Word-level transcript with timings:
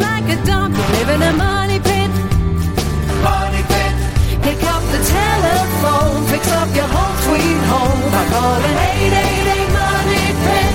like 0.00 0.26
a 0.28 0.36
dump. 0.44 0.74
You 0.76 0.82
live 0.98 1.10
in 1.10 1.22
a 1.22 1.32
money 1.32 1.78
pit. 1.78 2.10
Money 3.22 3.62
pit. 3.70 3.94
Pick 4.42 4.60
up 4.64 4.82
the 4.94 5.00
telephone, 5.04 6.26
fix 6.32 6.50
up 6.52 6.68
your 6.74 6.88
home 6.88 7.16
sweet 7.26 7.60
home 7.70 8.00
by 8.10 8.24
calling 8.34 8.76
888 8.98 9.70
Money 9.78 10.26
Pit. 10.44 10.74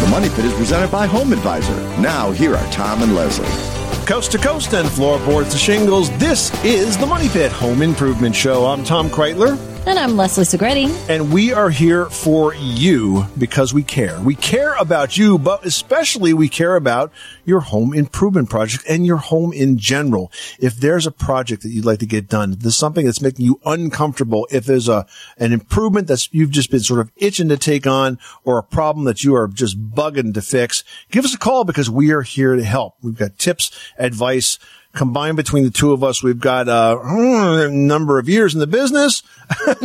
The 0.00 0.08
Money 0.10 0.28
Pit 0.28 0.44
is 0.44 0.54
presented 0.54 0.90
by 0.90 1.06
Home 1.06 1.32
Advisor. 1.32 1.76
Now, 2.00 2.30
here 2.32 2.54
are 2.56 2.72
Tom 2.72 3.02
and 3.02 3.14
Leslie. 3.14 3.46
Coast 4.06 4.32
to 4.32 4.38
coast 4.38 4.74
and 4.74 4.88
floorboards 4.88 5.52
to 5.52 5.58
shingles, 5.58 6.10
this 6.18 6.52
is 6.64 6.96
the 6.98 7.06
Money 7.06 7.28
Pit 7.28 7.52
Home 7.52 7.80
Improvement 7.80 8.34
Show. 8.34 8.66
I'm 8.66 8.82
Tom 8.82 9.08
Kraeutler. 9.08 9.56
And 9.86 9.98
I'm 9.98 10.14
Leslie 10.14 10.44
Segrete. 10.44 10.94
And 11.08 11.32
we 11.32 11.54
are 11.54 11.70
here 11.70 12.04
for 12.10 12.54
you 12.54 13.24
because 13.38 13.72
we 13.72 13.82
care. 13.82 14.20
We 14.20 14.34
care 14.34 14.74
about 14.74 15.16
you, 15.16 15.38
but 15.38 15.64
especially 15.64 16.34
we 16.34 16.50
care 16.50 16.76
about 16.76 17.10
your 17.46 17.60
home 17.60 17.94
improvement 17.94 18.50
project 18.50 18.84
and 18.86 19.06
your 19.06 19.16
home 19.16 19.54
in 19.54 19.78
general. 19.78 20.30
If 20.58 20.76
there's 20.76 21.06
a 21.06 21.10
project 21.10 21.62
that 21.62 21.70
you'd 21.70 21.86
like 21.86 21.98
to 22.00 22.06
get 22.06 22.28
done, 22.28 22.56
there's 22.58 22.76
something 22.76 23.06
that's 23.06 23.22
making 23.22 23.46
you 23.46 23.58
uncomfortable, 23.64 24.46
if 24.50 24.66
there's 24.66 24.88
a, 24.88 25.06
an 25.38 25.50
improvement 25.52 26.08
that's 26.08 26.28
you've 26.30 26.50
just 26.50 26.70
been 26.70 26.80
sort 26.80 27.00
of 27.00 27.10
itching 27.16 27.48
to 27.48 27.56
take 27.56 27.86
on 27.86 28.18
or 28.44 28.58
a 28.58 28.62
problem 28.62 29.06
that 29.06 29.24
you 29.24 29.34
are 29.34 29.48
just 29.48 29.80
bugging 29.92 30.34
to 30.34 30.42
fix, 30.42 30.84
give 31.10 31.24
us 31.24 31.34
a 31.34 31.38
call 31.38 31.64
because 31.64 31.88
we 31.88 32.12
are 32.12 32.22
here 32.22 32.54
to 32.54 32.64
help. 32.64 32.96
We've 33.00 33.16
got 33.16 33.38
tips, 33.38 33.70
advice, 33.98 34.58
combined 34.92 35.36
between 35.36 35.64
the 35.64 35.70
two 35.70 35.92
of 35.92 36.02
us, 36.02 36.22
we've 36.22 36.40
got 36.40 36.68
uh, 36.68 36.98
a 37.02 37.68
number 37.70 38.18
of 38.18 38.26
years 38.28 38.54
in 38.54 38.60
the 38.60 38.66
business. 38.66 39.22
a 39.66 39.82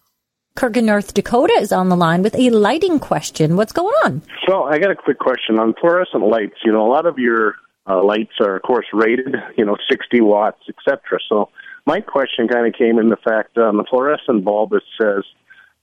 Kirk 0.56 0.78
in 0.78 0.86
North 0.86 1.14
Dakota 1.14 1.52
is 1.60 1.74
on 1.74 1.90
the 1.90 1.98
line 1.98 2.22
with 2.22 2.36
a 2.36 2.52
lighting 2.52 3.02
question. 3.02 3.58
What's 3.58 3.74
going 3.74 3.94
on? 4.06 4.22
So 4.48 4.64
I 4.64 4.80
got 4.80 4.90
a 4.90 4.96
quick 4.96 5.20
question 5.20 5.60
on 5.60 5.74
fluorescent 5.74 6.26
lights. 6.26 6.56
You 6.64 6.72
know, 6.72 6.88
a 6.88 6.90
lot 6.90 7.06
of 7.06 7.20
your 7.20 7.56
uh, 7.86 8.02
lights 8.02 8.32
are, 8.40 8.56
of 8.56 8.62
course, 8.62 8.86
rated. 8.94 9.36
You 9.58 9.66
know, 9.66 9.76
60 9.92 10.22
watts, 10.22 10.62
etc. 10.70 11.20
So 11.28 11.50
my 11.86 12.00
question 12.00 12.48
kind 12.48 12.66
of 12.66 12.74
came 12.80 12.98
in 12.98 13.10
the 13.10 13.18
fact 13.18 13.58
on 13.58 13.76
the 13.76 13.84
fluorescent 13.90 14.46
bulb 14.46 14.72
it 14.72 14.84
says 14.98 15.26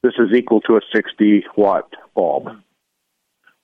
this 0.02 0.14
is 0.18 0.34
equal 0.34 0.62
to 0.62 0.76
a 0.76 0.80
60 0.94 1.44
watt 1.58 1.92
bulb, 2.14 2.48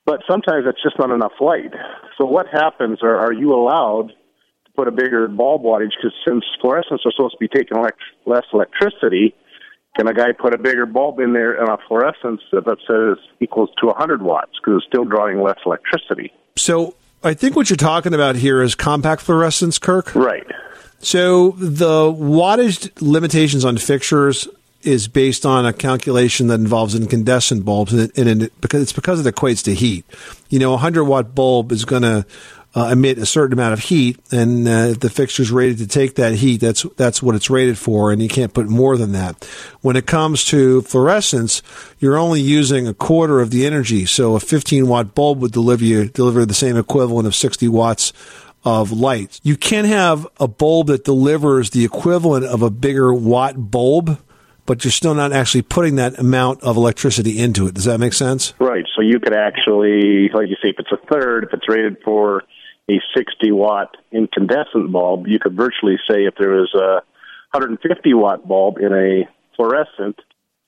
but 0.05 0.21
sometimes 0.29 0.67
that's 0.67 0.83
just 0.83 0.99
not 0.99 1.11
enough 1.11 1.33
light. 1.41 1.73
So 2.19 2.27
what 2.27 2.47
happens? 2.53 2.99
Are, 3.03 3.17
are 3.17 3.33
you 3.33 3.55
allowed 3.55 4.09
to 4.09 4.17
put 4.77 4.89
a 4.89 4.93
bigger 4.93 5.27
bulb 5.29 5.63
wattage? 5.63 5.93
Because 5.97 6.13
since 6.27 6.45
fluorescents 6.63 7.05
are 7.05 7.13
supposed 7.17 7.33
to 7.33 7.39
be 7.41 7.49
taking 7.49 7.79
elect- 7.79 7.99
less 8.27 8.45
electricity 8.53 9.35
can 9.97 10.09
a 10.09 10.15
guy 10.15 10.33
put 10.33 10.55
a 10.55 10.59
bigger 10.59 10.85
bulb 10.85 11.19
in 11.21 11.33
there 11.33 11.59
and 11.59 11.69
a 11.69 11.79
fluorescence 11.89 12.43
that 12.53 12.77
says 12.87 13.25
equals 13.41 13.71
to 13.81 13.87
100 13.87 14.23
watts 14.23 14.53
because 14.61 14.79
it's 14.79 14.87
still 14.87 15.05
drawing 15.05 15.41
less 15.41 15.59
electricity? 15.65 16.33
So 16.57 16.95
I 17.25 17.35
think 17.35 17.57
what 17.57 17.71
you're 17.71 17.77
talking 17.77 18.15
about 18.15 18.37
here 18.37 18.63
is 18.63 18.75
compact 18.75 19.23
fluorescence, 19.23 19.79
Kirk. 19.79 20.15
Right. 20.15 20.47
So 20.99 21.53
the 21.53 22.13
wattage 22.13 22.91
limitations 23.01 23.65
on 23.65 23.79
fixtures 23.79 24.49
is 24.83 25.09
based 25.09 25.45
on 25.45 25.67
a 25.67 25.73
calculation 25.73 26.47
that 26.47 26.61
involves 26.61 26.95
incandescent 26.95 27.65
bulbs, 27.65 27.93
and, 27.93 28.03
it, 28.03 28.19
and 28.19 28.43
it, 28.45 28.61
because 28.61 28.83
it's 28.83 28.93
because 28.93 29.25
it 29.25 29.35
equates 29.35 29.65
to 29.65 29.75
heat. 29.75 30.05
You 30.49 30.61
know, 30.61 30.75
a 30.75 30.77
hundred 30.77 31.05
watt 31.05 31.35
bulb 31.35 31.73
is 31.73 31.85
going 31.85 32.03
to 32.03 32.25
uh, 32.77 32.91
emit 32.93 33.17
a 33.17 33.25
certain 33.25 33.55
amount 33.55 33.73
of 33.73 33.81
heat, 33.81 34.21
and 34.31 34.69
uh, 34.69 34.91
if 34.91 35.01
the 35.01 35.09
fixture's 35.09 35.51
rated 35.51 35.79
to 35.79 35.87
take 35.87 36.17
that 36.17 36.35
heat, 36.35 36.61
that's 36.61 36.83
that's 36.97 37.23
what 37.23 37.35
it's 37.35 37.49
rated 37.49 37.79
for, 37.79 38.13
and 38.13 38.23
you 38.23 38.29
can't 38.29 38.53
put 38.53 38.69
more 38.69 38.99
than 38.99 39.13
that. 39.13 39.45
When 39.81 39.97
it 39.97 40.07
comes 40.07 40.45
to 40.47 40.83
fluorescence, 40.83 41.63
you're 41.99 42.19
only 42.19 42.43
using 42.43 42.87
a 42.87 42.93
quarter 42.93 43.41
of 43.41 43.51
the 43.51 43.65
energy. 43.65 44.05
So 44.05 44.37
a 44.37 44.41
15 44.41 44.89
watt 44.89 45.15
bulb 45.15 45.41
would 45.41 45.53
deliver 45.53 45.85
you 45.85 46.09
deliver 46.09 46.45
the 46.45 46.53
same 46.53 46.77
equivalent 46.77 47.27
of 47.27 47.35
60 47.35 47.67
watts 47.69 48.13
of 48.63 48.93
light. 48.93 49.41
You 49.43 49.57
can 49.57 49.87
have 49.87 50.27
a 50.39 50.47
bulb 50.47 50.89
that 50.89 51.05
delivers 51.05 51.71
the 51.71 51.83
equivalent 51.85 52.45
of 52.45 52.61
a 52.61 52.69
bigger 52.69 53.15
watt 53.15 53.71
bulb, 53.71 54.19
but 54.67 54.85
you're 54.85 54.93
still 54.93 55.15
not 55.15 55.33
actually 55.33 55.63
putting 55.63 55.97
that 55.97 56.19
amount 56.19 56.63
of 56.63 56.77
electricity 56.77 57.39
into 57.39 57.69
it. 57.69 57.75
Does 57.75 57.85
that 57.85 58.01
make 58.01 58.13
sense? 58.13 58.53
Right. 58.59 58.85
So 58.95 59.01
you 59.01 59.19
could 59.19 59.35
actually, 59.35 60.29
like 60.35 60.49
you 60.49 60.57
say, 60.63 60.71
if 60.71 60.77
it's 60.79 60.93
a 60.93 60.99
third, 61.11 61.45
if 61.45 61.55
it's 61.55 61.69
rated 61.69 61.99
for 62.05 62.43
a 62.91 63.01
60 63.17 63.53
watt 63.53 63.97
incandescent 64.13 64.93
bulb, 64.93 65.27
you 65.27 65.39
could 65.39 65.57
virtually 65.57 65.97
say 66.09 66.25
if 66.25 66.35
there 66.39 66.51
was 66.51 66.73
a 66.75 67.03
150 67.57 68.15
watt 68.15 68.47
bulb 68.47 68.79
in 68.79 68.93
a 68.93 69.29
fluorescent, 69.57 70.21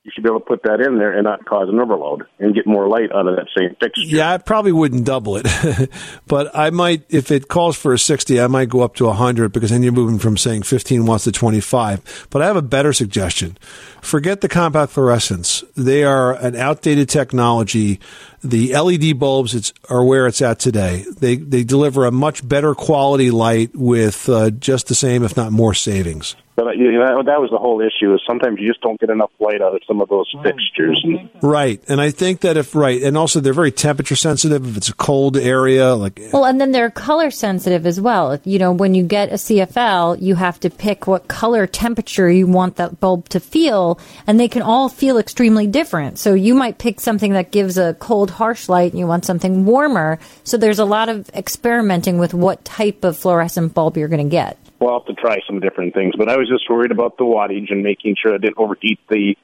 you 0.08 0.12
should 0.14 0.24
be 0.24 0.30
able 0.30 0.40
to 0.40 0.46
put 0.46 0.62
that 0.62 0.80
in 0.80 0.98
there 0.98 1.12
and 1.12 1.24
not 1.24 1.44
cause 1.44 1.68
an 1.68 1.78
overload 1.78 2.22
and 2.38 2.54
get 2.54 2.66
more 2.66 2.88
light 2.88 3.12
out 3.12 3.26
of 3.26 3.36
that 3.36 3.46
same 3.56 3.76
fixture. 3.78 4.06
Yeah, 4.06 4.32
I 4.32 4.38
probably 4.38 4.72
wouldn't 4.72 5.04
double 5.04 5.36
it, 5.36 5.90
but 6.26 6.50
I 6.56 6.70
might, 6.70 7.04
if 7.10 7.30
it 7.30 7.48
calls 7.48 7.76
for 7.76 7.92
a 7.92 7.98
60, 7.98 8.40
I 8.40 8.46
might 8.46 8.70
go 8.70 8.80
up 8.80 8.94
to 8.96 9.04
100 9.04 9.52
because 9.52 9.68
then 9.70 9.82
you're 9.82 9.92
moving 9.92 10.18
from 10.18 10.38
saying 10.38 10.62
15 10.62 11.04
watts 11.04 11.24
to 11.24 11.32
25. 11.32 12.28
But 12.30 12.40
I 12.40 12.46
have 12.46 12.56
a 12.56 12.62
better 12.62 12.94
suggestion. 12.94 13.58
Forget 14.00 14.40
the 14.40 14.48
compact 14.48 14.94
fluorescents. 14.94 15.62
They 15.74 16.04
are 16.04 16.32
an 16.34 16.56
outdated 16.56 17.10
technology. 17.10 18.00
The 18.42 18.74
LED 18.74 19.18
bulbs 19.18 19.74
are 19.90 20.04
where 20.04 20.26
it's 20.26 20.40
at 20.40 20.58
today. 20.58 21.04
They, 21.18 21.36
they 21.36 21.64
deliver 21.64 22.06
a 22.06 22.10
much 22.10 22.46
better 22.48 22.74
quality 22.74 23.30
light 23.30 23.74
with 23.74 24.26
uh, 24.30 24.50
just 24.50 24.86
the 24.86 24.94
same, 24.94 25.22
if 25.22 25.36
not 25.36 25.52
more 25.52 25.74
savings. 25.74 26.34
But 26.58 26.66
uh, 26.66 26.70
you 26.72 26.90
know, 26.90 27.22
that 27.22 27.40
was 27.40 27.50
the 27.50 27.56
whole 27.56 27.80
issue. 27.80 28.12
Is 28.14 28.20
sometimes 28.26 28.58
you 28.58 28.66
just 28.66 28.80
don't 28.80 28.98
get 28.98 29.10
enough 29.10 29.30
light 29.38 29.62
out 29.62 29.76
of 29.76 29.80
some 29.86 30.00
of 30.00 30.08
those 30.08 30.26
fixtures. 30.42 31.06
Right, 31.40 31.80
and 31.86 32.00
I 32.00 32.10
think 32.10 32.40
that 32.40 32.56
if 32.56 32.74
right, 32.74 33.00
and 33.00 33.16
also 33.16 33.38
they're 33.38 33.52
very 33.52 33.70
temperature 33.70 34.16
sensitive. 34.16 34.66
If 34.66 34.76
it's 34.76 34.88
a 34.88 34.94
cold 34.94 35.36
area, 35.36 35.94
like 35.94 36.20
well, 36.32 36.44
and 36.44 36.60
then 36.60 36.72
they're 36.72 36.90
color 36.90 37.30
sensitive 37.30 37.86
as 37.86 38.00
well. 38.00 38.32
If, 38.32 38.44
you 38.44 38.58
know, 38.58 38.72
when 38.72 38.96
you 38.96 39.04
get 39.04 39.28
a 39.28 39.34
CFL, 39.34 40.20
you 40.20 40.34
have 40.34 40.58
to 40.58 40.68
pick 40.68 41.06
what 41.06 41.28
color 41.28 41.68
temperature 41.68 42.28
you 42.28 42.48
want 42.48 42.74
that 42.74 42.98
bulb 42.98 43.28
to 43.28 43.38
feel, 43.38 44.00
and 44.26 44.40
they 44.40 44.48
can 44.48 44.62
all 44.62 44.88
feel 44.88 45.16
extremely 45.16 45.68
different. 45.68 46.18
So 46.18 46.34
you 46.34 46.56
might 46.56 46.78
pick 46.78 46.98
something 46.98 47.34
that 47.34 47.52
gives 47.52 47.78
a 47.78 47.94
cold, 47.94 48.32
harsh 48.32 48.68
light, 48.68 48.90
and 48.90 48.98
you 48.98 49.06
want 49.06 49.24
something 49.24 49.64
warmer. 49.64 50.18
So 50.42 50.56
there's 50.56 50.80
a 50.80 50.84
lot 50.84 51.08
of 51.08 51.30
experimenting 51.36 52.18
with 52.18 52.34
what 52.34 52.64
type 52.64 53.04
of 53.04 53.16
fluorescent 53.16 53.74
bulb 53.74 53.96
you're 53.96 54.08
going 54.08 54.26
to 54.26 54.28
get. 54.28 54.58
We'll 54.80 54.92
have 54.92 55.06
to 55.06 55.14
try 55.14 55.38
some 55.46 55.60
different 55.60 55.94
things, 55.94 56.14
but 56.16 56.28
I 56.28 56.36
was 56.36 56.48
just 56.48 56.70
worried 56.70 56.92
about 56.92 57.16
the 57.18 57.24
wattage 57.24 57.72
and 57.72 57.82
making 57.82 58.16
sure 58.20 58.34
I 58.34 58.38
didn't 58.38 58.58
overheat 58.58 59.00
the 59.08 59.34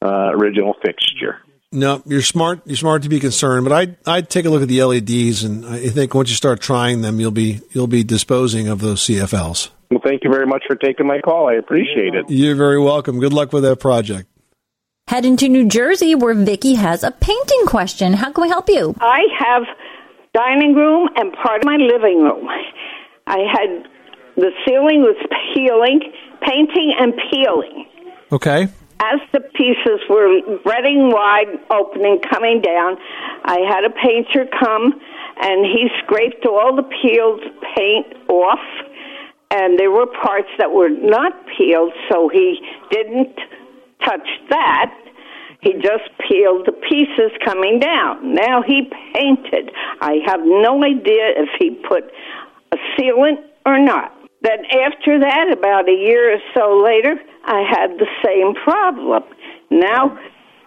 uh, 0.00 0.30
original 0.32 0.74
fixture. 0.82 1.40
No, 1.70 2.02
you're 2.06 2.22
smart. 2.22 2.62
You're 2.64 2.76
smart 2.76 3.02
to 3.02 3.10
be 3.10 3.20
concerned, 3.20 3.64
but 3.64 3.72
I'd 3.72 3.96
I'd 4.06 4.30
take 4.30 4.46
a 4.46 4.50
look 4.50 4.62
at 4.62 4.68
the 4.68 4.82
LEDs, 4.82 5.44
and 5.44 5.66
I 5.66 5.88
think 5.88 6.14
once 6.14 6.30
you 6.30 6.36
start 6.36 6.60
trying 6.60 7.02
them, 7.02 7.20
you'll 7.20 7.30
be 7.30 7.60
you'll 7.72 7.86
be 7.86 8.04
disposing 8.04 8.68
of 8.68 8.80
those 8.80 9.02
CFLs. 9.02 9.68
Well, 9.90 10.00
thank 10.02 10.24
you 10.24 10.30
very 10.30 10.46
much 10.46 10.64
for 10.66 10.76
taking 10.76 11.06
my 11.06 11.20
call. 11.20 11.48
I 11.48 11.54
appreciate 11.54 12.14
it. 12.14 12.26
You're 12.28 12.56
very 12.56 12.80
welcome. 12.80 13.20
Good 13.20 13.34
luck 13.34 13.52
with 13.52 13.64
that 13.64 13.80
project. 13.80 14.28
Heading 15.08 15.36
to 15.38 15.48
New 15.48 15.66
Jersey, 15.68 16.14
where 16.14 16.34
Vicky 16.34 16.74
has 16.74 17.02
a 17.02 17.10
painting 17.10 17.66
question. 17.66 18.14
How 18.14 18.32
can 18.32 18.42
we 18.42 18.48
help 18.48 18.68
you? 18.68 18.94
I 19.00 19.20
have 19.38 19.62
dining 20.34 20.74
room 20.74 21.08
and 21.16 21.32
part 21.32 21.62
of 21.62 21.66
my 21.66 21.76
living 21.76 22.22
room. 22.22 22.46
I 23.26 23.38
had 23.50 23.88
the 24.38 24.52
ceiling 24.64 25.02
was 25.02 25.18
peeling, 25.52 26.00
painting 26.46 26.94
and 26.98 27.12
peeling. 27.30 27.86
Okay. 28.30 28.68
As 29.00 29.20
the 29.32 29.40
pieces 29.40 30.00
were 30.08 30.40
spreading 30.60 31.10
wide, 31.10 31.58
opening, 31.70 32.20
coming 32.30 32.60
down, 32.60 32.98
I 33.44 33.58
had 33.66 33.84
a 33.84 33.90
painter 33.90 34.46
come 34.58 34.94
and 35.40 35.66
he 35.66 35.88
scraped 36.02 36.46
all 36.46 36.74
the 36.74 36.82
peeled 37.02 37.42
paint 37.76 38.06
off. 38.28 38.62
And 39.50 39.78
there 39.78 39.90
were 39.90 40.06
parts 40.06 40.50
that 40.58 40.72
were 40.72 40.90
not 40.90 41.32
peeled, 41.56 41.92
so 42.10 42.28
he 42.28 42.60
didn't 42.90 43.34
touch 44.04 44.28
that. 44.50 44.94
He 45.60 45.72
just 45.74 46.06
peeled 46.28 46.66
the 46.66 46.72
pieces 46.72 47.32
coming 47.44 47.80
down. 47.80 48.34
Now 48.34 48.62
he 48.62 48.90
painted. 49.14 49.70
I 50.00 50.18
have 50.26 50.40
no 50.44 50.84
idea 50.84 51.34
if 51.34 51.48
he 51.58 51.70
put 51.88 52.04
a 52.72 52.76
sealant 52.94 53.42
or 53.64 53.78
not. 53.80 54.12
Then 54.42 54.64
after 54.66 55.18
that, 55.20 55.50
about 55.52 55.88
a 55.88 55.92
year 55.92 56.34
or 56.34 56.38
so 56.54 56.82
later, 56.84 57.14
I 57.44 57.62
had 57.68 57.98
the 57.98 58.06
same 58.24 58.54
problem. 58.64 59.24
Now 59.70 60.18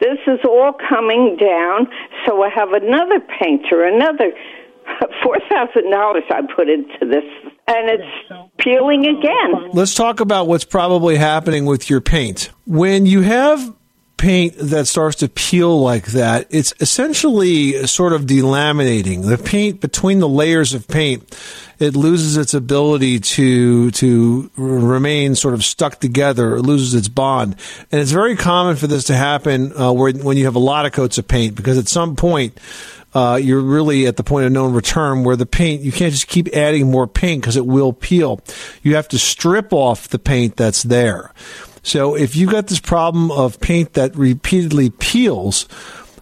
this 0.02 0.18
is 0.26 0.40
all 0.44 0.74
coming 0.90 1.38
down, 1.40 1.88
so 2.26 2.42
I 2.42 2.50
have 2.50 2.74
another 2.74 3.20
painter, 3.40 3.86
another 3.86 4.34
four 5.24 5.38
thousand 5.48 5.92
dollars 5.92 6.24
I 6.30 6.42
put 6.56 6.68
into 6.70 7.06
this, 7.06 7.24
and 7.68 7.90
it's 7.90 8.52
peeling 8.58 9.06
again. 9.06 9.70
Let's 9.74 9.94
talk 9.94 10.20
about 10.20 10.48
what's 10.48 10.66
probably 10.66 11.18
happening 11.18 11.66
with 11.66 11.90
your 11.90 12.02
paint. 12.02 12.50
When 12.66 13.06
you 13.06 13.22
have 13.22 13.76
paint 14.18 14.56
that 14.58 14.88
starts 14.88 15.18
to 15.18 15.28
peel 15.28 15.80
like 15.82 16.08
that, 16.08 16.48
it's 16.50 16.74
essentially 16.80 17.86
sort 17.88 18.14
of 18.14 18.24
delaminating. 18.24 19.28
The 19.28 19.38
paint 19.38 19.82
between 19.82 20.20
the 20.20 20.30
layers 20.30 20.74
of 20.74 20.88
paint, 20.88 21.36
it 21.82 21.96
loses 21.96 22.38
its 22.38 22.54
ability 22.54 23.20
to 23.20 23.92
to 23.92 24.52
remain 24.56 25.36
sort 25.36 25.54
of 25.54 25.64
stuck 25.64 26.00
together. 26.00 26.56
It 26.56 26.62
loses 26.62 26.94
its 26.94 27.08
bond, 27.08 27.56
and 27.92 28.00
it's 28.00 28.12
very 28.12 28.36
common 28.36 28.76
for 28.76 28.88
this 28.88 29.06
to 29.06 29.16
happen 29.16 29.74
uh, 29.78 29.92
where, 29.92 30.14
when 30.14 30.38
you 30.38 30.46
have 30.46 30.56
a 30.56 30.60
lot 30.60 30.86
of 30.86 30.92
coats 30.92 31.18
of 31.18 31.28
paint 31.28 31.56
because 31.56 31.78
at 31.78 31.88
some 31.88 32.16
point. 32.16 32.58
Uh, 33.14 33.36
you're 33.36 33.60
really 33.60 34.08
at 34.08 34.16
the 34.16 34.24
point 34.24 34.46
of 34.46 34.54
no 34.54 34.66
return 34.66 35.26
where 35.26 35.36
the 35.36 35.46
paint, 35.46 35.82
you 35.82 35.92
can't 35.92 36.14
just 36.14 36.30
keep 36.30 36.48
adding 36.56 36.90
more 36.90 37.08
paint 37.08 37.42
because 37.42 37.58
it 37.58 37.66
will 37.66 37.92
peel. 37.92 38.40
You 38.84 38.96
have 38.96 39.10
to 39.10 39.20
strip 39.20 39.74
off 39.74 40.08
the 40.08 40.18
paint 40.18 40.56
that's 40.56 40.84
there. 40.84 41.34
So 41.84 42.16
if 42.16 42.38
you've 42.38 42.52
got 42.52 42.68
this 42.68 42.80
problem 42.80 43.30
of 43.30 43.60
paint 43.60 43.94
that 43.94 44.16
repeatedly 44.16 44.92
peels, 44.92 45.68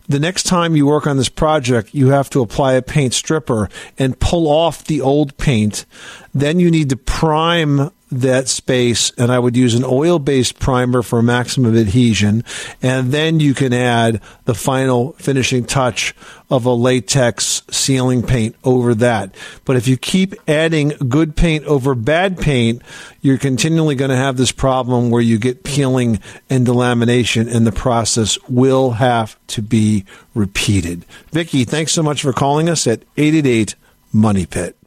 the 0.10 0.20
next 0.20 0.44
time 0.44 0.76
you 0.76 0.88
work 0.88 1.06
on 1.06 1.18
this 1.18 1.30
project, 1.30 1.94
you 1.94 2.10
have 2.10 2.30
to 2.32 2.42
apply 2.42 2.74
a 2.74 2.82
paint 2.82 3.14
stripper 3.14 3.70
and 3.98 4.20
pull 4.20 4.48
off 4.48 4.84
the 4.84 5.02
old 5.02 5.38
paint. 5.38 5.86
Then 6.34 6.60
you 6.60 6.72
need 6.72 6.90
to 6.90 6.98
prime 6.98 7.92
that 8.12 8.48
space, 8.48 9.12
and 9.18 9.32
I 9.32 9.40
would 9.40 9.56
use 9.56 9.76
an 9.76 9.84
oil 9.84 10.20
based 10.20 10.60
primer 10.60 11.02
for 11.02 11.22
maximum 11.22 11.78
adhesion. 11.78 12.44
And 12.82 13.12
then 13.12 13.40
you 13.40 13.54
can 13.54 13.74
add 13.74 14.22
the 14.46 14.56
final 14.56 15.14
finishing 15.14 15.66
touch 15.66 16.16
of 16.50 16.66
a 16.66 16.74
latex 16.74 17.62
sealing 17.70 18.24
paint 18.24 18.56
over 18.64 18.96
that. 18.96 19.36
But 19.66 19.76
if 19.76 19.88
you 19.88 19.98
keep 19.98 20.34
adding 20.48 20.90
good 21.08 21.36
paint 21.36 21.66
over 21.66 21.94
bad 21.94 22.40
paint, 22.40 22.82
you're 23.22 23.38
continually 23.38 23.96
going 23.96 24.10
to 24.10 24.18
have 24.18 24.38
this 24.38 24.52
problem 24.52 25.12
where 25.12 25.22
you 25.22 25.38
get 25.38 25.64
peeling 25.64 26.20
and 26.50 26.66
delamination, 26.66 27.54
and 27.54 27.68
the 27.68 27.72
process 27.72 28.38
will 28.48 28.92
have 28.92 29.38
to 29.48 29.62
be 29.62 30.06
repeated. 30.34 31.06
Vicki, 31.32 31.66
thanks 31.66 31.92
so 31.92 32.02
much 32.02 32.22
for 32.22 32.34
calling 32.34 32.70
us 32.70 32.88
at 32.88 33.04
888 33.18 33.76
Money 34.12 34.46
Pit. 34.46 34.79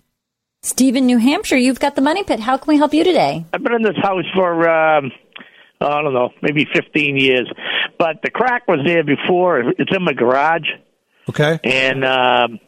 Steve 0.64 0.94
in 0.94 1.06
New 1.06 1.18
Hampshire, 1.18 1.56
you've 1.56 1.80
got 1.80 1.96
the 1.96 2.00
money 2.00 2.22
pit. 2.22 2.38
How 2.38 2.56
can 2.56 2.68
we 2.72 2.76
help 2.76 2.94
you 2.94 3.02
today? 3.02 3.44
I've 3.52 3.64
been 3.64 3.74
in 3.74 3.82
this 3.82 3.96
house 4.00 4.24
for 4.32 4.68
um, 4.70 5.10
I 5.80 6.00
don't 6.00 6.14
know, 6.14 6.30
maybe 6.40 6.68
15 6.72 7.16
years, 7.16 7.50
but 7.98 8.22
the 8.22 8.30
crack 8.30 8.68
was 8.68 8.78
there 8.86 9.02
before. 9.02 9.58
It's 9.76 9.90
in 9.92 10.04
my 10.04 10.12
garage, 10.12 10.68
Okay. 11.28 11.58
and 11.64 12.04
um, 12.04 12.60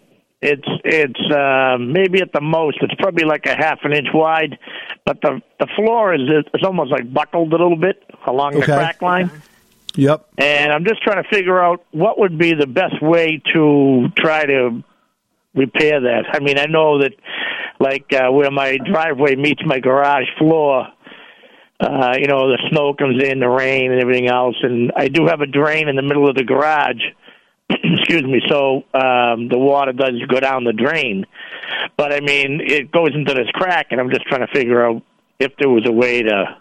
it's 0.43 0.67
it's 0.85 1.21
uh, 1.33 1.77
maybe 1.79 2.21
at 2.21 2.33
the 2.33 2.41
most 2.41 2.79
it's 2.81 2.95
probably 2.97 3.25
like 3.25 3.47
a 3.47 3.55
half 3.55 3.79
an 3.85 3.93
inch 3.93 4.09
wide, 4.13 4.59
but 5.07 5.21
the 5.21 5.41
the 5.61 5.69
floor 5.77 6.13
is 6.15 6.23
it's 6.53 6.65
almost 6.65 6.91
like 6.91 7.13
buckled 7.13 7.53
a 7.53 7.57
little 7.57 7.77
bit 7.77 8.03
along 8.27 8.55
the 8.55 8.63
Okay. 8.65 8.75
crack 8.75 9.03
line. 9.03 9.31
Yep. 9.95 10.27
And 10.39 10.73
I'm 10.73 10.85
just 10.85 11.01
trying 11.05 11.23
to 11.23 11.29
figure 11.31 11.63
out 11.63 11.85
what 11.93 12.19
would 12.19 12.37
be 12.39 12.55
the 12.55 12.67
best 12.67 13.01
way 13.01 13.41
to 13.53 14.09
try 14.17 14.45
to 14.47 14.83
repair 15.55 16.01
that. 16.01 16.25
I 16.33 16.41
mean, 16.41 16.59
I 16.59 16.65
know 16.67 16.99
that 16.99 17.13
like 17.81 18.13
uh, 18.13 18.31
where 18.31 18.51
my 18.51 18.79
driveway 18.79 19.37
meets 19.37 19.63
my 19.65 19.81
garage 19.81 20.27
floor, 20.39 20.87
uh, 21.81 22.15
you 22.19 22.27
know, 22.27 22.49
the 22.49 22.59
snow 22.71 22.95
comes 22.95 23.23
in, 23.23 23.41
the 23.41 23.49
rain, 23.49 23.91
and 23.91 24.01
everything 24.01 24.29
else, 24.29 24.57
and 24.63 24.93
I 24.97 25.09
do 25.09 25.27
have 25.27 25.41
a 25.41 25.47
drain 25.47 25.89
in 25.89 25.97
the 25.97 26.03
middle 26.03 26.29
of 26.29 26.37
the 26.37 26.45
garage. 26.45 27.03
Excuse 27.71 28.23
me. 28.23 28.41
So 28.49 28.85
um, 28.95 29.49
the 29.49 29.59
water 29.59 29.93
does 29.93 30.15
go 30.29 30.41
down 30.41 30.65
the 30.65 30.73
drain, 30.73 31.27
but 31.97 32.13
I 32.13 32.21
mean, 32.21 32.61
it 32.65 32.93
goes 32.93 33.11
into 33.15 33.35
this 33.35 33.49
crack, 33.55 33.89
and 33.91 34.01
I'm 34.01 34.11
just 34.11 34.25
trying 34.27 34.47
to 34.47 34.53
figure 34.53 34.87
out 34.87 35.03
if 35.39 35.53
there 35.59 35.69
was 35.69 35.85
a 35.87 35.93
way 35.93 36.23
to 36.23 36.57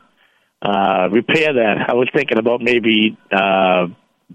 uh, 0.63 1.09
repair 1.12 1.54
that. 1.54 1.86
I 1.89 1.94
was 1.94 2.09
thinking 2.13 2.38
about 2.38 2.62
maybe 2.62 3.18
uh, 3.31 3.88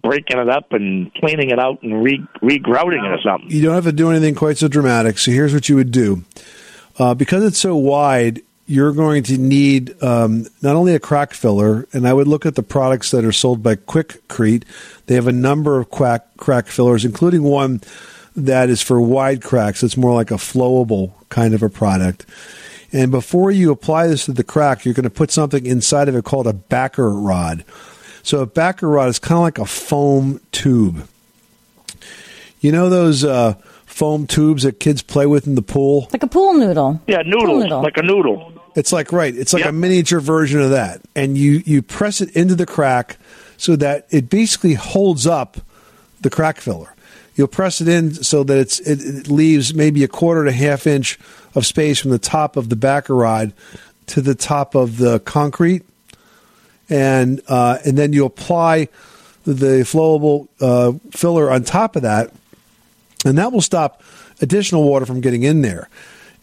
breaking 0.02 0.38
it 0.38 0.48
up 0.48 0.72
and 0.72 1.12
cleaning 1.14 1.50
it 1.50 1.58
out 1.58 1.82
and 1.82 2.02
re 2.02 2.24
regrouting 2.42 3.04
it 3.04 3.10
or 3.10 3.18
something. 3.24 3.50
You 3.50 3.62
don't 3.62 3.74
have 3.74 3.84
to 3.84 3.92
do 3.92 4.10
anything 4.10 4.34
quite 4.34 4.58
so 4.58 4.68
dramatic. 4.68 5.18
So 5.18 5.30
here's 5.30 5.52
what 5.52 5.68
you 5.68 5.76
would 5.76 5.90
do. 5.90 6.24
Uh, 6.98 7.14
because 7.14 7.44
it's 7.44 7.58
so 7.58 7.76
wide, 7.76 8.42
you're 8.66 8.92
going 8.92 9.22
to 9.22 9.38
need 9.38 10.00
um, 10.02 10.46
not 10.60 10.76
only 10.76 10.94
a 10.94 11.00
crack 11.00 11.32
filler, 11.32 11.86
and 11.92 12.06
I 12.06 12.12
would 12.12 12.28
look 12.28 12.44
at 12.44 12.54
the 12.54 12.62
products 12.62 13.12
that 13.12 13.24
are 13.24 13.32
sold 13.32 13.62
by 13.62 13.76
Quikrete. 13.76 14.64
They 15.06 15.14
have 15.14 15.26
a 15.26 15.32
number 15.32 15.78
of 15.78 15.90
crack, 15.90 16.36
crack 16.36 16.66
fillers, 16.66 17.04
including 17.04 17.44
one 17.44 17.80
that 18.36 18.68
is 18.68 18.82
for 18.82 19.00
wide 19.00 19.42
cracks. 19.42 19.82
It's 19.82 19.96
more 19.96 20.12
like 20.12 20.30
a 20.30 20.34
flowable 20.34 21.12
kind 21.28 21.54
of 21.54 21.62
a 21.62 21.70
product. 21.70 22.26
And 22.92 23.10
before 23.10 23.50
you 23.50 23.70
apply 23.70 24.06
this 24.06 24.26
to 24.26 24.32
the 24.32 24.44
crack, 24.44 24.84
you're 24.84 24.94
going 24.94 25.04
to 25.04 25.10
put 25.10 25.30
something 25.30 25.66
inside 25.66 26.08
of 26.08 26.16
it 26.16 26.24
called 26.24 26.46
a 26.46 26.52
backer 26.52 27.10
rod. 27.10 27.64
So 28.22 28.40
a 28.40 28.46
backer 28.46 28.88
rod 28.88 29.08
is 29.08 29.18
kind 29.18 29.38
of 29.38 29.42
like 29.42 29.58
a 29.58 29.66
foam 29.66 30.40
tube. 30.52 31.08
You 32.60 32.72
know 32.72 32.90
those 32.90 33.24
uh, 33.24 33.54
foam 33.98 34.26
tubes 34.26 34.62
that 34.62 34.78
kids 34.80 35.02
play 35.02 35.26
with 35.26 35.46
in 35.46 35.54
the 35.56 35.62
pool? 35.62 36.08
Like 36.12 36.22
a 36.22 36.26
pool 36.28 36.54
noodle. 36.54 37.00
Yeah, 37.06 37.22
Pool 37.22 37.30
noodles, 37.32 37.62
noodle. 37.64 37.82
like 37.82 37.96
a 37.96 38.02
noodle. 38.02 38.52
It's 38.76 38.92
like 38.92 39.10
right. 39.12 39.34
It's 39.34 39.52
like 39.52 39.64
Yep. 39.64 39.70
a 39.70 39.72
miniature 39.72 40.20
version 40.20 40.60
of 40.60 40.70
that, 40.70 41.00
and 41.16 41.36
you 41.36 41.62
you 41.66 41.82
press 41.82 42.20
it 42.20 42.30
into 42.36 42.54
the 42.54 42.66
crack 42.66 43.16
so 43.56 43.74
that 43.76 44.06
it 44.10 44.30
basically 44.30 44.74
holds 44.74 45.26
up 45.26 45.58
the 46.20 46.30
crack 46.30 46.60
filler. 46.60 46.94
You'll 47.34 47.48
press 47.48 47.80
it 47.80 47.88
in 47.88 48.14
so 48.14 48.44
that 48.44 48.56
it's 48.58 48.78
it, 48.80 49.00
it 49.00 49.28
leaves 49.28 49.74
maybe 49.74 50.04
a 50.04 50.08
quarter 50.08 50.44
to 50.44 50.52
half 50.52 50.86
inch 50.86 51.18
of 51.56 51.66
space 51.66 51.98
from 52.00 52.10
the 52.12 52.18
top 52.20 52.56
of 52.56 52.68
the 52.68 52.76
backer 52.76 53.14
rod 53.16 53.52
to 54.06 54.20
the 54.20 54.34
top 54.34 54.74
of 54.76 54.96
the 54.98 55.18
concrete, 55.20 55.82
and 56.88 57.40
uh, 57.48 57.78
and 57.84 57.96
then 57.98 58.12
you 58.12 58.24
apply 58.24 58.88
the 59.44 59.82
flowable 59.84 60.46
uh, 60.60 60.92
filler 61.10 61.50
on 61.50 61.64
top 61.64 61.96
of 61.96 62.02
that, 62.02 62.32
and 63.24 63.38
that 63.38 63.52
will 63.52 63.60
stop 63.60 64.02
additional 64.40 64.84
water 64.84 65.06
from 65.06 65.20
getting 65.20 65.42
in 65.42 65.62
there. 65.62 65.88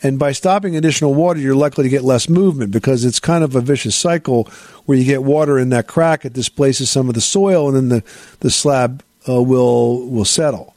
And 0.04 0.20
by 0.20 0.34
stopping 0.34 0.76
additional 0.76 1.14
water, 1.14 1.40
you're 1.40 1.56
likely 1.56 1.84
to 1.84 1.90
get 1.90 2.04
less 2.04 2.28
movement 2.28 2.72
because 2.72 3.06
it's 3.06 3.20
kind 3.20 3.44
of 3.44 3.56
a 3.56 3.62
vicious 3.62 3.96
cycle 3.96 4.44
where 4.86 4.98
you 4.98 5.06
get 5.06 5.24
water 5.24 5.58
in 5.58 5.70
that 5.70 5.88
crack, 5.88 6.26
it 6.26 6.34
displaces 6.34 6.90
some 6.90 7.08
of 7.08 7.16
the 7.16 7.22
soil, 7.22 7.68
and 7.68 7.76
then 7.76 7.90
the 7.90 8.04
the 8.42 8.52
slab 8.52 9.04
uh, 9.28 9.42
will 9.42 10.08
will 10.08 10.26
settle. 10.26 10.76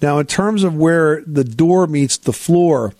Now, 0.00 0.18
in 0.18 0.26
terms 0.26 0.62
of 0.62 0.76
where 0.76 1.22
the 1.26 1.44
door 1.44 1.86
meets 1.86 2.18
the 2.18 2.32
floor, 2.32 2.94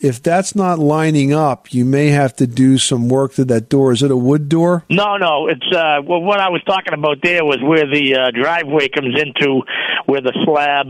if 0.00 0.22
that's 0.22 0.54
not 0.54 0.78
lining 0.78 1.32
up, 1.32 1.72
you 1.72 1.84
may 1.84 2.08
have 2.08 2.34
to 2.36 2.46
do 2.46 2.78
some 2.78 3.08
work 3.08 3.34
to 3.34 3.44
that 3.46 3.68
door. 3.68 3.92
Is 3.92 4.02
it 4.02 4.10
a 4.10 4.16
wood 4.16 4.48
door? 4.48 4.84
No, 4.88 5.16
no, 5.16 5.48
it's 5.48 5.66
uh, 5.72 6.00
well, 6.04 6.20
what 6.22 6.40
I 6.40 6.48
was 6.48 6.62
talking 6.64 6.94
about 6.94 7.18
there 7.22 7.44
was 7.44 7.58
where 7.62 7.86
the 7.86 8.14
uh, 8.16 8.30
driveway 8.30 8.88
comes 8.88 9.20
into, 9.20 9.62
where 10.06 10.20
the 10.20 10.32
slab 10.44 10.88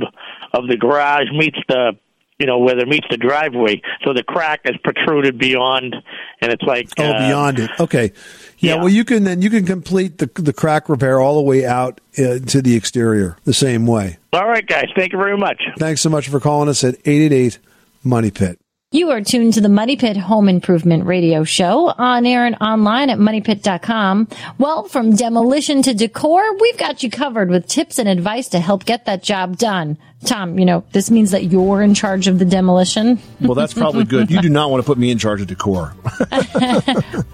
of 0.52 0.68
the 0.68 0.76
garage 0.76 1.30
meets 1.32 1.58
the 1.68 1.96
you 2.38 2.46
know, 2.46 2.58
where 2.58 2.78
it 2.78 2.88
meets 2.88 3.06
the 3.10 3.18
driveway. 3.18 3.82
So 4.02 4.14
the 4.14 4.22
crack 4.22 4.62
is 4.64 4.74
protruded 4.82 5.36
beyond, 5.36 5.94
and 6.40 6.52
it's 6.52 6.62
like 6.62 6.88
Oh, 6.98 7.04
uh, 7.04 7.28
beyond 7.28 7.58
it. 7.58 7.70
Okay. 7.78 8.12
Yeah, 8.58 8.74
yeah. 8.74 8.80
Well, 8.80 8.88
you 8.88 9.04
can 9.04 9.24
then 9.24 9.42
you 9.42 9.50
can 9.50 9.66
complete 9.66 10.18
the 10.18 10.30
the 10.34 10.52
crack 10.54 10.88
repair 10.88 11.20
all 11.20 11.36
the 11.36 11.42
way 11.42 11.66
out 11.66 12.00
uh, 12.16 12.38
to 12.38 12.62
the 12.62 12.76
exterior 12.76 13.36
the 13.44 13.52
same 13.52 13.86
way. 13.86 14.18
All 14.32 14.46
right, 14.46 14.66
guys. 14.66 14.86
Thank 14.96 15.12
you 15.12 15.18
very 15.18 15.36
much. 15.36 15.62
Thanks 15.78 16.00
so 16.00 16.08
much 16.08 16.28
for 16.28 16.40
calling 16.40 16.68
us 16.68 16.84
at 16.84 16.94
eight 17.04 17.30
eight 17.30 17.32
eight 17.32 17.58
Money 18.04 18.30
Pit. 18.30 18.59
You 18.92 19.10
are 19.12 19.20
tuned 19.20 19.54
to 19.54 19.60
the 19.60 19.68
Money 19.68 19.94
Pit 19.94 20.16
Home 20.16 20.48
Improvement 20.48 21.06
Radio 21.06 21.44
Show 21.44 21.94
on 21.96 22.26
air 22.26 22.44
and 22.44 22.56
online 22.60 23.08
at 23.08 23.18
moneypit.com. 23.18 24.26
Well, 24.58 24.82
from 24.88 25.14
demolition 25.14 25.80
to 25.82 25.94
decor, 25.94 26.56
we've 26.56 26.76
got 26.76 27.04
you 27.04 27.08
covered 27.08 27.50
with 27.50 27.68
tips 27.68 28.00
and 28.00 28.08
advice 28.08 28.48
to 28.48 28.58
help 28.58 28.84
get 28.84 29.04
that 29.04 29.22
job 29.22 29.58
done. 29.58 29.96
Tom, 30.24 30.58
you 30.58 30.64
know, 30.64 30.82
this 30.90 31.08
means 31.08 31.30
that 31.30 31.44
you're 31.44 31.82
in 31.82 31.94
charge 31.94 32.26
of 32.26 32.40
the 32.40 32.44
demolition. 32.44 33.20
Well, 33.40 33.54
that's 33.54 33.74
probably 33.74 34.02
good. 34.02 34.28
You 34.28 34.42
do 34.42 34.48
not 34.50 34.72
want 34.72 34.82
to 34.82 34.86
put 34.86 34.98
me 34.98 35.12
in 35.12 35.18
charge 35.18 35.40
of 35.40 35.46
decor. 35.46 35.94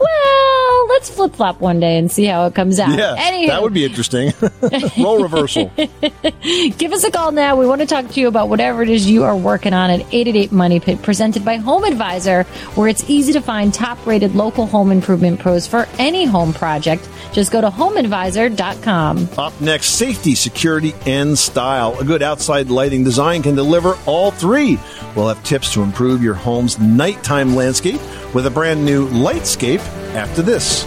Let's 0.96 1.10
flip 1.10 1.34
flop 1.34 1.60
one 1.60 1.78
day 1.78 1.98
and 1.98 2.10
see 2.10 2.24
how 2.24 2.46
it 2.46 2.54
comes 2.54 2.80
out. 2.80 2.96
yeah, 2.96 3.16
Anywho, 3.18 3.48
that 3.48 3.62
would 3.62 3.74
be 3.74 3.84
interesting. 3.84 4.32
Role 5.04 5.22
reversal. 5.22 5.70
Give 6.78 6.90
us 6.90 7.04
a 7.04 7.10
call 7.10 7.32
now. 7.32 7.54
We 7.54 7.66
want 7.66 7.82
to 7.82 7.86
talk 7.86 8.08
to 8.08 8.18
you 8.18 8.28
about 8.28 8.48
whatever 8.48 8.82
it 8.82 8.88
is 8.88 9.06
you 9.06 9.24
are 9.24 9.36
working 9.36 9.74
on 9.74 9.90
at 9.90 10.00
888 10.00 10.52
Money 10.52 10.80
Pit, 10.80 11.02
presented 11.02 11.44
by 11.44 11.56
Home 11.56 11.84
Advisor, 11.84 12.44
where 12.76 12.88
it's 12.88 13.10
easy 13.10 13.34
to 13.34 13.42
find 13.42 13.74
top 13.74 14.06
rated 14.06 14.34
local 14.34 14.64
home 14.64 14.90
improvement 14.90 15.38
pros 15.38 15.66
for 15.66 15.86
any 15.98 16.24
home 16.24 16.54
project. 16.54 17.06
Just 17.34 17.52
go 17.52 17.60
to 17.60 17.68
homeadvisor.com. 17.68 19.28
Up 19.36 19.60
next, 19.60 19.88
safety, 19.88 20.34
security, 20.34 20.94
and 21.04 21.38
style. 21.38 21.98
A 22.00 22.04
good 22.04 22.22
outside 22.22 22.70
lighting 22.70 23.04
design 23.04 23.42
can 23.42 23.54
deliver 23.54 23.98
all 24.06 24.30
three. 24.30 24.78
We'll 25.14 25.28
have 25.28 25.44
tips 25.44 25.74
to 25.74 25.82
improve 25.82 26.22
your 26.22 26.34
home's 26.34 26.78
nighttime 26.78 27.54
landscape 27.54 28.00
with 28.34 28.46
a 28.46 28.50
brand 28.50 28.82
new 28.82 29.08
Lightscape 29.08 29.80
after 30.14 30.40
this. 30.40 30.86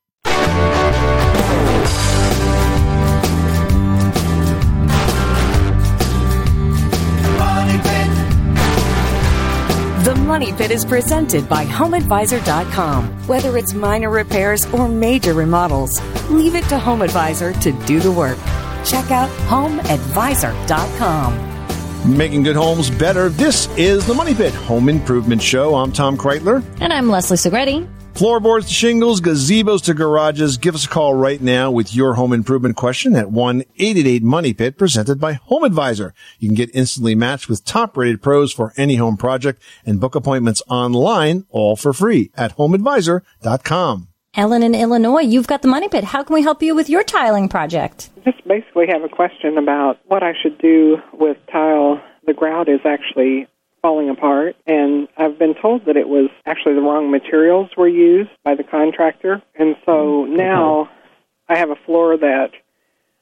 Money 7.37 7.77
pit. 7.77 8.09
The 10.05 10.15
Money 10.25 10.51
Pit 10.53 10.71
is 10.71 10.85
presented 10.85 11.47
by 11.49 11.65
HomeAdvisor.com. 11.65 13.27
Whether 13.27 13.57
it's 13.57 13.73
minor 13.73 14.09
repairs 14.09 14.65
or 14.73 14.87
major 14.87 15.33
remodels, 15.33 15.99
leave 16.29 16.55
it 16.55 16.63
to 16.65 16.77
HomeAdvisor 16.77 17.59
to 17.61 17.71
do 17.85 17.99
the 17.99 18.11
work. 18.11 18.37
Check 18.85 19.11
out 19.11 19.29
HomeAdvisor.com. 19.47 21.47
Making 22.17 22.41
good 22.43 22.55
homes 22.55 22.89
better. 22.89 23.29
This 23.29 23.67
is 23.77 24.07
the 24.07 24.13
Money 24.15 24.33
Pit 24.33 24.53
Home 24.55 24.89
Improvement 24.89 25.39
Show. 25.41 25.75
I'm 25.75 25.91
Tom 25.91 26.17
Kraeutler. 26.17 26.63
And 26.79 26.91
I'm 26.91 27.09
Leslie 27.09 27.37
Segrete. 27.37 27.87
Floorboards 28.21 28.67
to 28.67 28.73
shingles, 28.75 29.19
gazebos 29.19 29.81
to 29.85 29.95
garages. 29.95 30.57
Give 30.57 30.75
us 30.75 30.85
a 30.85 30.87
call 30.87 31.15
right 31.15 31.41
now 31.41 31.71
with 31.71 31.95
your 31.95 32.13
home 32.13 32.33
improvement 32.33 32.75
question 32.75 33.15
at 33.15 33.29
1-888-MONEY-PIT 33.29 34.77
presented 34.77 35.19
by 35.19 35.33
Home 35.45 35.63
Advisor. 35.63 36.13
You 36.37 36.47
can 36.47 36.53
get 36.53 36.69
instantly 36.75 37.15
matched 37.15 37.49
with 37.49 37.65
top 37.65 37.97
rated 37.97 38.21
pros 38.21 38.53
for 38.53 38.73
any 38.77 38.97
home 38.97 39.17
project 39.17 39.59
and 39.87 39.99
book 39.99 40.13
appointments 40.13 40.61
online 40.69 41.45
all 41.49 41.75
for 41.75 41.93
free 41.93 42.29
at 42.35 42.55
homeadvisor.com. 42.57 44.09
Ellen 44.35 44.61
in 44.61 44.75
Illinois, 44.75 45.21
you've 45.21 45.47
got 45.47 45.63
the 45.63 45.67
Money 45.67 45.89
Pit. 45.89 46.03
How 46.03 46.21
can 46.21 46.35
we 46.35 46.43
help 46.43 46.61
you 46.61 46.75
with 46.75 46.91
your 46.91 47.03
tiling 47.03 47.49
project? 47.49 48.11
just 48.23 48.47
basically 48.47 48.85
have 48.87 49.01
a 49.01 49.09
question 49.09 49.57
about 49.57 49.97
what 50.05 50.21
I 50.21 50.33
should 50.39 50.59
do 50.59 50.97
with 51.11 51.37
tile. 51.51 51.99
The 52.27 52.33
grout 52.33 52.69
is 52.69 52.81
actually 52.85 53.47
falling 53.81 54.09
apart, 54.09 54.55
and 54.67 55.07
I've 55.17 55.39
been 55.39 55.55
told 55.55 55.85
that 55.85 55.97
it 55.97 56.07
was 56.07 56.29
actually 56.45 56.75
the 56.75 56.81
wrong 56.81 57.09
materials 57.09 57.69
were 57.75 57.87
used 57.87 58.29
by 58.43 58.55
the 58.55 58.63
contractor, 58.63 59.41
and 59.55 59.75
so 59.85 60.25
mm-hmm. 60.25 60.35
now 60.35 60.89
I 61.49 61.57
have 61.57 61.69
a 61.69 61.75
floor 61.75 62.17
that 62.17 62.51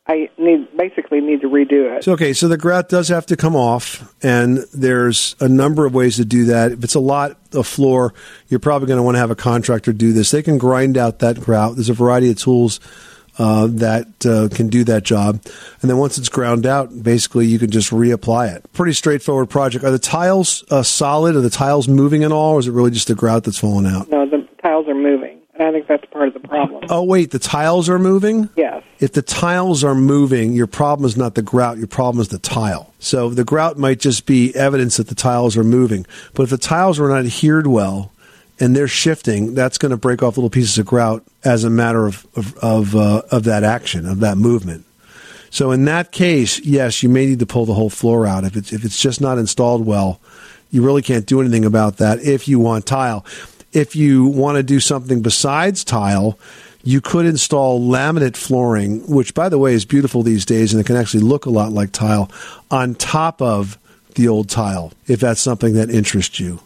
I 0.07 0.29
need 0.39 0.75
basically 0.75 1.21
need 1.21 1.41
to 1.41 1.47
redo 1.47 1.95
it. 1.95 2.03
So, 2.03 2.13
okay, 2.13 2.33
so 2.33 2.47
the 2.47 2.57
grout 2.57 2.89
does 2.89 3.09
have 3.09 3.27
to 3.27 3.37
come 3.37 3.55
off, 3.55 4.13
and 4.23 4.57
there's 4.73 5.35
a 5.39 5.47
number 5.47 5.85
of 5.85 5.93
ways 5.93 6.15
to 6.15 6.25
do 6.25 6.45
that. 6.45 6.71
If 6.71 6.83
it's 6.83 6.95
a 6.95 6.99
lot 6.99 7.37
of 7.53 7.67
floor, 7.67 8.13
you're 8.47 8.59
probably 8.59 8.87
going 8.87 8.97
to 8.97 9.03
want 9.03 9.15
to 9.15 9.19
have 9.19 9.31
a 9.31 9.35
contractor 9.35 9.93
do 9.93 10.11
this. 10.11 10.31
They 10.31 10.41
can 10.41 10.57
grind 10.57 10.97
out 10.97 11.19
that 11.19 11.39
grout. 11.39 11.75
There's 11.75 11.89
a 11.89 11.93
variety 11.93 12.31
of 12.31 12.37
tools 12.37 12.79
uh, 13.39 13.67
that 13.67 14.25
uh, 14.25 14.53
can 14.53 14.67
do 14.67 14.83
that 14.83 15.03
job. 15.03 15.41
And 15.81 15.89
then 15.89 15.97
once 15.97 16.17
it's 16.17 16.29
ground 16.29 16.65
out, 16.65 17.03
basically 17.03 17.47
you 17.47 17.57
can 17.57 17.71
just 17.71 17.89
reapply 17.89 18.55
it. 18.55 18.71
Pretty 18.73 18.93
straightforward 18.93 19.49
project. 19.49 19.83
Are 19.85 19.91
the 19.91 19.97
tiles 19.97 20.63
uh, 20.69 20.83
solid? 20.83 21.35
Are 21.35 21.41
the 21.41 21.49
tiles 21.49 21.87
moving 21.87 22.23
at 22.23 22.31
all, 22.31 22.55
or 22.55 22.59
is 22.59 22.67
it 22.67 22.71
really 22.71 22.91
just 22.91 23.07
the 23.07 23.15
grout 23.15 23.45
that's 23.45 23.57
falling 23.57 23.87
out? 23.87 24.09
No, 24.09 24.29
the 24.29 24.47
tiles 24.61 24.87
are 24.87 24.93
moving, 24.93 25.39
and 25.55 25.63
I 25.63 25.71
think 25.71 25.87
that's 25.87 26.05
part 26.11 26.27
of 26.27 26.33
the 26.33 26.47
problem. 26.47 26.83
Oh, 26.89 27.03
wait, 27.03 27.31
the 27.31 27.39
tiles 27.39 27.89
are 27.89 27.99
moving? 27.99 28.49
Yes. 28.55 28.83
If 28.99 29.13
the 29.13 29.21
tiles 29.21 29.83
are 29.85 29.95
moving, 29.95 30.51
your 30.51 30.67
problem 30.67 31.05
is 31.05 31.15
not 31.15 31.35
the 31.35 31.41
grout, 31.41 31.77
your 31.77 31.87
problem 31.87 32.21
is 32.21 32.27
the 32.27 32.39
tile. 32.39 32.93
So 32.99 33.29
the 33.29 33.45
grout 33.45 33.77
might 33.77 33.99
just 33.99 34.25
be 34.25 34.53
evidence 34.53 34.97
that 34.97 35.07
the 35.07 35.15
tiles 35.15 35.55
are 35.55 35.63
moving. 35.63 36.05
But 36.33 36.43
if 36.43 36.49
the 36.49 36.57
tiles 36.57 36.99
are 36.99 37.07
not 37.07 37.19
adhered 37.19 37.67
well 37.67 38.11
and 38.59 38.75
they're 38.75 38.87
shifting, 38.87 39.55
that's 39.55 39.77
going 39.77 39.91
to 39.91 39.97
break 39.97 40.21
off 40.21 40.37
little 40.37 40.49
pieces 40.49 40.77
of 40.77 40.85
grout 40.85 41.23
as 41.43 41.63
a 41.63 41.69
matter 41.69 42.05
of 42.05 42.25
of 42.35 42.57
of, 42.57 42.95
uh, 42.95 43.21
of 43.31 43.43
that 43.45 43.63
action, 43.63 44.05
of 44.05 44.19
that 44.19 44.37
movement. 44.37 44.85
So 45.49 45.71
in 45.71 45.85
that 45.85 46.11
case, 46.11 46.59
yes, 46.59 47.01
you 47.01 47.09
may 47.09 47.25
need 47.25 47.39
to 47.39 47.45
pull 47.45 47.65
the 47.65 47.73
whole 47.73 47.89
floor 47.89 48.25
out. 48.25 48.43
If 48.43 48.55
it's 48.55 48.73
if 48.73 48.85
it's 48.85 48.99
just 48.99 49.21
not 49.21 49.37
installed 49.37 49.85
well, 49.85 50.19
you 50.71 50.83
really 50.83 51.01
can't 51.01 51.25
do 51.25 51.41
anything 51.41 51.65
about 51.65 51.97
that 51.97 52.19
if 52.19 52.47
you 52.47 52.59
want 52.59 52.85
tile. 52.85 53.25
If 53.71 53.95
you 53.95 54.25
want 54.25 54.57
to 54.57 54.63
do 54.63 54.79
something 54.79 55.21
besides 55.21 55.83
tile, 55.83 56.39
you 56.83 57.01
could 57.01 57.25
install 57.25 57.79
laminate 57.79 58.37
flooring, 58.37 59.05
which 59.07 59.33
by 59.33 59.49
the 59.49 59.59
way 59.59 59.73
is 59.73 59.85
beautiful 59.85 60.23
these 60.23 60.45
days 60.45 60.73
and 60.73 60.81
it 60.81 60.85
can 60.85 60.95
actually 60.95 61.23
look 61.23 61.45
a 61.45 61.49
lot 61.49 61.71
like 61.71 61.91
tile 61.91 62.31
on 62.71 62.95
top 62.95 63.41
of 63.41 63.77
the 64.15 64.27
old 64.27 64.49
tile 64.49 64.91
if 65.07 65.19
that's 65.19 65.41
something 65.41 65.73
that 65.73 65.89
interests 65.89 66.39
you. 66.39 66.59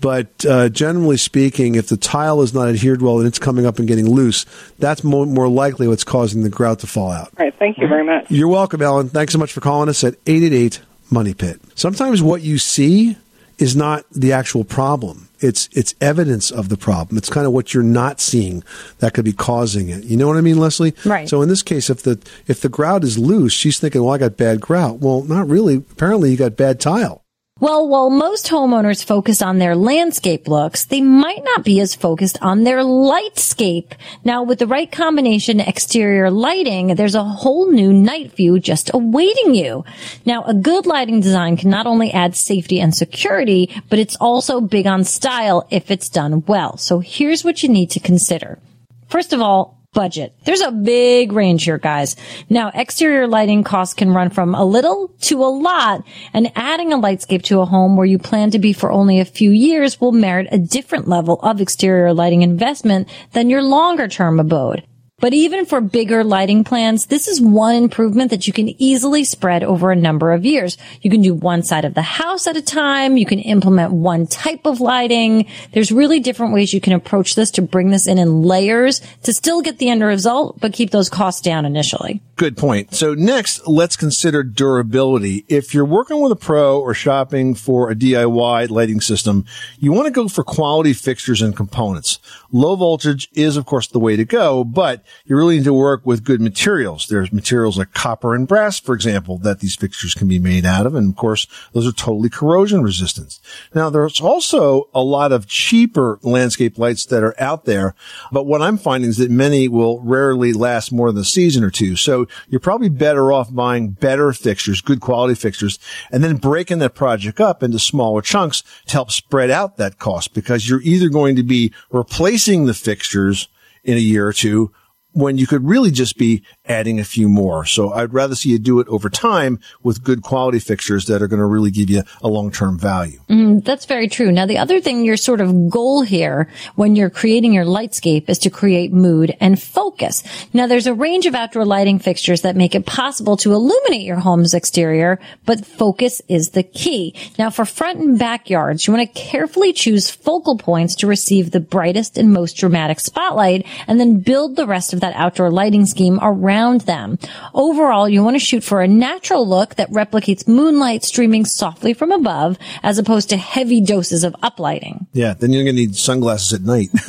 But 0.00 0.44
uh, 0.44 0.68
generally 0.68 1.16
speaking, 1.16 1.76
if 1.76 1.88
the 1.88 1.96
tile 1.96 2.42
is 2.42 2.52
not 2.52 2.68
adhered 2.68 3.02
well 3.02 3.18
and 3.18 3.26
it's 3.28 3.38
coming 3.38 3.66
up 3.66 3.78
and 3.78 3.86
getting 3.86 4.10
loose, 4.10 4.44
that's 4.78 5.04
more, 5.04 5.26
more 5.26 5.48
likely 5.48 5.86
what's 5.86 6.04
causing 6.04 6.42
the 6.42 6.50
grout 6.50 6.80
to 6.80 6.86
fall 6.86 7.10
out. 7.10 7.28
All 7.38 7.44
right. 7.44 7.54
Thank 7.58 7.78
you 7.78 7.86
very 7.86 8.04
much. 8.04 8.30
You're 8.30 8.48
welcome, 8.48 8.82
Ellen. 8.82 9.08
Thanks 9.08 9.32
so 9.32 9.38
much 9.38 9.52
for 9.52 9.60
calling 9.60 9.88
us 9.88 10.02
at 10.02 10.14
888 10.26 10.80
Money 11.10 11.34
Pit. 11.34 11.60
Sometimes 11.76 12.20
what 12.22 12.42
you 12.42 12.58
see 12.58 13.16
is 13.58 13.76
not 13.76 14.04
the 14.10 14.32
actual 14.32 14.64
problem. 14.64 15.28
It's 15.38 15.68
it's 15.72 15.94
evidence 16.00 16.50
of 16.50 16.68
the 16.68 16.76
problem. 16.76 17.16
It's 17.16 17.30
kind 17.30 17.46
of 17.46 17.52
what 17.52 17.74
you're 17.74 17.82
not 17.82 18.20
seeing 18.20 18.62
that 18.98 19.12
could 19.14 19.24
be 19.24 19.32
causing 19.32 19.88
it. 19.88 20.04
You 20.04 20.16
know 20.16 20.26
what 20.26 20.36
I 20.36 20.40
mean, 20.40 20.58
Leslie? 20.58 20.94
Right. 21.04 21.28
So 21.28 21.42
in 21.42 21.48
this 21.48 21.62
case, 21.62 21.90
if 21.90 22.02
the 22.02 22.18
if 22.46 22.60
the 22.60 22.68
grout 22.68 23.04
is 23.04 23.18
loose, 23.18 23.52
she's 23.52 23.78
thinking, 23.78 24.02
"Well, 24.02 24.14
I 24.14 24.18
got 24.18 24.36
bad 24.36 24.60
grout." 24.60 24.98
Well, 24.98 25.22
not 25.22 25.48
really. 25.48 25.76
Apparently, 25.76 26.30
you 26.30 26.36
got 26.36 26.56
bad 26.56 26.80
tile. 26.80 27.21
Well, 27.62 27.86
while 27.86 28.10
most 28.10 28.48
homeowners 28.48 29.04
focus 29.04 29.40
on 29.40 29.58
their 29.58 29.76
landscape 29.76 30.48
looks, 30.48 30.84
they 30.84 31.00
might 31.00 31.44
not 31.44 31.62
be 31.62 31.78
as 31.78 31.94
focused 31.94 32.36
on 32.42 32.64
their 32.64 32.78
lightscape. 32.78 33.92
Now, 34.24 34.42
with 34.42 34.58
the 34.58 34.66
right 34.66 34.90
combination 34.90 35.60
exterior 35.60 36.28
lighting, 36.28 36.96
there's 36.96 37.14
a 37.14 37.22
whole 37.22 37.70
new 37.70 37.92
night 37.92 38.32
view 38.32 38.58
just 38.58 38.90
awaiting 38.92 39.54
you. 39.54 39.84
Now, 40.26 40.42
a 40.42 40.54
good 40.54 40.86
lighting 40.86 41.20
design 41.20 41.56
can 41.56 41.70
not 41.70 41.86
only 41.86 42.10
add 42.10 42.34
safety 42.34 42.80
and 42.80 42.92
security, 42.92 43.70
but 43.88 44.00
it's 44.00 44.16
also 44.16 44.60
big 44.60 44.88
on 44.88 45.04
style 45.04 45.64
if 45.70 45.92
it's 45.92 46.08
done 46.08 46.42
well. 46.48 46.76
So 46.78 46.98
here's 46.98 47.44
what 47.44 47.62
you 47.62 47.68
need 47.68 47.92
to 47.92 48.00
consider. 48.00 48.58
First 49.06 49.32
of 49.32 49.40
all, 49.40 49.78
budget. 49.92 50.34
There's 50.44 50.62
a 50.62 50.72
big 50.72 51.32
range 51.32 51.64
here, 51.64 51.78
guys. 51.78 52.16
Now, 52.48 52.70
exterior 52.74 53.26
lighting 53.26 53.62
costs 53.62 53.94
can 53.94 54.10
run 54.12 54.30
from 54.30 54.54
a 54.54 54.64
little 54.64 55.08
to 55.22 55.44
a 55.44 55.52
lot, 55.52 56.02
and 56.32 56.50
adding 56.56 56.92
a 56.92 56.98
lightscape 56.98 57.42
to 57.44 57.60
a 57.60 57.66
home 57.66 57.96
where 57.96 58.06
you 58.06 58.18
plan 58.18 58.50
to 58.52 58.58
be 58.58 58.72
for 58.72 58.90
only 58.90 59.20
a 59.20 59.26
few 59.26 59.50
years 59.50 60.00
will 60.00 60.12
merit 60.12 60.48
a 60.50 60.58
different 60.58 61.08
level 61.08 61.38
of 61.40 61.60
exterior 61.60 62.14
lighting 62.14 62.40
investment 62.42 63.06
than 63.32 63.50
your 63.50 63.62
longer 63.62 64.08
term 64.08 64.40
abode. 64.40 64.82
But 65.22 65.34
even 65.34 65.66
for 65.66 65.80
bigger 65.80 66.24
lighting 66.24 66.64
plans, 66.64 67.06
this 67.06 67.28
is 67.28 67.40
one 67.40 67.76
improvement 67.76 68.32
that 68.32 68.48
you 68.48 68.52
can 68.52 68.74
easily 68.82 69.22
spread 69.22 69.62
over 69.62 69.92
a 69.92 69.96
number 69.96 70.32
of 70.32 70.44
years. 70.44 70.76
You 71.00 71.12
can 71.12 71.22
do 71.22 71.32
one 71.32 71.62
side 71.62 71.84
of 71.84 71.94
the 71.94 72.02
house 72.02 72.48
at 72.48 72.56
a 72.56 72.60
time. 72.60 73.16
You 73.16 73.24
can 73.24 73.38
implement 73.38 73.92
one 73.92 74.26
type 74.26 74.66
of 74.66 74.80
lighting. 74.80 75.46
There's 75.70 75.92
really 75.92 76.18
different 76.18 76.54
ways 76.54 76.74
you 76.74 76.80
can 76.80 76.92
approach 76.92 77.36
this 77.36 77.52
to 77.52 77.62
bring 77.62 77.90
this 77.90 78.08
in 78.08 78.18
in 78.18 78.42
layers 78.42 79.00
to 79.22 79.32
still 79.32 79.62
get 79.62 79.78
the 79.78 79.90
end 79.90 80.02
result, 80.02 80.58
but 80.58 80.72
keep 80.72 80.90
those 80.90 81.08
costs 81.08 81.40
down 81.40 81.66
initially. 81.66 82.20
Good 82.42 82.56
point. 82.56 82.92
So 82.92 83.14
next, 83.14 83.68
let's 83.68 83.94
consider 83.94 84.42
durability. 84.42 85.44
If 85.46 85.72
you're 85.72 85.84
working 85.84 86.20
with 86.20 86.32
a 86.32 86.36
pro 86.36 86.80
or 86.80 86.92
shopping 86.92 87.54
for 87.54 87.88
a 87.88 87.94
DIY 87.94 88.68
lighting 88.68 89.00
system, 89.00 89.44
you 89.78 89.92
want 89.92 90.06
to 90.06 90.10
go 90.10 90.26
for 90.26 90.42
quality 90.42 90.92
fixtures 90.92 91.40
and 91.40 91.56
components. 91.56 92.18
Low 92.50 92.74
voltage 92.74 93.28
is, 93.32 93.56
of 93.56 93.64
course, 93.64 93.86
the 93.86 94.00
way 94.00 94.16
to 94.16 94.24
go, 94.24 94.64
but 94.64 95.04
you 95.24 95.36
really 95.36 95.58
need 95.58 95.64
to 95.66 95.72
work 95.72 96.04
with 96.04 96.24
good 96.24 96.40
materials. 96.40 97.06
There's 97.06 97.32
materials 97.32 97.78
like 97.78 97.94
copper 97.94 98.34
and 98.34 98.48
brass, 98.48 98.80
for 98.80 98.96
example, 98.96 99.38
that 99.38 99.60
these 99.60 99.76
fixtures 99.76 100.12
can 100.12 100.26
be 100.26 100.40
made 100.40 100.66
out 100.66 100.84
of. 100.84 100.96
And 100.96 101.10
of 101.10 101.16
course, 101.16 101.46
those 101.72 101.86
are 101.86 101.92
totally 101.92 102.28
corrosion 102.28 102.82
resistant. 102.82 103.38
Now, 103.72 103.88
there's 103.88 104.20
also 104.20 104.88
a 104.92 105.04
lot 105.04 105.30
of 105.30 105.46
cheaper 105.46 106.18
landscape 106.22 106.76
lights 106.76 107.06
that 107.06 107.22
are 107.22 107.40
out 107.40 107.66
there, 107.66 107.94
but 108.32 108.46
what 108.46 108.62
I'm 108.62 108.78
finding 108.78 109.10
is 109.10 109.18
that 109.18 109.30
many 109.30 109.68
will 109.68 110.00
rarely 110.00 110.52
last 110.52 110.90
more 110.90 111.12
than 111.12 111.22
a 111.22 111.24
season 111.24 111.62
or 111.62 111.70
two. 111.70 111.94
So 111.94 112.26
you're 112.48 112.60
probably 112.60 112.88
better 112.88 113.32
off 113.32 113.52
buying 113.52 113.90
better 113.90 114.32
fixtures, 114.32 114.80
good 114.80 115.00
quality 115.00 115.34
fixtures, 115.34 115.78
and 116.10 116.22
then 116.22 116.36
breaking 116.36 116.78
that 116.80 116.94
project 116.94 117.40
up 117.40 117.62
into 117.62 117.78
smaller 117.78 118.22
chunks 118.22 118.62
to 118.86 118.92
help 118.92 119.10
spread 119.10 119.50
out 119.50 119.76
that 119.76 119.98
cost 119.98 120.34
because 120.34 120.68
you're 120.68 120.82
either 120.82 121.08
going 121.08 121.36
to 121.36 121.42
be 121.42 121.72
replacing 121.90 122.66
the 122.66 122.74
fixtures 122.74 123.48
in 123.84 123.96
a 123.96 124.00
year 124.00 124.26
or 124.26 124.32
two 124.32 124.72
when 125.12 125.36
you 125.36 125.46
could 125.46 125.66
really 125.66 125.90
just 125.90 126.16
be 126.16 126.42
adding 126.66 127.00
a 127.00 127.04
few 127.04 127.28
more. 127.28 127.64
So 127.64 127.92
I'd 127.92 128.12
rather 128.12 128.36
see 128.36 128.50
you 128.50 128.58
do 128.58 128.78
it 128.78 128.86
over 128.86 129.10
time 129.10 129.58
with 129.82 130.04
good 130.04 130.22
quality 130.22 130.60
fixtures 130.60 131.06
that 131.06 131.20
are 131.20 131.26
going 131.26 131.40
to 131.40 131.46
really 131.46 131.72
give 131.72 131.90
you 131.90 132.02
a 132.22 132.28
long-term 132.28 132.78
value. 132.78 133.20
Mm, 133.28 133.64
that's 133.64 133.84
very 133.84 134.08
true. 134.08 134.30
Now, 134.30 134.46
the 134.46 134.58
other 134.58 134.80
thing, 134.80 135.04
your 135.04 135.16
sort 135.16 135.40
of 135.40 135.68
goal 135.68 136.02
here 136.02 136.48
when 136.76 136.94
you're 136.94 137.10
creating 137.10 137.52
your 137.52 137.64
lightscape 137.64 138.28
is 138.28 138.38
to 138.40 138.50
create 138.50 138.92
mood 138.92 139.36
and 139.40 139.60
focus. 139.60 140.22
Now, 140.52 140.68
there's 140.68 140.86
a 140.86 140.94
range 140.94 141.26
of 141.26 141.34
outdoor 141.34 141.64
lighting 141.64 141.98
fixtures 141.98 142.42
that 142.42 142.54
make 142.54 142.76
it 142.76 142.86
possible 142.86 143.36
to 143.38 143.52
illuminate 143.52 144.02
your 144.02 144.20
home's 144.20 144.54
exterior, 144.54 145.18
but 145.44 145.66
focus 145.66 146.22
is 146.28 146.50
the 146.50 146.62
key. 146.62 147.16
Now, 147.38 147.50
for 147.50 147.64
front 147.64 147.98
and 147.98 148.18
backyards, 148.18 148.86
you 148.86 148.94
want 148.94 149.12
to 149.12 149.20
carefully 149.20 149.72
choose 149.72 150.10
focal 150.10 150.56
points 150.56 150.94
to 150.96 151.08
receive 151.08 151.50
the 151.50 151.60
brightest 151.60 152.16
and 152.16 152.32
most 152.32 152.56
dramatic 152.56 153.00
spotlight 153.00 153.66
and 153.88 153.98
then 153.98 154.20
build 154.20 154.54
the 154.54 154.66
rest 154.66 154.92
of 154.92 155.00
that 155.00 155.16
outdoor 155.16 155.50
lighting 155.50 155.86
scheme 155.86 156.20
around 156.22 156.51
them. 156.52 157.18
Overall, 157.54 158.08
you 158.08 158.22
want 158.22 158.34
to 158.34 158.40
shoot 158.40 158.62
for 158.62 158.82
a 158.82 158.88
natural 158.88 159.46
look 159.46 159.76
that 159.76 159.90
replicates 159.90 160.46
moonlight 160.46 161.04
streaming 161.04 161.44
softly 161.44 161.94
from 161.94 162.12
above 162.12 162.58
as 162.82 162.98
opposed 162.98 163.30
to 163.30 163.36
heavy 163.36 163.80
doses 163.80 164.24
of 164.24 164.34
uplighting. 164.42 165.06
Yeah, 165.12 165.34
then 165.34 165.52
you're 165.52 165.64
going 165.64 165.76
to 165.76 165.82
need 165.82 165.96
sunglasses 165.96 166.52
at 166.52 166.62
night. 166.62 166.90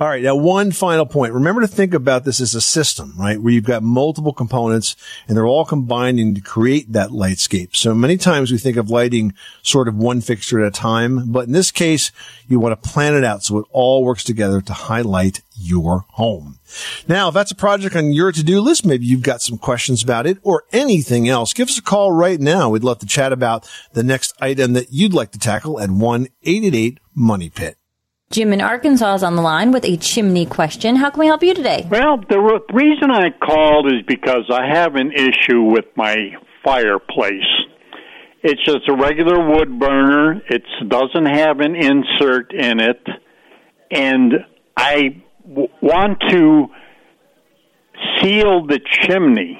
All 0.00 0.08
right, 0.08 0.22
now 0.22 0.36
one 0.36 0.72
final 0.72 1.06
point. 1.06 1.34
Remember 1.34 1.60
to 1.60 1.68
think 1.68 1.94
about 1.94 2.24
this 2.24 2.40
as 2.40 2.54
a 2.54 2.60
system, 2.60 3.14
right? 3.18 3.40
Where 3.40 3.52
you've 3.52 3.64
got 3.64 3.82
multiple 3.82 4.32
components 4.32 4.96
and 5.28 5.36
they're 5.36 5.46
all 5.46 5.64
combining 5.64 6.34
to 6.34 6.40
create 6.40 6.92
that 6.92 7.10
lightscape. 7.10 7.76
So 7.76 7.94
many 7.94 8.16
times 8.16 8.50
we 8.50 8.58
think 8.58 8.76
of 8.76 8.90
lighting 8.90 9.34
sort 9.62 9.88
of 9.88 9.96
one 9.96 10.20
fixture 10.20 10.60
at 10.60 10.68
a 10.68 10.70
time, 10.70 11.30
but 11.30 11.46
in 11.46 11.52
this 11.52 11.70
case, 11.70 12.12
you 12.48 12.58
want 12.58 12.80
to 12.80 12.88
plan 12.88 13.14
it 13.14 13.24
out 13.24 13.42
so 13.42 13.58
it 13.58 13.66
all 13.70 14.04
works 14.04 14.24
together 14.24 14.60
to 14.60 14.72
highlight 14.72 15.42
your 15.60 16.06
home. 16.10 16.58
Now, 17.06 17.28
if 17.28 17.34
that's 17.34 17.52
a 17.52 17.56
project 17.56 17.94
on 17.94 18.12
your 18.12 18.32
to-do 18.32 18.60
list, 18.60 18.86
maybe 18.86 19.06
you've 19.06 19.22
got 19.22 19.42
some 19.42 19.58
questions 19.58 20.02
about 20.02 20.26
it 20.26 20.38
or 20.42 20.64
anything 20.72 21.28
else, 21.28 21.52
give 21.52 21.68
us 21.68 21.78
a 21.78 21.82
call 21.82 22.12
right 22.12 22.40
now. 22.40 22.70
We'd 22.70 22.84
love 22.84 22.98
to 23.00 23.06
chat 23.06 23.32
about 23.32 23.68
the 23.92 24.02
next 24.02 24.34
item 24.40 24.72
that 24.72 24.92
you'd 24.92 25.14
like 25.14 25.32
to 25.32 25.38
tackle 25.38 25.80
at 25.80 25.90
1-888-MONEY-PIT. 25.90 27.76
Jim 28.30 28.52
in 28.52 28.60
Arkansas 28.60 29.14
is 29.16 29.22
on 29.24 29.34
the 29.34 29.42
line 29.42 29.72
with 29.72 29.84
a 29.84 29.96
chimney 29.96 30.46
question. 30.46 30.94
How 30.94 31.10
can 31.10 31.18
we 31.18 31.26
help 31.26 31.42
you 31.42 31.52
today? 31.52 31.86
Well, 31.90 32.18
the 32.28 32.60
reason 32.72 33.10
I 33.10 33.30
called 33.30 33.86
is 33.86 34.02
because 34.06 34.48
I 34.52 34.66
have 34.72 34.94
an 34.94 35.10
issue 35.10 35.62
with 35.62 35.86
my 35.96 36.36
fireplace. 36.64 37.42
It's 38.42 38.64
just 38.64 38.88
a 38.88 38.94
regular 38.94 39.50
wood 39.50 39.80
burner. 39.80 40.40
It 40.48 40.62
doesn't 40.88 41.26
have 41.26 41.58
an 41.60 41.74
insert 41.74 42.54
in 42.54 42.78
it, 42.80 43.04
and 43.90 44.46
I 44.76 45.22
want 45.50 46.20
to 46.30 46.68
seal 48.20 48.66
the 48.66 48.80
chimney 49.02 49.58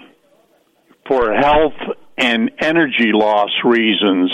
for 1.06 1.32
health 1.32 1.96
and 2.16 2.50
energy 2.60 3.10
loss 3.12 3.50
reasons. 3.64 4.30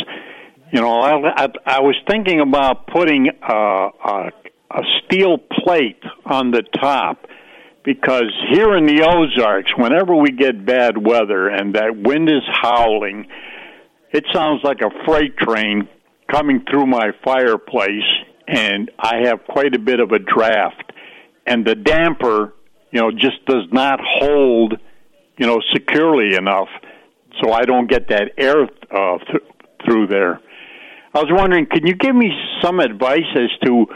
You 0.73 0.81
know, 0.81 1.01
I, 1.01 1.45
I, 1.45 1.49
I 1.65 1.81
was 1.81 1.97
thinking 2.09 2.41
about 2.41 2.87
putting 2.89 3.29
a, 3.29 3.55
a, 3.55 4.31
a 4.71 4.83
steel 5.05 5.39
plate 5.39 6.03
on 6.25 6.51
the 6.51 6.63
top 6.81 7.27
because 7.85 8.33
here 8.51 8.77
in 8.77 8.85
the 8.85 9.03
Ozarks, 9.03 9.71
whenever 9.77 10.15
we 10.15 10.33
get 10.33 10.67
bad 10.67 10.99
weather 10.99 11.49
and 11.49 11.75
that 11.77 11.97
wind 11.97 12.29
is 12.29 12.43
howling, 12.51 13.29
it 14.13 14.25
sounds 14.35 14.61
like 14.65 14.81
a 14.81 14.91
freight 15.07 15.37
train 15.37 15.89
coming 16.31 16.65
through 16.69 16.87
my 16.87 17.13
fireplace, 17.25 18.05
and 18.49 18.91
I 18.99 19.27
have 19.27 19.45
quite 19.49 19.75
a 19.75 19.79
bit 19.79 20.01
of 20.01 20.11
a 20.11 20.19
draft. 20.19 20.86
And 21.47 21.65
the 21.65 21.75
damper, 21.75 22.55
you 22.91 23.01
know, 23.01 23.11
just 23.11 23.45
does 23.47 23.65
not 23.73 24.01
hold, 24.03 24.75
you 25.39 25.47
know, 25.47 25.61
securely 25.73 26.35
enough, 26.35 26.69
so 27.41 27.53
I 27.53 27.63
don't 27.63 27.89
get 27.89 28.09
that 28.09 28.33
air 28.37 28.63
uh, 28.63 29.19
th- 29.19 29.43
through 29.85 30.09
there. 30.09 30.41
I 31.15 31.21
was 31.21 31.29
wondering, 31.31 31.67
can 31.67 31.87
you 31.87 31.95
give 31.95 32.15
me 32.15 32.31
some 32.63 32.81
advice 32.81 33.25
as 33.35 33.51
to 33.65 33.87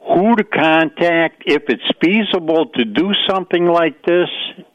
who 0.00 0.34
to 0.36 0.44
contact 0.44 1.42
if 1.46 1.64
it's 1.68 1.82
feasible 2.00 2.66
to 2.74 2.84
do 2.84 3.10
something 3.28 3.66
like 3.66 4.02
this? 4.04 4.28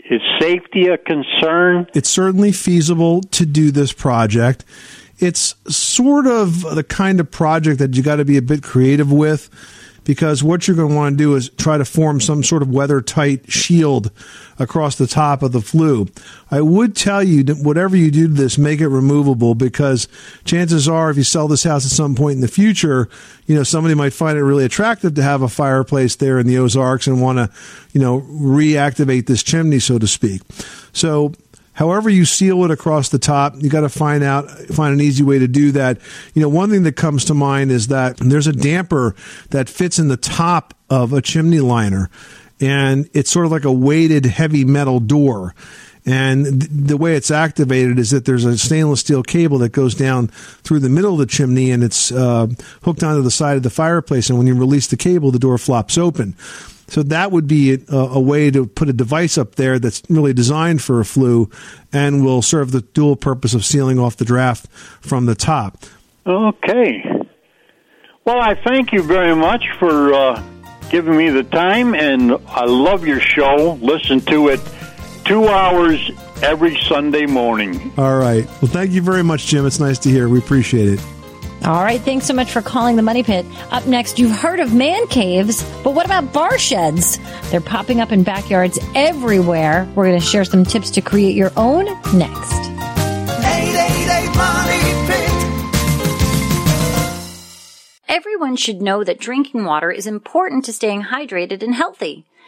Is 0.07 0.21
safety 0.39 0.87
a 0.87 0.99
concern? 0.99 1.87
It's 1.95 2.09
certainly 2.09 2.51
feasible 2.51 3.21
to 3.21 3.45
do 3.45 3.71
this 3.71 3.91
project. 3.91 4.63
It's 5.17 5.55
sort 5.67 6.27
of 6.27 6.75
the 6.75 6.83
kind 6.83 7.19
of 7.19 7.31
project 7.31 7.79
that 7.79 7.95
you 7.95 8.03
got 8.03 8.17
to 8.17 8.25
be 8.25 8.37
a 8.37 8.41
bit 8.41 8.61
creative 8.61 9.11
with 9.11 9.49
because 10.05 10.43
what 10.43 10.67
you're 10.67 10.77
going 10.77 10.89
to 10.89 10.95
want 10.95 11.17
to 11.17 11.23
do 11.23 11.35
is 11.35 11.49
try 11.49 11.77
to 11.77 11.83
form 11.83 12.21
some 12.21 12.43
sort 12.43 12.61
of 12.61 12.69
weather 12.69 13.01
tight 13.01 13.51
shield 13.51 14.11
across 14.57 14.95
the 14.95 15.07
top 15.07 15.43
of 15.43 15.51
the 15.51 15.59
flue. 15.59 16.07
I 16.49 16.61
would 16.61 16.95
tell 16.95 17.21
you 17.21 17.43
that 17.43 17.57
whatever 17.57 17.97
you 17.97 18.11
do 18.11 18.27
to 18.27 18.33
this, 18.33 18.57
make 18.57 18.79
it 18.79 18.87
removable 18.87 19.55
because 19.55 20.07
chances 20.45 20.87
are 20.87 21.09
if 21.09 21.17
you 21.17 21.23
sell 21.23 21.47
this 21.47 21.63
house 21.63 21.85
at 21.85 21.91
some 21.91 22.15
point 22.15 22.35
in 22.35 22.41
the 22.41 22.47
future, 22.47 23.09
you 23.47 23.55
know, 23.55 23.63
somebody 23.63 23.95
might 23.95 24.13
find 24.13 24.37
it 24.37 24.43
really 24.43 24.63
attractive 24.63 25.15
to 25.15 25.23
have 25.23 25.41
a 25.41 25.49
fireplace 25.49 26.15
there 26.15 26.39
in 26.39 26.47
the 26.47 26.57
Ozarks 26.57 27.07
and 27.07 27.21
want 27.21 27.37
to, 27.37 27.49
you 27.91 27.99
know, 27.99 28.21
reactivate 28.21 29.25
this 29.25 29.43
chimney, 29.43 29.79
so 29.79 29.99
to 29.99 30.07
speak. 30.07 30.41
So 30.93 31.33
however 31.75 32.09
you 32.09 32.25
seal 32.25 32.63
it 32.65 32.71
across 32.71 33.09
the 33.09 33.19
top, 33.19 33.53
you 33.57 33.69
got 33.69 33.81
to 33.81 33.89
find 33.89 34.23
out, 34.23 34.49
find 34.49 34.93
an 34.93 35.01
easy 35.01 35.23
way 35.23 35.39
to 35.39 35.47
do 35.47 35.71
that. 35.73 35.99
You 36.33 36.41
know, 36.41 36.49
one 36.49 36.71
thing 36.71 36.83
that 36.83 36.95
comes 36.95 37.25
to 37.25 37.33
mind 37.33 37.71
is 37.71 37.87
that 37.87 38.17
there's 38.17 38.47
a 38.47 38.53
damper 38.53 39.15
that 39.51 39.69
fits 39.69 39.99
in 39.99 40.07
the 40.07 40.17
top 40.17 40.73
of 40.89 41.13
a 41.13 41.21
chimney 41.21 41.59
liner 41.59 42.09
and 42.61 43.09
it's 43.13 43.29
sort 43.29 43.45
of 43.45 43.51
like 43.51 43.65
a 43.65 43.71
weighted 43.71 44.25
heavy 44.25 44.65
metal 44.65 44.99
door. 44.99 45.53
And 46.05 46.45
th- 46.61 46.71
the 46.71 46.97
way 46.97 47.15
it's 47.15 47.31
activated 47.31 47.97
is 47.97 48.11
that 48.11 48.25
there's 48.25 48.45
a 48.45 48.57
stainless 48.57 48.99
steel 48.99 49.23
cable 49.23 49.57
that 49.59 49.71
goes 49.71 49.95
down 49.95 50.27
through 50.27 50.79
the 50.79 50.89
middle 50.89 51.13
of 51.13 51.19
the 51.19 51.25
chimney 51.25 51.71
and 51.71 51.83
it's 51.83 52.11
uh, 52.11 52.47
hooked 52.83 53.03
onto 53.03 53.23
the 53.23 53.31
side 53.31 53.57
of 53.57 53.63
the 53.63 53.69
fireplace. 53.69 54.29
And 54.29 54.37
when 54.37 54.47
you 54.47 54.55
release 54.55 54.87
the 54.87 54.97
cable, 54.97 55.31
the 55.31 55.39
door 55.39 55.57
flops 55.57 55.97
open. 55.97 56.35
So 56.87 57.03
that 57.03 57.31
would 57.31 57.47
be 57.47 57.73
a, 57.73 57.95
a, 57.95 58.19
way 58.19 58.51
to 58.51 58.65
put 58.67 58.89
a 58.89 58.93
device 58.93 59.37
up 59.37 59.55
there 59.55 59.79
that's 59.79 60.03
really 60.07 60.33
designed 60.33 60.81
for 60.81 60.99
a 60.99 61.05
flue 61.05 61.49
and 61.91 62.23
will 62.23 62.41
serve 62.41 62.71
the 62.71 62.81
dual 62.81 63.15
purpose 63.15 63.53
of 63.53 63.65
sealing 63.65 63.97
off 63.97 64.17
the 64.17 64.25
draft 64.25 64.67
from 65.01 65.25
the 65.25 65.35
top. 65.35 65.83
Okay. 66.27 67.03
Well, 68.23 68.39
I 68.39 68.55
thank 68.55 68.91
you 68.91 69.03
very 69.03 69.35
much 69.35 69.63
for 69.79 70.13
uh, 70.13 70.43
giving 70.89 71.17
me 71.17 71.29
the 71.29 71.43
time, 71.43 71.93
and 71.93 72.33
I 72.47 72.65
love 72.65 73.05
your 73.05 73.19
show. 73.19 73.77
Listen 73.81 74.21
to 74.21 74.49
it 74.49 74.59
two 75.25 75.47
hours 75.47 76.11
every 76.41 76.77
Sunday 76.81 77.25
morning. 77.25 77.93
All 77.97 78.17
right. 78.17 78.45
Well, 78.61 78.71
thank 78.71 78.91
you 78.91 79.01
very 79.01 79.23
much, 79.23 79.47
Jim. 79.47 79.65
It's 79.65 79.79
nice 79.79 79.99
to 79.99 80.09
hear. 80.09 80.29
We 80.29 80.39
appreciate 80.39 80.89
it. 80.89 81.14
All 81.65 81.83
right, 81.83 81.99
thanks 81.99 82.27
so 82.27 82.33
much 82.35 82.51
for 82.51 82.61
calling 82.61 82.95
the 82.95 83.01
Money 83.01 83.23
Pit. 83.23 83.43
Up 83.71 83.87
next, 83.87 84.19
you've 84.19 84.29
heard 84.37 84.59
of 84.59 84.75
man 84.75 85.07
caves, 85.07 85.63
but 85.83 85.95
what 85.95 86.05
about 86.05 86.31
bar 86.31 86.59
sheds? 86.59 87.17
They're 87.49 87.59
popping 87.59 87.99
up 87.99 88.11
in 88.11 88.21
backyards 88.21 88.77
everywhere. 88.93 89.91
We're 89.95 90.05
going 90.05 90.19
to 90.19 90.25
share 90.25 90.45
some 90.45 90.63
tips 90.63 90.91
to 90.91 91.01
create 91.01 91.35
your 91.35 91.51
own 91.57 91.85
next. 92.15 92.53
888 92.53 94.35
Money 94.37 94.79
Pit. 95.07 95.31
Everyone 98.07 98.55
should 98.55 98.83
know 98.83 99.03
that 99.03 99.19
drinking 99.19 99.65
water 99.65 99.89
is 99.91 100.05
important 100.05 100.65
to 100.65 100.73
staying 100.73 101.05
hydrated 101.05 101.63
and 101.63 101.73
healthy. 101.73 102.25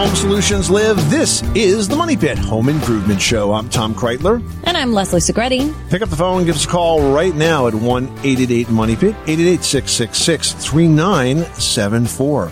Home 0.00 0.16
solutions 0.16 0.70
live, 0.70 0.96
this 1.10 1.42
is 1.54 1.86
the 1.86 1.94
Money 1.94 2.16
Pit 2.16 2.38
Home 2.38 2.70
Improvement 2.70 3.20
Show. 3.20 3.52
I'm 3.52 3.68
Tom 3.68 3.94
Kraeutler. 3.94 4.42
And 4.64 4.74
I'm 4.74 4.94
Leslie 4.94 5.20
Segrete. 5.20 5.74
Pick 5.90 6.00
up 6.00 6.08
the 6.08 6.16
phone 6.16 6.46
give 6.46 6.56
us 6.56 6.64
a 6.64 6.68
call 6.68 7.12
right 7.12 7.34
now 7.34 7.66
at 7.66 7.74
1 7.74 8.04
888 8.04 8.70
Money 8.70 8.96
Pit, 8.96 9.14
888 9.26 9.62
666 9.62 10.52
3974. 10.54 12.50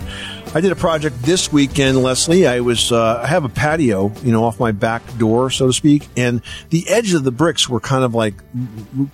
I 0.53 0.61
did 0.61 0.71
a 0.71 0.75
project 0.75 1.23
this 1.23 1.51
weekend, 1.51 2.03
Leslie. 2.03 2.45
I 2.45 2.59
was, 2.59 2.91
uh, 2.91 3.21
I 3.23 3.27
have 3.27 3.45
a 3.45 3.49
patio, 3.49 4.11
you 4.23 4.31
know, 4.31 4.43
off 4.43 4.59
my 4.59 4.71
back 4.71 5.01
door, 5.17 5.49
so 5.49 5.65
to 5.67 5.73
speak, 5.73 6.07
and 6.15 6.43
the 6.69 6.87
edge 6.87 7.13
of 7.13 7.23
the 7.23 7.31
bricks 7.31 7.67
were 7.67 7.79
kind 7.79 8.03
of 8.03 8.13
like 8.13 8.35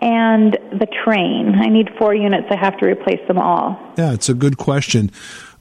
and 0.00 0.54
the 0.72 0.86
Trane. 0.86 1.54
I 1.56 1.68
need 1.68 1.90
four 1.98 2.14
units. 2.14 2.46
I 2.50 2.56
have 2.56 2.78
to 2.78 2.86
replace 2.86 3.20
them 3.28 3.38
all. 3.38 3.78
Yeah, 3.98 4.12
it's 4.12 4.30
a 4.30 4.34
good 4.34 4.56
question. 4.56 5.10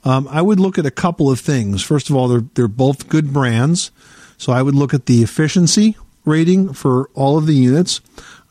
Um, 0.05 0.29
I 0.29 0.41
would 0.41 0.61
look 0.61 0.77
at 0.77 0.85
a 0.85 0.91
couple 0.91 1.29
of 1.29 1.41
things. 1.41 1.83
First 1.83 2.09
of 2.09 2.15
all, 2.15 2.29
they're 2.29 2.45
they're 2.53 2.67
both 2.69 3.09
good 3.09 3.33
brands, 3.33 3.91
so 4.37 4.53
I 4.53 4.61
would 4.61 4.75
look 4.75 4.93
at 4.93 5.07
the 5.07 5.23
efficiency 5.23 5.97
rating 6.23 6.71
for 6.73 7.09
all 7.15 7.37
of 7.37 7.47
the 7.47 7.55
units. 7.55 7.99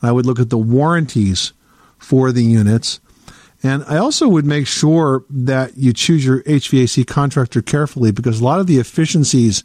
I 0.01 0.11
would 0.11 0.27
look 0.27 0.39
at 0.39 0.51
the 0.51 0.57
warranties 0.59 1.53
for 1.97 2.31
the 2.31 2.43
units. 2.43 2.99
And 3.65 3.83
I 3.85 3.97
also 3.97 4.27
would 4.27 4.45
make 4.45 4.67
sure 4.67 5.25
that 5.27 5.75
you 5.75 5.91
choose 5.91 6.23
your 6.23 6.43
HVAC 6.43 7.07
contractor 7.07 7.63
carefully 7.63 8.11
because 8.11 8.39
a 8.39 8.43
lot 8.43 8.59
of 8.59 8.67
the 8.67 8.77
efficiencies 8.77 9.63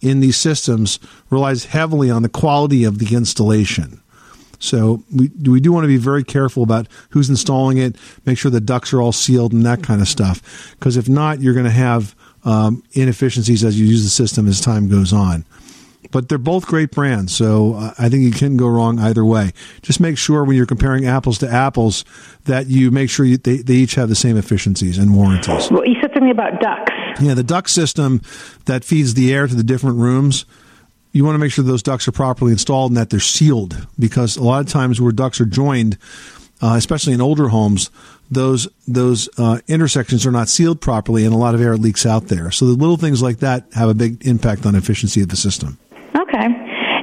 in 0.00 0.18
these 0.18 0.36
systems 0.36 0.98
relies 1.30 1.66
heavily 1.66 2.10
on 2.10 2.22
the 2.22 2.28
quality 2.28 2.82
of 2.82 2.98
the 2.98 3.14
installation. 3.14 4.00
So 4.58 5.04
we 5.14 5.30
we 5.48 5.60
do 5.60 5.72
want 5.72 5.84
to 5.84 5.88
be 5.88 5.96
very 5.96 6.24
careful 6.24 6.64
about 6.64 6.88
who's 7.10 7.30
installing 7.30 7.78
it, 7.78 7.94
make 8.24 8.36
sure 8.36 8.50
the 8.50 8.60
ducts 8.60 8.92
are 8.92 9.00
all 9.00 9.12
sealed 9.12 9.52
and 9.52 9.64
that 9.64 9.80
kind 9.80 10.00
of 10.00 10.08
stuff. 10.08 10.74
Because 10.76 10.96
if 10.96 11.08
not, 11.08 11.40
you're 11.40 11.54
going 11.54 11.66
to 11.66 11.70
have 11.70 12.16
um, 12.44 12.82
inefficiencies 12.94 13.62
as 13.62 13.78
you 13.78 13.86
use 13.86 14.02
the 14.02 14.10
system 14.10 14.48
as 14.48 14.60
time 14.60 14.88
goes 14.88 15.12
on. 15.12 15.44
But 16.10 16.28
they're 16.28 16.38
both 16.38 16.66
great 16.66 16.90
brands, 16.90 17.34
so 17.34 17.74
I 17.98 18.08
think 18.08 18.22
you 18.22 18.30
can 18.30 18.56
go 18.56 18.68
wrong 18.68 18.98
either 18.98 19.24
way. 19.24 19.52
Just 19.82 20.00
make 20.00 20.18
sure 20.18 20.44
when 20.44 20.56
you're 20.56 20.66
comparing 20.66 21.06
apples 21.06 21.38
to 21.38 21.48
apples 21.48 22.04
that 22.44 22.66
you 22.66 22.90
make 22.90 23.10
sure 23.10 23.26
you, 23.26 23.36
they, 23.38 23.58
they 23.58 23.74
each 23.74 23.94
have 23.96 24.08
the 24.08 24.14
same 24.14 24.36
efficiencies 24.36 24.98
and 24.98 25.14
warranties. 25.14 25.70
Well, 25.70 25.86
you 25.86 25.96
said 26.00 26.12
something 26.12 26.30
about 26.30 26.60
ducts. 26.60 26.92
Yeah, 27.20 27.34
the 27.34 27.42
duct 27.42 27.70
system 27.70 28.20
that 28.66 28.84
feeds 28.84 29.14
the 29.14 29.32
air 29.34 29.46
to 29.46 29.54
the 29.54 29.62
different 29.62 29.96
rooms, 29.98 30.44
you 31.12 31.24
want 31.24 31.34
to 31.34 31.38
make 31.38 31.50
sure 31.50 31.64
those 31.64 31.82
ducts 31.82 32.06
are 32.06 32.12
properly 32.12 32.52
installed 32.52 32.90
and 32.90 32.98
that 32.98 33.10
they're 33.10 33.20
sealed 33.20 33.86
because 33.98 34.36
a 34.36 34.44
lot 34.44 34.60
of 34.60 34.68
times 34.68 35.00
where 35.00 35.12
ducts 35.12 35.40
are 35.40 35.46
joined, 35.46 35.96
uh, 36.62 36.74
especially 36.76 37.14
in 37.14 37.20
older 37.20 37.48
homes, 37.48 37.90
those 38.30 38.68
those 38.86 39.28
uh, 39.38 39.60
intersections 39.68 40.26
are 40.26 40.32
not 40.32 40.48
sealed 40.48 40.80
properly 40.80 41.24
and 41.24 41.32
a 41.32 41.36
lot 41.36 41.54
of 41.54 41.60
air 41.60 41.76
leaks 41.76 42.04
out 42.04 42.26
there. 42.26 42.50
So 42.50 42.66
the 42.66 42.72
little 42.72 42.96
things 42.96 43.22
like 43.22 43.38
that 43.38 43.64
have 43.74 43.88
a 43.88 43.94
big 43.94 44.26
impact 44.26 44.66
on 44.66 44.74
efficiency 44.74 45.22
of 45.22 45.28
the 45.28 45.36
system. 45.36 45.78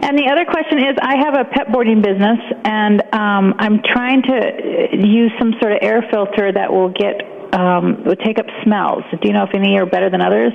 And 0.03 0.17
the 0.17 0.27
other 0.27 0.43
question 0.43 0.79
is, 0.79 0.97
I 1.01 1.15
have 1.15 1.33
a 1.33 1.45
pet 1.45 1.71
boarding 1.71 2.01
business, 2.01 2.37
and 2.65 3.01
um, 3.13 3.55
I'm 3.57 3.81
trying 3.81 4.21
to 4.23 4.97
use 4.99 5.31
some 5.39 5.53
sort 5.61 5.71
of 5.71 5.79
air 5.81 6.03
filter 6.11 6.51
that 6.51 6.71
will 6.71 6.89
get 6.89 7.23
um, 7.53 8.03
will 8.03 8.17
take 8.17 8.37
up 8.37 8.47
smells. 8.63 9.03
Do 9.11 9.19
you 9.23 9.33
know 9.33 9.43
if 9.43 9.55
any 9.55 9.77
are 9.79 9.85
better 9.85 10.09
than 10.09 10.19
others? 10.21 10.51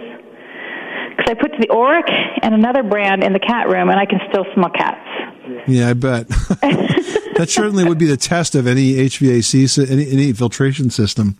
Because 1.17 1.31
I 1.31 1.35
put 1.35 1.53
the 1.59 1.69
Oreck 1.69 2.11
and 2.43 2.55
another 2.55 2.83
brand 2.83 3.25
in 3.25 3.33
the 3.33 3.41
cat 3.41 3.69
room, 3.69 3.89
and 3.89 3.99
I 3.99 4.05
can 4.05 4.21
still 4.29 4.45
smell 4.53 4.71
cats. 4.71 5.09
Yeah, 5.67 5.89
I 5.89 5.93
bet. 5.95 6.29
that 6.29 7.47
certainly 7.49 7.85
would 7.85 7.99
be 7.99 8.07
the 8.07 8.19
test 8.19 8.55
of 8.55 8.67
any 8.67 8.95
HVAC, 8.95 9.91
any, 9.91 10.11
any 10.11 10.33
filtration 10.35 10.91
system. 10.91 11.39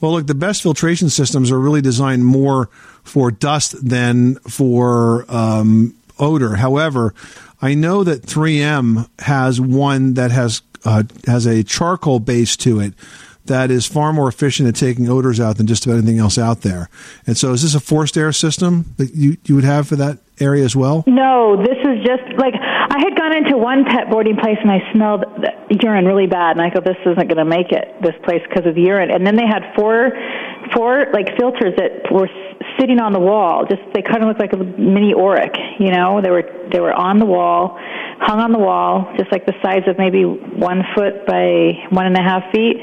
Well, 0.00 0.12
look, 0.12 0.26
the 0.26 0.34
best 0.34 0.62
filtration 0.62 1.10
systems 1.10 1.52
are 1.52 1.60
really 1.60 1.82
designed 1.82 2.24
more 2.24 2.70
for 3.04 3.30
dust 3.30 3.76
than 3.86 4.36
for 4.36 5.26
um, 5.28 5.94
odor. 6.20 6.56
However, 6.56 7.14
I 7.60 7.74
know 7.74 8.04
that 8.04 8.22
3M 8.22 9.08
has 9.20 9.60
one 9.60 10.14
that 10.14 10.30
has 10.30 10.62
uh, 10.84 11.02
has 11.26 11.46
a 11.46 11.62
charcoal 11.62 12.20
base 12.20 12.56
to 12.56 12.80
it 12.80 12.94
that 13.46 13.70
is 13.70 13.84
far 13.84 14.12
more 14.12 14.28
efficient 14.28 14.68
at 14.68 14.76
taking 14.76 15.08
odors 15.08 15.40
out 15.40 15.56
than 15.56 15.66
just 15.66 15.84
about 15.84 15.98
anything 15.98 16.18
else 16.18 16.38
out 16.38 16.62
there. 16.62 16.88
And 17.26 17.36
so, 17.36 17.52
is 17.52 17.62
this 17.62 17.74
a 17.74 17.80
forced 17.80 18.16
air 18.16 18.32
system 18.32 18.94
that 18.96 19.14
you 19.14 19.36
you 19.44 19.54
would 19.54 19.64
have 19.64 19.88
for 19.88 19.96
that 19.96 20.18
area 20.38 20.64
as 20.64 20.76
well? 20.76 21.04
No, 21.06 21.56
this 21.56 21.76
is 21.78 22.04
just 22.06 22.22
like 22.38 22.54
I 22.54 22.98
had 22.98 23.16
gone 23.18 23.34
into 23.36 23.58
one 23.58 23.84
pet 23.84 24.10
boarding 24.10 24.36
place 24.36 24.58
and 24.62 24.70
I 24.70 24.80
smelled 24.92 25.24
urine 25.70 26.06
really 26.06 26.26
bad, 26.26 26.56
and 26.56 26.62
I 26.62 26.70
go, 26.70 26.80
"This 26.80 26.96
isn't 27.02 27.28
going 27.28 27.36
to 27.36 27.44
make 27.44 27.72
it 27.72 28.00
this 28.02 28.14
place 28.24 28.42
because 28.48 28.66
of 28.66 28.78
urine." 28.78 29.10
And 29.10 29.26
then 29.26 29.36
they 29.36 29.46
had 29.46 29.74
four, 29.74 30.12
four 30.72 31.06
like 31.12 31.36
filters 31.36 31.74
that 31.76 32.10
were 32.12 32.28
sitting 32.78 33.00
on 33.00 33.12
the 33.12 33.18
wall. 33.18 33.64
Just 33.68 33.82
they 33.94 34.02
kind 34.02 34.22
of 34.22 34.28
looked 34.28 34.40
like 34.40 34.52
a 34.52 34.56
mini 34.56 35.14
Oreck, 35.14 35.56
you 35.78 35.90
know. 35.90 36.20
They 36.22 36.30
were 36.30 36.44
they 36.72 36.80
were 36.80 36.92
on 36.92 37.18
the 37.18 37.26
wall, 37.26 37.76
hung 38.20 38.40
on 38.40 38.52
the 38.52 38.58
wall, 38.58 39.12
just 39.18 39.32
like 39.32 39.46
the 39.46 39.54
size 39.62 39.82
of 39.86 39.98
maybe 39.98 40.24
one 40.24 40.82
foot 40.94 41.26
by 41.26 41.72
one 41.90 42.06
and 42.06 42.16
a 42.16 42.22
half 42.22 42.52
feet, 42.52 42.76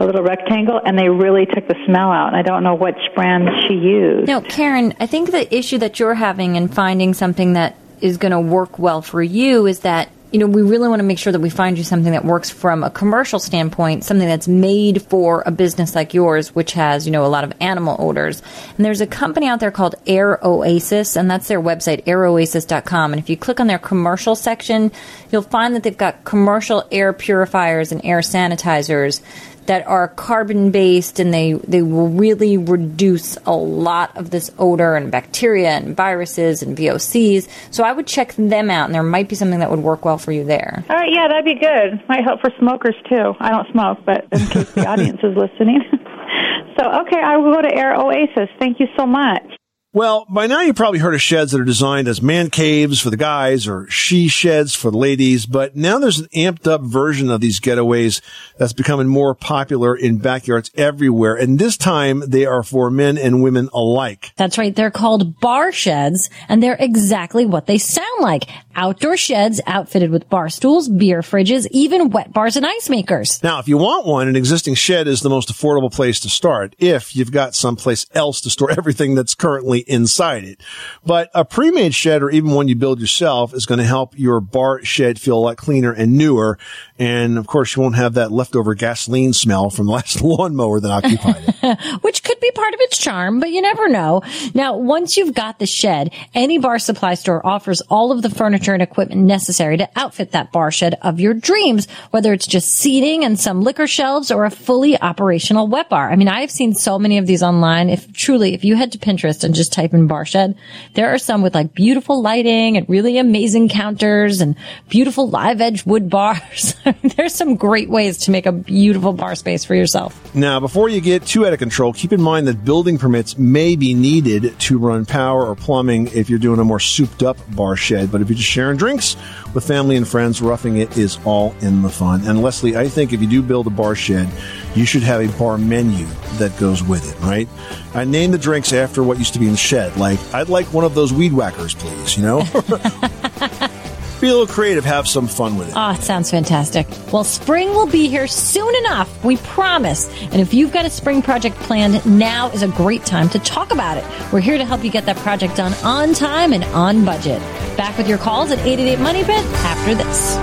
a 0.00 0.04
little 0.04 0.22
rectangle, 0.22 0.80
and 0.84 0.98
they 0.98 1.08
really 1.08 1.46
took 1.46 1.68
the 1.68 1.76
smell 1.86 2.10
out. 2.10 2.28
And 2.28 2.36
I 2.36 2.42
don't 2.42 2.62
know 2.62 2.74
which 2.74 2.98
brand 3.14 3.48
she 3.68 3.74
used. 3.74 4.26
No, 4.28 4.40
Karen, 4.40 4.94
I 4.98 5.06
think 5.06 5.30
the 5.30 5.52
issue 5.54 5.78
that 5.78 5.98
you're 5.98 6.14
having 6.14 6.56
in 6.56 6.68
finding 6.68 7.14
something 7.14 7.54
that 7.54 7.76
is 8.00 8.16
going 8.16 8.32
to 8.32 8.40
work 8.40 8.78
well 8.78 9.02
for 9.02 9.22
you 9.22 9.66
is 9.66 9.80
that 9.80 10.08
you 10.32 10.38
know 10.38 10.46
we 10.46 10.62
really 10.62 10.88
want 10.88 11.00
to 11.00 11.04
make 11.04 11.18
sure 11.18 11.32
that 11.32 11.40
we 11.40 11.50
find 11.50 11.76
you 11.76 11.84
something 11.84 12.12
that 12.12 12.24
works 12.24 12.50
from 12.50 12.84
a 12.84 12.90
commercial 12.90 13.38
standpoint, 13.38 14.04
something 14.04 14.28
that's 14.28 14.48
made 14.48 15.02
for 15.02 15.42
a 15.46 15.50
business 15.50 15.94
like 15.94 16.14
yours, 16.14 16.54
which 16.54 16.72
has 16.72 17.06
you 17.06 17.12
know 17.12 17.24
a 17.24 17.28
lot 17.28 17.44
of 17.44 17.52
animal 17.60 17.96
odors. 17.98 18.42
And 18.76 18.84
there's 18.84 19.00
a 19.00 19.06
company 19.06 19.46
out 19.46 19.60
there 19.60 19.70
called 19.70 19.96
Air 20.06 20.38
Oasis, 20.44 21.16
and 21.16 21.30
that's 21.30 21.48
their 21.48 21.60
website, 21.60 22.04
airoasis.com. 22.04 23.12
And 23.12 23.20
if 23.20 23.28
you 23.28 23.36
click 23.36 23.60
on 23.60 23.66
their 23.66 23.78
commercial 23.78 24.36
section, 24.36 24.92
you'll 25.30 25.42
find 25.42 25.74
that 25.74 25.82
they've 25.82 25.96
got 25.96 26.24
commercial 26.24 26.86
air 26.92 27.12
purifiers 27.12 27.92
and 27.92 28.04
air 28.04 28.20
sanitizers 28.20 29.20
that 29.70 29.86
are 29.86 30.08
carbon 30.08 30.72
based 30.72 31.20
and 31.20 31.32
they, 31.32 31.52
they 31.52 31.80
will 31.80 32.08
really 32.08 32.56
reduce 32.56 33.38
a 33.46 33.54
lot 33.54 34.16
of 34.16 34.30
this 34.30 34.50
odor 34.58 34.96
and 34.96 35.12
bacteria 35.12 35.70
and 35.70 35.96
viruses 35.96 36.60
and 36.60 36.76
VOCs. 36.76 37.46
So 37.70 37.84
I 37.84 37.92
would 37.92 38.08
check 38.08 38.32
them 38.32 38.68
out 38.68 38.86
and 38.86 38.94
there 38.96 39.04
might 39.04 39.28
be 39.28 39.36
something 39.36 39.60
that 39.60 39.70
would 39.70 39.78
work 39.78 40.04
well 40.04 40.18
for 40.18 40.32
you 40.32 40.42
there. 40.42 40.82
All 40.90 40.96
right, 40.96 41.12
yeah, 41.12 41.28
that'd 41.28 41.44
be 41.44 41.54
good. 41.54 42.02
Might 42.08 42.24
help 42.24 42.40
for 42.40 42.50
smokers 42.58 42.96
too. 43.08 43.36
I 43.38 43.50
don't 43.50 43.70
smoke, 43.70 44.00
but 44.04 44.26
in 44.32 44.44
case 44.48 44.72
the 44.72 44.86
audience 44.88 45.20
is 45.22 45.36
listening. 45.36 45.82
so, 46.76 46.90
okay, 47.02 47.22
I 47.22 47.36
will 47.36 47.54
go 47.54 47.62
to 47.62 47.72
Air 47.72 47.94
Oasis. 47.94 48.48
Thank 48.58 48.80
you 48.80 48.88
so 48.98 49.06
much. 49.06 49.59
Well, 49.92 50.24
by 50.30 50.46
now 50.46 50.60
you've 50.60 50.76
probably 50.76 51.00
heard 51.00 51.14
of 51.14 51.20
sheds 51.20 51.50
that 51.50 51.60
are 51.60 51.64
designed 51.64 52.06
as 52.06 52.22
man 52.22 52.48
caves 52.48 53.00
for 53.00 53.10
the 53.10 53.16
guys 53.16 53.66
or 53.66 53.90
she 53.90 54.28
sheds 54.28 54.72
for 54.72 54.92
the 54.92 54.96
ladies, 54.96 55.46
but 55.46 55.74
now 55.74 55.98
there's 55.98 56.20
an 56.20 56.28
amped 56.32 56.68
up 56.68 56.82
version 56.82 57.28
of 57.28 57.40
these 57.40 57.58
getaways 57.58 58.20
that's 58.56 58.72
becoming 58.72 59.08
more 59.08 59.34
popular 59.34 59.96
in 59.96 60.18
backyards 60.18 60.70
everywhere. 60.76 61.34
And 61.34 61.58
this 61.58 61.76
time 61.76 62.20
they 62.20 62.46
are 62.46 62.62
for 62.62 62.88
men 62.88 63.18
and 63.18 63.42
women 63.42 63.68
alike. 63.72 64.30
That's 64.36 64.58
right. 64.58 64.72
They're 64.72 64.92
called 64.92 65.40
bar 65.40 65.72
sheds 65.72 66.30
and 66.48 66.62
they're 66.62 66.76
exactly 66.78 67.44
what 67.44 67.66
they 67.66 67.78
sound 67.78 68.20
like. 68.20 68.44
Outdoor 68.76 69.16
sheds 69.16 69.60
outfitted 69.66 70.12
with 70.12 70.30
bar 70.30 70.50
stools, 70.50 70.88
beer 70.88 71.20
fridges, 71.20 71.66
even 71.72 72.10
wet 72.10 72.32
bars 72.32 72.54
and 72.54 72.64
ice 72.64 72.88
makers. 72.88 73.42
Now, 73.42 73.58
if 73.58 73.66
you 73.66 73.76
want 73.76 74.06
one, 74.06 74.28
an 74.28 74.36
existing 74.36 74.76
shed 74.76 75.08
is 75.08 75.20
the 75.20 75.28
most 75.28 75.52
affordable 75.52 75.92
place 75.92 76.20
to 76.20 76.30
start 76.30 76.76
if 76.78 77.16
you've 77.16 77.32
got 77.32 77.56
someplace 77.56 78.06
else 78.14 78.40
to 78.42 78.50
store 78.50 78.70
everything 78.78 79.16
that's 79.16 79.34
currently 79.34 79.79
inside 79.86 80.44
it. 80.44 80.60
But 81.04 81.30
a 81.34 81.44
pre-made 81.44 81.94
shed 81.94 82.22
or 82.22 82.30
even 82.30 82.50
one 82.50 82.68
you 82.68 82.76
build 82.76 83.00
yourself 83.00 83.54
is 83.54 83.66
going 83.66 83.78
to 83.78 83.84
help 83.84 84.18
your 84.18 84.40
bar 84.40 84.82
shed 84.84 85.20
feel 85.20 85.38
a 85.38 85.40
lot 85.40 85.56
cleaner 85.56 85.92
and 85.92 86.16
newer. 86.16 86.58
And 86.98 87.38
of 87.38 87.46
course, 87.46 87.74
you 87.74 87.82
won't 87.82 87.96
have 87.96 88.14
that 88.14 88.32
leftover 88.32 88.74
gasoline 88.74 89.32
smell 89.32 89.70
from 89.70 89.86
the 89.86 89.92
last 89.92 90.20
lawnmower 90.22 90.80
that 90.80 90.90
occupied 90.90 91.54
it. 91.62 91.78
which 92.02 92.22
could 92.22 92.38
be 92.40 92.50
part 92.52 92.74
of 92.74 92.80
its 92.80 92.98
charm, 92.98 93.40
but 93.40 93.50
you 93.50 93.62
never 93.62 93.88
know. 93.88 94.22
Now, 94.54 94.76
once 94.76 95.16
you've 95.16 95.34
got 95.34 95.58
the 95.58 95.66
shed, 95.66 96.12
any 96.34 96.58
bar 96.58 96.78
supply 96.78 97.14
store 97.14 97.44
offers 97.46 97.80
all 97.82 98.12
of 98.12 98.22
the 98.22 98.30
furniture 98.30 98.74
and 98.74 98.82
equipment 98.82 99.22
necessary 99.22 99.76
to 99.76 99.88
outfit 99.96 100.32
that 100.32 100.52
bar 100.52 100.70
shed 100.70 100.98
of 101.02 101.20
your 101.20 101.34
dreams, 101.34 101.88
whether 102.10 102.32
it's 102.32 102.46
just 102.46 102.68
seating 102.68 103.24
and 103.24 103.38
some 103.38 103.62
liquor 103.62 103.86
shelves 103.86 104.30
or 104.30 104.44
a 104.44 104.50
fully 104.50 105.00
operational 105.00 105.66
wet 105.66 105.88
bar. 105.88 106.10
I 106.10 106.16
mean, 106.16 106.28
I 106.28 106.40
have 106.40 106.50
seen 106.50 106.74
so 106.74 106.98
many 106.98 107.18
of 107.18 107.26
these 107.26 107.42
online. 107.42 107.90
If 107.90 108.12
truly, 108.12 108.54
if 108.54 108.64
you 108.64 108.76
head 108.76 108.92
to 108.92 108.98
Pinterest 108.98 109.44
and 109.44 109.54
just 109.54 109.69
type 109.70 109.94
in 109.94 110.06
bar 110.06 110.24
shed, 110.24 110.56
there 110.94 111.12
are 111.14 111.18
some 111.18 111.42
with 111.42 111.54
like 111.54 111.74
beautiful 111.74 112.22
lighting 112.22 112.76
and 112.76 112.88
really 112.88 113.18
amazing 113.18 113.68
counters 113.68 114.40
and 114.40 114.56
beautiful 114.88 115.28
live 115.28 115.60
edge 115.60 115.86
wood 115.86 116.10
bars. 116.10 116.74
There's 117.16 117.34
some 117.34 117.56
great 117.56 117.88
ways 117.88 118.18
to 118.18 118.30
make 118.30 118.46
a 118.46 118.52
beautiful 118.52 119.12
bar 119.12 119.34
space 119.34 119.64
for 119.64 119.74
yourself. 119.74 120.34
Now, 120.34 120.60
before 120.60 120.88
you 120.88 121.00
get 121.00 121.24
too 121.26 121.46
out 121.46 121.52
of 121.52 121.58
control, 121.58 121.92
keep 121.92 122.12
in 122.12 122.20
mind 122.20 122.46
that 122.48 122.64
building 122.64 122.98
permits 122.98 123.38
may 123.38 123.76
be 123.76 123.94
needed 123.94 124.58
to 124.60 124.78
run 124.78 125.06
power 125.06 125.46
or 125.46 125.54
plumbing 125.54 126.08
if 126.08 126.28
you're 126.28 126.38
doing 126.38 126.60
a 126.60 126.64
more 126.64 126.80
souped 126.80 127.22
up 127.22 127.36
bar 127.54 127.76
shed. 127.76 128.12
But 128.12 128.20
if 128.20 128.28
you're 128.28 128.36
just 128.36 128.48
sharing 128.48 128.76
drinks 128.76 129.16
with 129.54 129.66
family 129.66 129.96
and 129.96 130.06
friends, 130.06 130.42
roughing 130.42 130.76
it 130.76 130.96
is 130.96 131.18
all 131.24 131.54
in 131.60 131.82
the 131.82 131.90
fun. 131.90 132.26
And 132.26 132.42
Leslie, 132.42 132.76
I 132.76 132.88
think 132.88 133.12
if 133.12 133.20
you 133.20 133.28
do 133.28 133.42
build 133.42 133.66
a 133.66 133.70
bar 133.70 133.94
shed, 133.94 134.28
you 134.74 134.84
should 134.84 135.02
have 135.02 135.20
a 135.20 135.38
bar 135.38 135.58
menu 135.58 136.06
that 136.38 136.56
goes 136.58 136.82
with 136.82 137.10
it, 137.10 137.20
right? 137.24 137.48
I 137.94 138.04
name 138.04 138.30
the 138.30 138.38
drinks 138.38 138.72
after 138.72 139.02
what 139.02 139.18
used 139.18 139.34
to 139.34 139.38
be 139.38 139.46
in 139.46 139.52
the 139.52 139.58
shed. 139.58 139.96
Like, 139.96 140.18
I'd 140.32 140.48
like 140.48 140.72
one 140.72 140.84
of 140.84 140.94
those 140.94 141.12
weed 141.12 141.32
whackers, 141.32 141.74
please, 141.74 142.16
you 142.16 142.22
know? 142.22 142.42
be 144.20 144.28
a 144.28 144.32
little 144.32 144.46
creative, 144.46 144.84
have 144.84 145.08
some 145.08 145.26
fun 145.26 145.56
with 145.56 145.68
it. 145.68 145.74
Oh, 145.76 145.92
it 145.92 146.02
sounds 146.02 146.30
fantastic. 146.30 146.86
Well, 147.12 147.24
spring 147.24 147.70
will 147.70 147.86
be 147.86 148.08
here 148.08 148.26
soon 148.26 148.74
enough, 148.76 149.24
we 149.24 149.38
promise. 149.38 150.08
And 150.24 150.36
if 150.36 150.52
you've 150.52 150.72
got 150.72 150.84
a 150.84 150.90
spring 150.90 151.22
project 151.22 151.56
planned, 151.56 152.04
now 152.06 152.50
is 152.50 152.62
a 152.62 152.68
great 152.68 153.06
time 153.06 153.28
to 153.30 153.38
talk 153.38 153.72
about 153.72 153.96
it. 153.96 154.04
We're 154.32 154.40
here 154.40 154.58
to 154.58 154.64
help 154.64 154.84
you 154.84 154.90
get 154.90 155.06
that 155.06 155.16
project 155.16 155.56
done 155.56 155.72
on 155.84 156.12
time 156.12 156.52
and 156.52 156.64
on 156.64 157.04
budget. 157.04 157.40
Back 157.76 157.96
with 157.96 158.08
your 158.08 158.18
calls 158.18 158.50
at 158.50 158.58
888 158.58 159.00
Money 159.00 159.24
Pit 159.24 159.44
after 159.64 159.94
this. 159.94 160.36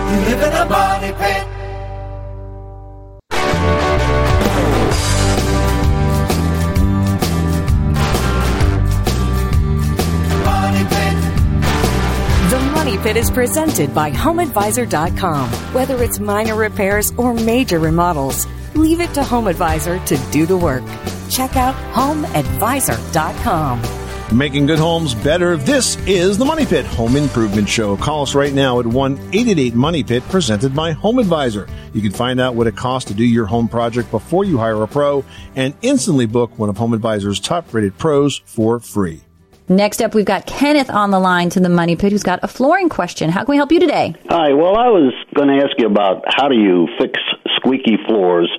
Is 13.17 13.31
presented 13.31 13.95
by 13.95 14.11
HomeAdvisor.com. 14.11 15.49
Whether 15.73 16.03
it's 16.03 16.19
minor 16.19 16.53
repairs 16.53 17.11
or 17.17 17.33
major 17.33 17.79
remodels, 17.79 18.45
leave 18.75 18.99
it 18.99 19.11
to 19.15 19.21
HomeAdvisor 19.21 20.05
to 20.05 20.31
do 20.31 20.45
the 20.45 20.55
work. 20.55 20.83
Check 21.27 21.55
out 21.55 21.73
HomeAdvisor.com. 21.95 24.37
Making 24.37 24.67
good 24.67 24.77
homes 24.77 25.15
better. 25.15 25.57
This 25.57 25.97
is 26.05 26.37
the 26.37 26.45
Money 26.45 26.67
Pit 26.67 26.85
Home 26.85 27.15
Improvement 27.15 27.67
Show. 27.67 27.97
Call 27.97 28.21
us 28.21 28.35
right 28.35 28.53
now 28.53 28.79
at 28.79 28.85
1 28.85 29.13
888 29.13 29.73
Money 29.73 30.03
Pit, 30.03 30.21
presented 30.29 30.75
by 30.75 30.91
Home 30.91 31.17
Advisor. 31.17 31.67
You 31.95 32.03
can 32.03 32.11
find 32.11 32.39
out 32.39 32.53
what 32.53 32.67
it 32.67 32.75
costs 32.75 33.07
to 33.07 33.15
do 33.15 33.23
your 33.23 33.47
home 33.47 33.67
project 33.67 34.11
before 34.11 34.45
you 34.45 34.59
hire 34.59 34.83
a 34.83 34.87
pro 34.87 35.25
and 35.55 35.73
instantly 35.81 36.27
book 36.27 36.59
one 36.59 36.69
of 36.69 36.77
Home 36.77 36.93
Advisor's 36.93 37.39
top 37.39 37.73
rated 37.73 37.97
pros 37.97 38.37
for 38.45 38.79
free. 38.79 39.23
Next 39.69 40.01
up, 40.01 40.15
we've 40.15 40.23
got 40.23 40.45
Kenneth 40.45 40.89
on 40.89 41.11
the 41.11 41.19
line 41.19 41.49
to 41.49 41.59
the 41.59 41.67
Money 41.67 41.97
Pit 41.97 42.13
who's 42.13 42.23
got 42.23 42.39
a 42.41 42.47
flooring 42.47 42.87
question. 42.87 43.29
How 43.29 43.43
can 43.43 43.51
we 43.51 43.57
help 43.57 43.69
you 43.69 43.81
today? 43.81 44.15
Hi. 44.29 44.53
Well, 44.53 44.77
I 44.77 44.87
was 44.87 45.13
going 45.35 45.49
to 45.49 45.55
ask 45.55 45.77
you 45.77 45.87
about 45.87 46.23
how 46.25 46.47
do 46.47 46.55
you 46.55 46.87
fix 46.97 47.19
squeaky 47.57 47.97
floors 48.07 48.49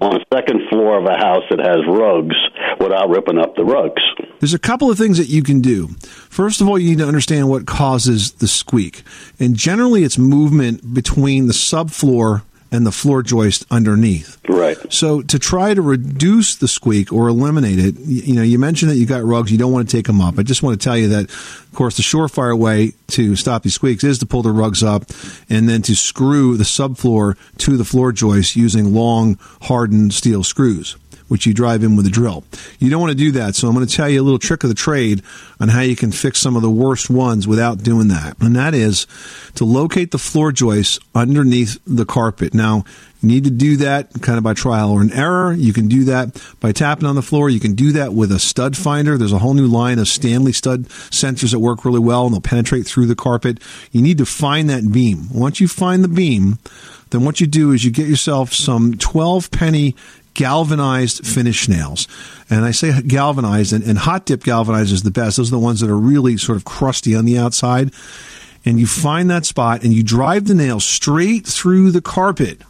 on 0.00 0.16
a 0.16 0.24
second 0.34 0.62
floor 0.68 0.98
of 0.98 1.04
a 1.04 1.16
house 1.16 1.44
that 1.50 1.60
has 1.60 1.78
rugs 1.86 2.34
without 2.80 3.08
ripping 3.08 3.38
up 3.38 3.54
the 3.54 3.64
rugs? 3.64 4.02
There's 4.40 4.54
a 4.54 4.58
couple 4.58 4.90
of 4.90 4.98
things 4.98 5.18
that 5.18 5.28
you 5.28 5.44
can 5.44 5.60
do. 5.60 5.88
First 6.02 6.60
of 6.60 6.68
all, 6.68 6.80
you 6.80 6.90
need 6.90 6.98
to 6.98 7.06
understand 7.06 7.48
what 7.48 7.66
causes 7.66 8.32
the 8.32 8.48
squeak. 8.48 9.04
And 9.38 9.54
generally, 9.54 10.02
it's 10.02 10.18
movement 10.18 10.92
between 10.92 11.46
the 11.46 11.52
subfloor 11.52 12.42
and 12.70 12.86
the 12.86 12.92
floor 12.92 13.22
joist 13.22 13.64
underneath. 13.70 14.38
Right. 14.48 14.76
So 14.92 15.22
to 15.22 15.38
try 15.38 15.74
to 15.74 15.82
reduce 15.82 16.56
the 16.56 16.68
squeak 16.68 17.12
or 17.12 17.28
eliminate 17.28 17.78
it, 17.78 17.96
you, 17.98 18.22
you 18.22 18.34
know, 18.34 18.42
you 18.42 18.58
mentioned 18.58 18.90
that 18.90 18.96
you 18.96 19.06
got 19.06 19.24
rugs, 19.24 19.50
you 19.50 19.58
don't 19.58 19.72
want 19.72 19.88
to 19.88 19.96
take 19.96 20.06
them 20.06 20.20
up. 20.20 20.38
I 20.38 20.42
just 20.42 20.62
want 20.62 20.80
to 20.80 20.84
tell 20.84 20.96
you 20.96 21.08
that, 21.08 21.24
of 21.30 21.70
course, 21.74 21.96
the 21.96 22.02
surefire 22.02 22.58
way 22.58 22.92
to 23.08 23.36
stop 23.36 23.62
these 23.62 23.74
squeaks 23.74 24.04
is 24.04 24.18
to 24.18 24.26
pull 24.26 24.42
the 24.42 24.52
rugs 24.52 24.82
up 24.82 25.04
and 25.48 25.68
then 25.68 25.82
to 25.82 25.94
screw 25.94 26.56
the 26.56 26.64
subfloor 26.64 27.36
to 27.58 27.76
the 27.76 27.84
floor 27.84 28.12
joist 28.12 28.56
using 28.56 28.94
long 28.94 29.38
hardened 29.62 30.12
steel 30.12 30.42
screws 30.42 30.96
which 31.28 31.46
you 31.46 31.54
drive 31.54 31.82
in 31.82 31.96
with 31.96 32.06
a 32.06 32.10
drill. 32.10 32.44
You 32.78 32.90
don't 32.90 33.00
want 33.00 33.12
to 33.12 33.16
do 33.16 33.32
that. 33.32 33.54
So 33.54 33.68
I'm 33.68 33.74
going 33.74 33.86
to 33.86 33.94
tell 33.94 34.08
you 34.08 34.20
a 34.20 34.24
little 34.24 34.38
trick 34.38 34.62
of 34.64 34.68
the 34.68 34.74
trade 34.74 35.22
on 35.60 35.68
how 35.68 35.80
you 35.80 35.96
can 35.96 36.12
fix 36.12 36.38
some 36.38 36.56
of 36.56 36.62
the 36.62 36.70
worst 36.70 37.10
ones 37.10 37.48
without 37.48 37.82
doing 37.82 38.08
that. 38.08 38.36
And 38.40 38.54
that 38.56 38.74
is 38.74 39.06
to 39.54 39.64
locate 39.64 40.10
the 40.10 40.18
floor 40.18 40.52
joists 40.52 40.98
underneath 41.14 41.78
the 41.86 42.04
carpet. 42.04 42.54
Now, 42.54 42.84
you 43.22 43.28
need 43.28 43.44
to 43.44 43.50
do 43.50 43.78
that 43.78 44.12
kind 44.20 44.36
of 44.36 44.44
by 44.44 44.54
trial 44.54 44.90
or 44.90 45.00
an 45.00 45.12
error. 45.12 45.52
You 45.52 45.72
can 45.72 45.88
do 45.88 46.04
that 46.04 46.40
by 46.60 46.72
tapping 46.72 47.06
on 47.06 47.14
the 47.14 47.22
floor. 47.22 47.48
You 47.48 47.60
can 47.60 47.74
do 47.74 47.92
that 47.92 48.12
with 48.12 48.30
a 48.30 48.38
stud 48.38 48.76
finder. 48.76 49.16
There's 49.16 49.32
a 49.32 49.38
whole 49.38 49.54
new 49.54 49.66
line 49.66 49.98
of 49.98 50.06
Stanley 50.06 50.52
stud 50.52 50.84
sensors 50.84 51.52
that 51.52 51.58
work 51.58 51.84
really 51.84 51.98
well 51.98 52.26
and 52.26 52.34
they'll 52.34 52.40
penetrate 52.40 52.86
through 52.86 53.06
the 53.06 53.16
carpet. 53.16 53.58
You 53.90 54.02
need 54.02 54.18
to 54.18 54.26
find 54.26 54.68
that 54.68 54.92
beam. 54.92 55.28
Once 55.32 55.60
you 55.60 55.66
find 55.68 56.04
the 56.04 56.08
beam, 56.08 56.58
then 57.10 57.24
what 57.24 57.40
you 57.40 57.46
do 57.46 57.72
is 57.72 57.84
you 57.84 57.90
get 57.90 58.08
yourself 58.08 58.52
some 58.52 58.94
12 58.94 59.50
penny 59.50 59.96
galvanized 60.36 61.26
finish 61.26 61.68
nails. 61.68 62.06
And 62.48 62.64
I 62.64 62.70
say 62.70 63.02
galvanized, 63.02 63.72
and, 63.72 63.82
and 63.82 63.98
hot 63.98 64.26
dip 64.26 64.44
galvanized 64.44 64.92
is 64.92 65.02
the 65.02 65.10
best. 65.10 65.38
Those 65.38 65.48
are 65.48 65.56
the 65.56 65.58
ones 65.58 65.80
that 65.80 65.90
are 65.90 65.98
really 65.98 66.36
sort 66.36 66.56
of 66.56 66.64
crusty 66.64 67.16
on 67.16 67.24
the 67.24 67.38
outside. 67.38 67.92
And 68.64 68.78
you 68.78 68.86
find 68.86 69.30
that 69.30 69.46
spot 69.46 69.82
and 69.82 69.92
you 69.92 70.02
drive 70.02 70.46
the 70.46 70.54
nail 70.54 70.78
straight 70.78 71.46
through 71.46 71.90
the 71.90 72.00
carpet. 72.00 72.62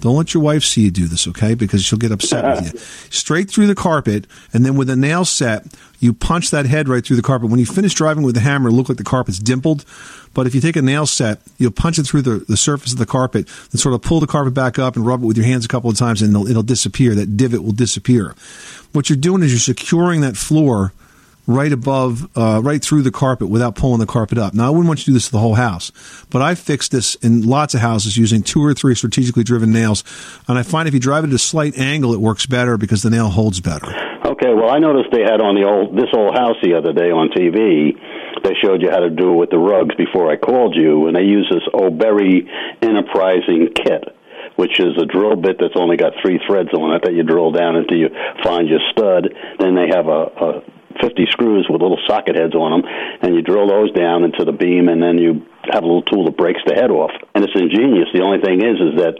Don't 0.00 0.16
let 0.16 0.32
your 0.32 0.42
wife 0.42 0.64
see 0.64 0.82
you 0.82 0.90
do 0.90 1.06
this, 1.06 1.28
okay? 1.28 1.54
Because 1.54 1.84
she'll 1.84 1.98
get 1.98 2.10
upset 2.10 2.44
with 2.44 2.72
you. 2.72 2.78
Straight 3.10 3.50
through 3.50 3.66
the 3.66 3.74
carpet, 3.74 4.26
and 4.52 4.64
then 4.64 4.76
with 4.76 4.88
a 4.88 4.96
nail 4.96 5.24
set, 5.24 5.66
you 5.98 6.14
punch 6.14 6.50
that 6.50 6.64
head 6.64 6.88
right 6.88 7.04
through 7.04 7.16
the 7.16 7.22
carpet. 7.22 7.50
When 7.50 7.60
you 7.60 7.66
finish 7.66 7.94
driving 7.94 8.22
with 8.22 8.34
the 8.34 8.40
hammer, 8.40 8.68
it'll 8.68 8.78
look 8.78 8.88
like 8.88 8.98
the 8.98 9.04
carpet's 9.04 9.38
dimpled. 9.38 9.84
But 10.32 10.46
if 10.46 10.54
you 10.54 10.60
take 10.60 10.76
a 10.76 10.82
nail 10.82 11.06
set, 11.06 11.40
you'll 11.58 11.72
punch 11.72 11.98
it 11.98 12.04
through 12.04 12.22
the, 12.22 12.44
the 12.48 12.56
surface 12.56 12.92
of 12.92 12.98
the 12.98 13.06
carpet 13.06 13.48
and 13.72 13.80
sort 13.80 13.94
of 13.94 14.00
pull 14.00 14.20
the 14.20 14.26
carpet 14.26 14.54
back 14.54 14.78
up 14.78 14.96
and 14.96 15.04
rub 15.04 15.22
it 15.22 15.26
with 15.26 15.36
your 15.36 15.46
hands 15.46 15.64
a 15.64 15.68
couple 15.68 15.90
of 15.90 15.96
times, 15.96 16.22
and 16.22 16.30
it'll, 16.30 16.46
it'll 16.46 16.62
disappear. 16.62 17.14
That 17.14 17.36
divot 17.36 17.62
will 17.62 17.72
disappear. 17.72 18.34
What 18.92 19.10
you're 19.10 19.16
doing 19.16 19.42
is 19.42 19.52
you're 19.52 19.76
securing 19.76 20.22
that 20.22 20.36
floor 20.36 20.92
right 21.50 21.72
above, 21.72 22.28
uh, 22.36 22.60
right 22.62 22.82
through 22.82 23.02
the 23.02 23.10
carpet 23.10 23.48
without 23.48 23.74
pulling 23.74 24.00
the 24.00 24.06
carpet 24.06 24.38
up. 24.38 24.54
Now, 24.54 24.68
I 24.68 24.70
wouldn't 24.70 24.86
want 24.86 25.00
you 25.00 25.04
to 25.04 25.10
do 25.10 25.14
this 25.14 25.26
to 25.26 25.32
the 25.32 25.38
whole 25.38 25.54
house, 25.54 25.92
but 26.30 26.42
I 26.42 26.54
fixed 26.54 26.92
this 26.92 27.16
in 27.16 27.42
lots 27.42 27.74
of 27.74 27.80
houses 27.80 28.16
using 28.16 28.42
two 28.42 28.64
or 28.64 28.74
three 28.74 28.94
strategically 28.94 29.44
driven 29.44 29.72
nails. 29.72 30.04
And 30.48 30.58
I 30.58 30.62
find 30.62 30.88
if 30.88 30.94
you 30.94 31.00
drive 31.00 31.24
it 31.24 31.28
at 31.28 31.34
a 31.34 31.38
slight 31.38 31.76
angle, 31.76 32.14
it 32.14 32.20
works 32.20 32.46
better 32.46 32.76
because 32.76 33.02
the 33.02 33.10
nail 33.10 33.28
holds 33.28 33.60
better. 33.60 33.86
Okay. 34.24 34.54
Well, 34.54 34.70
I 34.70 34.78
noticed 34.78 35.10
they 35.12 35.22
had 35.22 35.40
on 35.40 35.54
the 35.54 35.64
old 35.64 35.96
this 35.96 36.10
old 36.14 36.34
house 36.34 36.56
the 36.62 36.74
other 36.74 36.92
day 36.92 37.10
on 37.10 37.30
TV. 37.30 37.98
They 38.42 38.54
showed 38.62 38.80
you 38.80 38.90
how 38.90 39.00
to 39.00 39.10
do 39.10 39.32
it 39.32 39.36
with 39.36 39.50
the 39.50 39.58
rugs 39.58 39.94
before 39.96 40.30
I 40.30 40.36
called 40.36 40.74
you, 40.74 41.08
and 41.08 41.16
they 41.16 41.24
use 41.24 41.50
this 41.50 41.66
O'Berry 41.74 42.48
Enterprising 42.80 43.68
kit 43.74 44.16
which 44.56 44.78
is 44.78 44.92
a 45.00 45.06
drill 45.06 45.36
bit 45.36 45.56
that's 45.58 45.72
only 45.76 45.96
got 45.96 46.12
three 46.20 46.38
threads 46.46 46.68
on 46.74 46.92
it 46.94 47.02
that 47.02 47.14
you 47.14 47.22
drill 47.22 47.50
down 47.50 47.76
until 47.76 47.96
you 47.96 48.08
find 48.44 48.68
your 48.68 48.80
stud. 48.90 49.32
Then 49.58 49.74
they 49.74 49.88
have 49.88 50.06
a, 50.06 50.28
a 50.36 50.62
50 51.00 51.26
screws 51.30 51.66
with 51.68 51.82
little 51.82 52.00
socket 52.06 52.36
heads 52.36 52.54
on 52.54 52.82
them, 52.82 52.90
and 53.22 53.34
you 53.34 53.42
drill 53.42 53.68
those 53.68 53.92
down 53.92 54.24
into 54.24 54.44
the 54.44 54.52
beam, 54.52 54.88
and 54.88 55.02
then 55.02 55.18
you 55.18 55.46
have 55.72 55.82
a 55.82 55.86
little 55.86 56.02
tool 56.02 56.24
that 56.26 56.36
breaks 56.36 56.60
the 56.66 56.74
head 56.74 56.90
off. 56.90 57.12
And 57.34 57.44
it's 57.44 57.54
ingenious. 57.54 58.08
The 58.12 58.22
only 58.22 58.40
thing 58.40 58.62
is, 58.62 58.80
is 58.80 59.00
that 59.00 59.14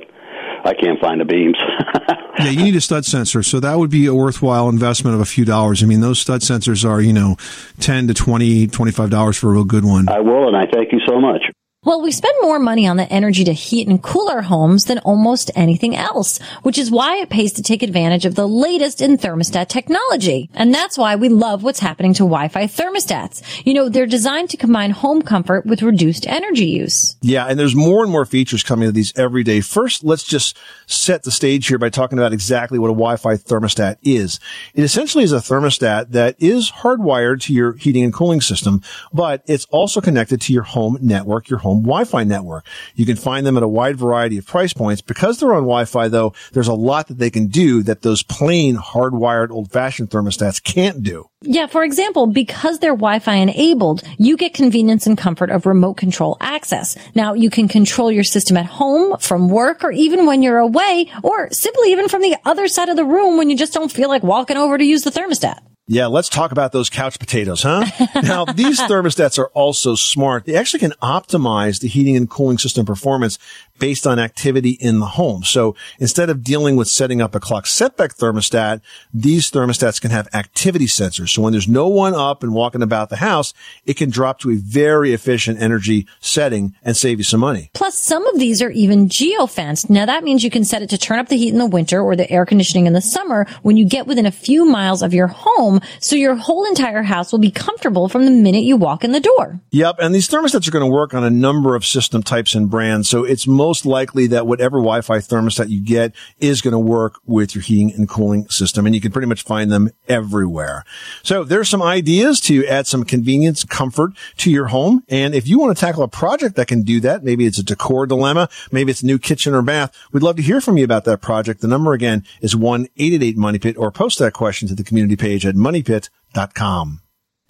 I 0.65 0.75
can't 0.75 1.01
find 1.01 1.21
the 1.21 1.25
beams. 1.25 1.57
yeah, 2.39 2.51
you 2.51 2.65
need 2.65 2.77
a 2.77 2.81
stud 2.81 3.05
sensor, 3.05 3.43
so 3.43 3.61
that 3.61 3.79
would 3.79 3.91
be 3.91 4.07
a 4.07 4.15
worthwhile 4.15 4.69
investment 4.69 5.15
of 5.15 5.21
a 5.21 5.25
few 5.25 5.45
dollars. 5.45 5.83
I 5.83 5.87
mean, 5.87 6.01
those 6.01 6.19
stud 6.19 6.41
sensors 6.43 6.89
are, 6.89 7.01
you 7.01 7.13
know, 7.13 7.37
10 7.81 8.09
to 8.09 8.15
20 8.15 8.69
$25 8.69 9.39
for 9.39 9.49
a 9.49 9.53
real 9.53 9.65
good 9.65 9.85
one. 9.85 10.09
I 10.09 10.21
will, 10.21 10.49
and 10.49 10.57
I 10.57 10.67
thank 10.71 10.93
you 10.93 11.01
so 11.07 11.21
much. 11.21 11.43
Well, 11.83 12.03
we 12.03 12.13
spend 12.13 12.35
more 12.43 12.59
money 12.59 12.87
on 12.87 12.99
the 12.99 13.11
energy 13.11 13.43
to 13.45 13.55
heat 13.55 13.89
and 13.89 14.03
cool 14.03 14.29
our 14.29 14.43
homes 14.43 14.85
than 14.85 14.99
almost 14.99 15.51
anything 15.55 15.97
else, 15.97 16.39
which 16.63 16.77
is 16.77 16.91
why 16.91 17.17
it 17.17 17.31
pays 17.31 17.55
to 17.55 17.63
take 17.63 17.83
advantage 17.83 18.27
of 18.27 18.35
the 18.35 18.47
latest 18.47 19.01
in 19.01 19.17
thermostat 19.17 19.69
technology. 19.69 20.51
And 20.53 20.75
that's 20.75 20.99
why 20.99 21.17
we 21.17 21.31
love 21.31 21.63
what's 21.63 21.81
happening 21.81 22.13
to 22.15 22.25
Wi-Fi 22.25 22.65
thermostats. 22.67 23.65
You 23.65 23.73
know, 23.73 23.89
they're 23.89 24.05
designed 24.05 24.51
to 24.51 24.59
combine 24.59 24.91
home 24.91 25.23
comfort 25.23 25.65
with 25.65 25.81
reduced 25.81 26.27
energy 26.27 26.67
use. 26.67 27.17
Yeah, 27.23 27.47
and 27.47 27.59
there's 27.59 27.75
more 27.75 28.03
and 28.03 28.13
more 28.13 28.27
features 28.27 28.63
coming 28.63 28.87
to 28.87 28.93
these 28.93 29.19
every 29.19 29.43
day. 29.43 29.63
First, 29.63 30.05
let's 30.05 30.25
just 30.25 30.59
set 30.85 31.23
the 31.23 31.31
stage 31.31 31.67
here 31.67 31.79
by 31.79 31.89
talking 31.89 32.19
about 32.19 32.35
exactly 32.35 32.79
what 32.79 32.89
a 32.89 32.93
Wi-Fi 32.93 33.37
thermostat 33.37 33.97
is. 34.03 34.39
It 34.75 34.83
essentially 34.83 35.25
is 35.25 35.33
a 35.33 35.37
thermostat 35.37 36.11
that 36.11 36.37
is 36.39 36.71
hardwired 36.71 37.41
to 37.45 37.55
your 37.55 37.73
heating 37.73 38.05
and 38.05 38.13
cooling 38.13 38.43
system, 38.43 38.83
but 39.15 39.43
it's 39.47 39.65
also 39.71 40.03
connected 40.03 40.43
to 40.43 40.53
your 40.53 40.65
home 40.65 40.99
network, 41.01 41.49
your 41.49 41.61
home 41.61 41.70
Wi-Fi 41.77 42.25
network. 42.25 42.67
You 42.95 43.07
can 43.07 43.17
find 43.17 43.47
them 43.47 43.57
at 43.57 43.63
a 43.63 43.69
wide 43.69 43.97
variety 43.97 44.39
of 44.39 44.47
price 44.47 44.73
points. 44.73 45.03
Because 45.03 45.39
they're 45.39 45.55
on 45.55 45.63
Wi-Fi 45.63 46.09
though, 46.09 46.35
there's 46.53 46.69
a 46.69 46.75
lot 46.75 47.09
that 47.09 47.19
they 47.19 47.31
can 47.31 47.47
do 47.47 47.83
that 47.85 48.03
those 48.03 48.23
plain 48.23 48.77
hardwired 48.77 49.51
old-fashioned 49.51 50.11
thermostats 50.11 50.63
can't 50.63 51.03
do. 51.03 51.29
Yeah, 51.43 51.67
for 51.67 51.83
example, 51.83 52.27
because 52.27 52.81
they're 52.81 52.91
Wi-Fi 52.91 53.35
enabled, 53.35 54.03
you 54.19 54.37
get 54.37 54.53
convenience 54.53 55.07
and 55.07 55.17
comfort 55.17 55.51
of 55.51 55.65
remote 55.65 55.95
control 55.95 56.37
access. 56.41 56.99
Now, 57.15 57.33
you 57.33 57.49
can 57.49 57.67
control 57.67 58.13
your 58.13 58.25
system 58.25 58.59
at 58.59 58.67
home, 58.67 59.17
from 59.19 59.49
work, 59.49 59.83
or 59.83 59.91
even 59.91 60.27
when 60.27 60.43
you're 60.43 60.59
away, 60.59 61.11
or 61.23 61.51
simply 61.51 61.93
even 61.93 62.09
from 62.09 62.21
the 62.21 62.37
other 62.45 62.69
side 62.69 62.91
of 62.91 62.97
the 62.97 63.07
room 63.07 63.39
when 63.39 63.49
you 63.49 63.57
just 63.57 63.73
don't 63.73 63.91
feel 63.91 64.11
like 64.11 64.23
walking 64.23 64.59
over 64.59 64.77
to 64.77 64.85
use 64.85 65.03
the 65.03 65.11
thermostat. 65.11 65.61
Yeah, 65.93 66.07
let's 66.07 66.29
talk 66.29 66.53
about 66.53 66.71
those 66.71 66.89
couch 66.89 67.19
potatoes, 67.19 67.65
huh? 67.65 67.85
now, 68.23 68.45
these 68.45 68.79
thermostats 68.79 69.41
are 69.41 69.49
also 69.49 69.97
smart. 69.97 70.45
They 70.45 70.55
actually 70.55 70.79
can 70.79 70.93
optimize 71.03 71.81
the 71.81 71.89
heating 71.89 72.17
and 72.17 72.31
cooling 72.31 72.59
system 72.59 72.87
performance 72.87 73.41
based 73.81 74.07
on 74.07 74.21
activity 74.21 74.71
in 74.71 75.01
the 75.01 75.07
home. 75.07 75.43
So 75.43 75.75
instead 75.99 76.31
of 76.31 76.45
dealing 76.45 76.77
with 76.77 76.89
setting 76.89 77.21
up 77.21 77.35
a 77.35 77.41
clock 77.41 77.67
setback 77.67 78.15
thermostat, 78.15 78.81
these 79.13 79.51
thermostats 79.51 80.01
can 80.01 80.13
have 80.13 80.29
activity 80.33 80.87
sensors. 80.87 81.31
So 81.31 81.43
when 81.43 81.53
there's 81.53 81.67
no 81.67 81.89
one 81.89 82.15
up 82.15 82.45
and 82.45 82.55
walking 82.55 82.83
about 82.83 83.09
the 83.09 83.17
house, 83.17 83.53
it 83.85 83.95
can 83.95 84.11
drop 84.11 84.39
to 84.41 84.51
a 84.51 84.57
very 84.57 85.13
efficient 85.13 85.61
energy 85.61 86.07
setting 86.21 86.75
and 86.83 86.97
save 86.97 87.19
you 87.19 87.25
some 87.25 87.41
money. 87.41 87.71
Plus, 87.73 87.99
some 87.99 88.27
of 88.27 88.39
these 88.39 88.63
are 88.63 88.71
even 88.71 89.09
geofenced. 89.09 89.91
Now 89.91 90.07
that 90.07 90.23
means 90.23 90.45
you 90.45 90.51
can 90.51 90.65
set 90.65 90.83
it 90.83 90.91
to 90.91 90.99
turn 90.99 91.19
up 91.19 91.29
the 91.29 91.37
heat 91.37 91.53
in 91.53 91.59
the 91.59 91.67
winter 91.67 92.01
or 92.01 92.15
the 92.15 92.31
air 92.31 92.47
conditioning 92.47 92.87
in 92.87 92.93
the 92.93 93.01
summer 93.01 93.47
when 93.63 93.77
you 93.77 93.87
get 93.87 94.07
within 94.07 94.27
a 94.27 94.31
few 94.31 94.65
miles 94.65 95.03
of 95.03 95.15
your 95.15 95.27
home. 95.27 95.81
So 96.01 96.15
your 96.15 96.35
whole 96.35 96.67
entire 96.67 97.03
house 97.03 97.33
will 97.33 97.39
be 97.39 97.51
comfortable 97.51 98.09
from 98.09 98.27
the 98.27 98.31
minute 98.31 98.63
you 98.63 98.77
walk 98.77 99.05
in 99.05 99.13
the 99.13 99.21
door. 99.21 99.61
Yep. 99.71 99.97
And 100.01 100.15
these 100.15 100.29
thermostats 100.29 100.69
are 100.69 100.71
going 100.71 100.89
to 100.89 100.95
work 100.95 101.15
on 101.15 101.25
a 101.25 101.31
number 101.31 101.75
of 101.75 101.87
system 101.87 102.23
types 102.23 102.55
and 102.55 102.71
brands. 102.71 103.09
So 103.09 103.25
it's 103.25 103.47
most 103.47 103.70
most 103.71 103.87
likely 103.87 104.27
that 104.27 104.49
whatever 104.49 104.79
Wi-Fi 104.79 105.19
thermostat 105.19 105.69
you 105.69 105.81
get 105.81 106.13
is 106.41 106.61
going 106.61 106.73
to 106.73 106.79
work 106.79 107.21
with 107.25 107.55
your 107.55 107.63
heating 107.63 107.93
and 107.93 108.09
cooling 108.09 108.49
system. 108.49 108.85
And 108.85 108.97
you 108.97 109.01
can 109.01 109.13
pretty 109.13 109.29
much 109.29 109.45
find 109.45 109.71
them 109.71 109.91
everywhere. 110.09 110.83
So 111.23 111.45
there's 111.45 111.69
some 111.69 111.81
ideas 111.81 112.41
to 112.41 112.67
add 112.67 112.89
some 112.89 113.05
convenience, 113.05 113.63
comfort 113.63 114.11
to 114.39 114.51
your 114.51 114.67
home. 114.67 115.05
And 115.09 115.37
if 115.37 115.47
you 115.47 115.61
want 115.61 115.77
to 115.77 115.81
tackle 115.81 116.03
a 116.03 116.09
project 116.09 116.57
that 116.57 116.67
can 116.67 116.83
do 116.83 116.99
that, 117.03 117.23
maybe 117.23 117.47
it's 117.47 117.59
a 117.59 117.63
decor 117.63 118.07
dilemma, 118.07 118.49
maybe 118.73 118.91
it's 118.91 119.05
a 119.05 119.07
new 119.07 119.21
kitchen 119.21 119.55
or 119.55 119.63
bath, 119.63 119.97
we'd 120.11 120.25
love 120.25 120.35
to 120.35 120.43
hear 120.43 120.61
from 120.61 120.77
you 120.77 120.83
about 120.83 121.05
that 121.05 121.21
project. 121.21 121.61
The 121.61 121.69
number 121.69 121.93
again 121.93 122.25
is 122.41 122.57
1-888-MONEY 122.57 123.61
PIT 123.61 123.77
or 123.77 123.93
post 123.93 124.19
that 124.19 124.33
question 124.33 124.67
to 124.67 124.75
the 124.75 124.83
community 124.83 125.15
page 125.15 125.47
at 125.47 125.55
moneypit.com. 125.55 127.03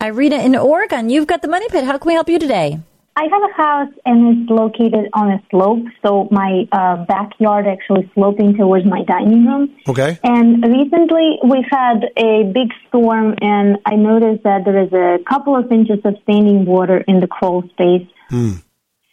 Irina 0.02 0.36
in 0.36 0.54
Oregon, 0.54 1.08
you've 1.08 1.26
got 1.26 1.40
the 1.40 1.48
Money 1.48 1.68
Pit. 1.70 1.84
How 1.84 1.96
can 1.96 2.08
we 2.08 2.12
help 2.12 2.28
you 2.28 2.38
today? 2.38 2.80
I 3.16 3.24
have 3.24 3.42
a 3.42 3.52
house 3.54 3.92
and 4.06 4.42
it's 4.42 4.50
located 4.50 5.10
on 5.12 5.32
a 5.32 5.42
slope, 5.50 5.84
so 6.02 6.28
my 6.30 6.66
uh, 6.72 7.04
backyard 7.04 7.66
actually 7.66 8.10
sloping 8.14 8.56
towards 8.56 8.86
my 8.86 9.02
dining 9.02 9.46
room. 9.46 9.76
Okay. 9.88 10.18
And 10.22 10.62
recently 10.62 11.38
we've 11.44 11.68
had 11.70 12.04
a 12.16 12.44
big 12.54 12.72
storm, 12.88 13.34
and 13.42 13.78
I 13.84 13.96
noticed 13.96 14.44
that 14.44 14.64
there 14.64 14.80
is 14.82 14.92
a 14.92 15.18
couple 15.28 15.56
of 15.56 15.70
inches 15.72 15.98
of 16.04 16.14
standing 16.22 16.64
water 16.64 16.98
in 17.06 17.20
the 17.20 17.26
crawl 17.26 17.62
space. 17.72 18.06
Hmm. 18.28 18.52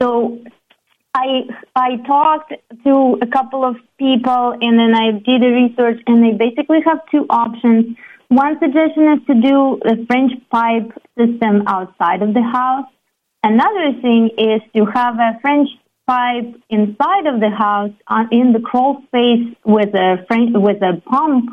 So 0.02 0.40
I 1.16 1.50
I 1.76 1.98
talked 2.06 2.54
to 2.86 3.18
a 3.22 3.28
couple 3.28 3.66
of 3.66 3.76
people, 3.98 4.56
and 4.62 4.78
then 4.80 4.94
I 4.94 5.12
did 5.12 5.42
the 5.42 5.52
research, 5.64 6.00
and 6.06 6.24
they 6.24 6.38
basically 6.38 6.82
have 6.86 7.00
two 7.10 7.26
options. 7.30 7.98
one 8.30 8.60
suggestion 8.60 9.04
is 9.14 9.26
to 9.26 9.36
do 9.42 9.80
a 9.86 10.06
French 10.06 10.34
pipe 10.52 10.92
system 11.18 11.64
outside 11.66 12.22
of 12.22 12.34
the 12.34 12.44
house. 12.44 12.86
Another 13.44 13.94
thing 14.02 14.30
is 14.38 14.62
to 14.76 14.86
have 14.86 15.16
a 15.16 15.40
French 15.42 15.70
pipe 16.08 16.56
inside 16.70 17.28
of 17.28 17.40
the 17.40 17.50
house 17.50 17.92
on, 18.08 18.30
in 18.32 18.54
the 18.54 18.60
crawl 18.60 19.04
space 19.08 19.56
with 19.66 19.94
a 19.94 20.26
French, 20.28 20.52
with 20.54 20.82
a 20.82 21.02
pump 21.02 21.50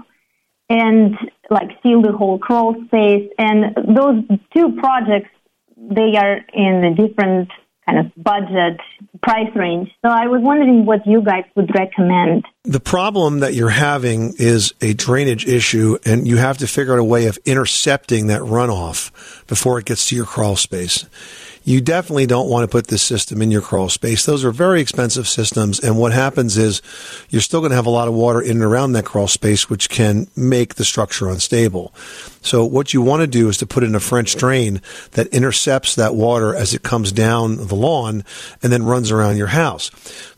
and 0.68 1.16
like 1.50 1.70
seal 1.82 2.00
the 2.00 2.12
whole 2.12 2.38
crawl 2.38 2.74
space. 2.86 3.30
And 3.38 3.76
those 3.76 4.24
two 4.56 4.76
projects, 4.78 5.30
they 5.76 6.16
are 6.16 6.40
in 6.54 6.84
a 6.84 6.94
different 6.94 7.50
kind 7.86 7.98
of 7.98 8.12
budget 8.16 8.80
price 9.22 9.54
range. 9.54 9.90
So 10.02 10.10
I 10.10 10.26
was 10.26 10.40
wondering 10.42 10.86
what 10.86 11.06
you 11.06 11.22
guys 11.22 11.44
would 11.54 11.70
recommend. 11.74 12.46
The 12.64 12.80
problem 12.80 13.40
that 13.40 13.54
you're 13.54 13.68
having 13.68 14.34
is 14.38 14.72
a 14.80 14.94
drainage 14.94 15.46
issue, 15.46 15.98
and 16.06 16.26
you 16.26 16.38
have 16.38 16.58
to 16.58 16.66
figure 16.66 16.94
out 16.94 16.98
a 16.98 17.04
way 17.04 17.26
of 17.26 17.38
intercepting 17.44 18.28
that 18.28 18.40
runoff 18.40 19.46
before 19.46 19.78
it 19.78 19.84
gets 19.84 20.08
to 20.08 20.16
your 20.16 20.24
crawl 20.24 20.56
space 20.56 21.04
you 21.64 21.80
definitely 21.80 22.26
don't 22.26 22.48
want 22.48 22.62
to 22.62 22.68
put 22.68 22.88
this 22.88 23.02
system 23.02 23.40
in 23.40 23.50
your 23.50 23.62
crawl 23.62 23.88
space. 23.88 24.26
Those 24.26 24.44
are 24.44 24.50
very 24.50 24.80
expensive 24.80 25.26
systems. 25.26 25.80
And 25.80 25.98
what 25.98 26.12
happens 26.12 26.58
is 26.58 26.82
you're 27.30 27.40
still 27.40 27.60
going 27.60 27.70
to 27.70 27.76
have 27.76 27.86
a 27.86 27.90
lot 27.90 28.06
of 28.06 28.14
water 28.14 28.40
in 28.40 28.52
and 28.52 28.62
around 28.62 28.92
that 28.92 29.06
crawl 29.06 29.28
space, 29.28 29.70
which 29.70 29.88
can 29.88 30.28
make 30.36 30.74
the 30.74 30.84
structure 30.84 31.28
unstable. 31.28 31.94
So 32.44 32.64
what 32.64 32.92
you 32.92 33.00
want 33.00 33.22
to 33.22 33.26
do 33.26 33.48
is 33.48 33.56
to 33.58 33.66
put 33.66 33.82
in 33.82 33.94
a 33.94 34.00
French 34.00 34.36
drain 34.36 34.82
that 35.12 35.28
intercepts 35.28 35.94
that 35.94 36.14
water 36.14 36.54
as 36.54 36.74
it 36.74 36.82
comes 36.82 37.10
down 37.10 37.56
the 37.56 37.74
lawn 37.74 38.22
and 38.62 38.70
then 38.70 38.84
runs 38.84 39.10
around 39.10 39.38
your 39.38 39.48
house. 39.48 39.90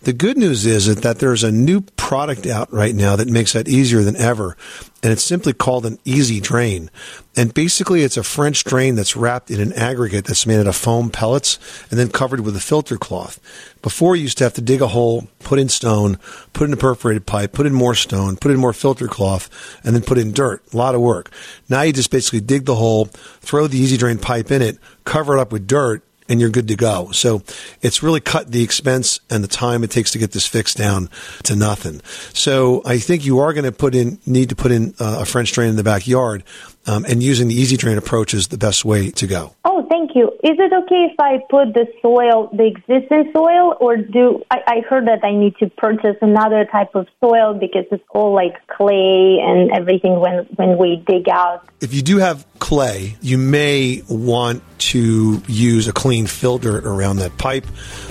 The 0.02 0.12
good 0.12 0.38
news 0.38 0.66
is 0.66 0.94
that 0.94 1.18
there's 1.18 1.42
a 1.42 1.50
new 1.50 1.80
product 1.80 2.46
out 2.46 2.72
right 2.72 2.94
now 2.94 3.16
that 3.16 3.28
makes 3.28 3.54
that 3.54 3.66
easier 3.66 4.02
than 4.02 4.14
ever. 4.16 4.56
And 5.02 5.12
it's 5.12 5.24
simply 5.24 5.52
called 5.52 5.84
an 5.84 5.98
easy 6.04 6.40
drain. 6.40 6.90
And 7.36 7.52
basically 7.52 8.02
it's 8.02 8.16
a 8.16 8.22
French 8.22 8.62
drain 8.64 8.94
that's 8.94 9.16
wrapped 9.16 9.50
in 9.50 9.60
an 9.60 9.72
aggregate 9.72 10.26
that's 10.26 10.46
made 10.46 10.60
out 10.60 10.66
of 10.68 10.76
foam 10.76 11.10
pellets 11.10 11.58
and 11.90 11.98
then 11.98 12.08
covered 12.08 12.40
with 12.40 12.56
a 12.56 12.60
filter 12.60 12.96
cloth. 12.96 13.40
Before 13.86 14.16
you 14.16 14.22
used 14.22 14.38
to 14.38 14.44
have 14.44 14.54
to 14.54 14.60
dig 14.60 14.82
a 14.82 14.88
hole, 14.88 15.28
put 15.38 15.60
in 15.60 15.68
stone, 15.68 16.18
put 16.52 16.64
in 16.64 16.72
a 16.72 16.76
perforated 16.76 17.24
pipe, 17.24 17.52
put 17.52 17.66
in 17.66 17.72
more 17.72 17.94
stone, 17.94 18.34
put 18.36 18.50
in 18.50 18.56
more 18.56 18.72
filter 18.72 19.06
cloth, 19.06 19.48
and 19.84 19.94
then 19.94 20.02
put 20.02 20.18
in 20.18 20.32
dirt. 20.32 20.60
A 20.74 20.76
lot 20.76 20.96
of 20.96 21.00
work. 21.00 21.30
Now 21.68 21.82
you 21.82 21.92
just 21.92 22.10
basically 22.10 22.40
dig 22.40 22.64
the 22.64 22.74
hole, 22.74 23.04
throw 23.04 23.68
the 23.68 23.78
easy 23.78 23.96
drain 23.96 24.18
pipe 24.18 24.50
in 24.50 24.60
it, 24.60 24.78
cover 25.04 25.36
it 25.36 25.40
up 25.40 25.52
with 25.52 25.68
dirt, 25.68 26.02
and 26.28 26.40
you're 26.40 26.50
good 26.50 26.66
to 26.66 26.74
go. 26.74 27.12
So 27.12 27.44
it's 27.80 28.02
really 28.02 28.18
cut 28.18 28.50
the 28.50 28.64
expense 28.64 29.20
and 29.30 29.44
the 29.44 29.48
time 29.48 29.84
it 29.84 29.92
takes 29.92 30.10
to 30.10 30.18
get 30.18 30.32
this 30.32 30.48
fixed 30.48 30.76
down 30.76 31.08
to 31.44 31.54
nothing. 31.54 32.00
So 32.34 32.82
I 32.84 32.98
think 32.98 33.24
you 33.24 33.38
are 33.38 33.52
going 33.52 33.66
to 33.66 33.70
put 33.70 33.94
in, 33.94 34.18
need 34.26 34.48
to 34.48 34.56
put 34.56 34.72
in 34.72 34.94
uh, 34.98 35.18
a 35.20 35.24
French 35.24 35.52
drain 35.52 35.70
in 35.70 35.76
the 35.76 35.84
backyard. 35.84 36.42
Um, 36.86 37.04
and 37.08 37.22
using 37.22 37.48
the 37.48 37.54
easy 37.54 37.76
drain 37.76 37.98
approach 37.98 38.32
is 38.34 38.48
the 38.48 38.58
best 38.58 38.84
way 38.84 39.10
to 39.12 39.26
go. 39.26 39.54
Oh, 39.64 39.84
thank 39.88 40.14
you. 40.14 40.28
Is 40.44 40.56
it 40.58 40.72
okay 40.72 41.08
if 41.10 41.18
I 41.18 41.38
put 41.50 41.74
the 41.74 41.86
soil, 42.00 42.48
the 42.52 42.64
existing 42.64 43.32
soil, 43.32 43.76
or 43.80 43.96
do 43.96 44.42
I, 44.50 44.58
I 44.66 44.80
heard 44.88 45.06
that 45.08 45.24
I 45.24 45.32
need 45.32 45.56
to 45.56 45.68
purchase 45.70 46.16
another 46.22 46.64
type 46.64 46.94
of 46.94 47.08
soil 47.20 47.54
because 47.54 47.84
it's 47.90 48.04
all 48.10 48.32
like 48.32 48.54
clay 48.68 49.38
and 49.42 49.72
everything 49.72 50.20
when 50.20 50.46
when 50.56 50.78
we 50.78 51.02
dig 51.06 51.28
out? 51.28 51.68
If 51.80 51.92
you 51.92 52.02
do 52.02 52.18
have 52.18 52.46
clay, 52.60 53.16
you 53.20 53.36
may 53.36 54.02
want 54.08 54.62
to 54.78 55.42
use 55.48 55.88
a 55.88 55.92
clean 55.92 56.26
filter 56.26 56.78
around 56.78 57.16
that 57.16 57.36
pipe. 57.36 57.66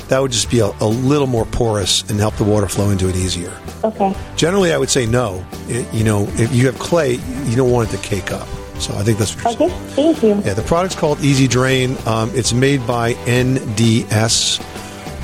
That 0.10 0.20
would 0.20 0.32
just 0.32 0.52
be 0.52 0.60
a, 0.60 0.68
a 0.68 0.88
little 0.88 1.28
more 1.28 1.46
porous 1.46 2.02
and 2.10 2.20
help 2.20 2.36
the 2.36 2.44
water 2.44 2.68
flow 2.68 2.90
into 2.90 3.08
it 3.08 3.16
easier. 3.16 3.54
Okay. 3.84 4.14
Generally, 4.36 4.74
I 4.74 4.78
would 4.78 4.90
say 4.90 5.06
no. 5.06 5.46
It, 5.68 5.92
you 5.94 6.04
know, 6.04 6.28
if 6.34 6.54
you 6.54 6.66
have 6.66 6.78
clay, 6.78 7.14
you 7.14 7.56
don't 7.56 7.72
want 7.72 7.94
it 7.94 7.98
to 7.98 8.04
cake 8.04 8.32
up. 8.32 8.48
So 8.80 8.94
I 8.96 9.04
think 9.04 9.18
that's 9.18 9.36
what 9.36 9.56
Okay, 9.56 9.70
thank 9.96 10.22
you. 10.24 10.42
Yeah, 10.46 10.54
the 10.54 10.64
product's 10.64 10.96
called 10.96 11.20
Easy 11.22 11.48
Drain. 11.48 11.98
Um, 12.06 12.32
it's 12.34 12.54
made 12.54 12.86
by 12.86 13.14
NDS, 13.26 14.60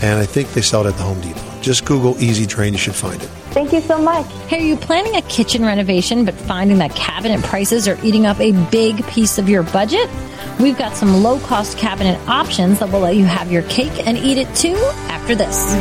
and 0.03 0.19
I 0.19 0.25
think 0.25 0.49
they 0.53 0.61
sell 0.61 0.85
it 0.85 0.89
at 0.89 0.97
the 0.97 1.03
Home 1.03 1.19
Depot. 1.21 1.41
Just 1.61 1.85
Google 1.85 2.17
Easy 2.21 2.45
Drain, 2.45 2.73
you 2.73 2.79
should 2.79 2.95
find 2.95 3.21
it. 3.21 3.29
Thank 3.51 3.73
you 3.73 3.81
so 3.81 4.01
much. 4.01 4.25
Hey, 4.47 4.59
are 4.59 4.65
you 4.65 4.77
planning 4.77 5.15
a 5.17 5.21
kitchen 5.23 5.63
renovation 5.63 6.23
but 6.25 6.33
finding 6.33 6.77
that 6.77 6.95
cabinet 6.95 7.43
prices 7.43 7.87
are 7.87 7.97
eating 8.03 8.25
up 8.25 8.39
a 8.39 8.53
big 8.69 9.05
piece 9.07 9.37
of 9.37 9.49
your 9.49 9.61
budget? 9.61 10.09
We've 10.59 10.77
got 10.77 10.95
some 10.95 11.21
low 11.21 11.39
cost 11.39 11.77
cabinet 11.77 12.19
options 12.27 12.79
that 12.79 12.89
will 12.91 13.01
let 13.01 13.15
you 13.15 13.25
have 13.25 13.51
your 13.51 13.63
cake 13.63 14.07
and 14.07 14.17
eat 14.17 14.37
it 14.37 14.53
too 14.55 14.77
after 15.09 15.35
this. 15.35 15.71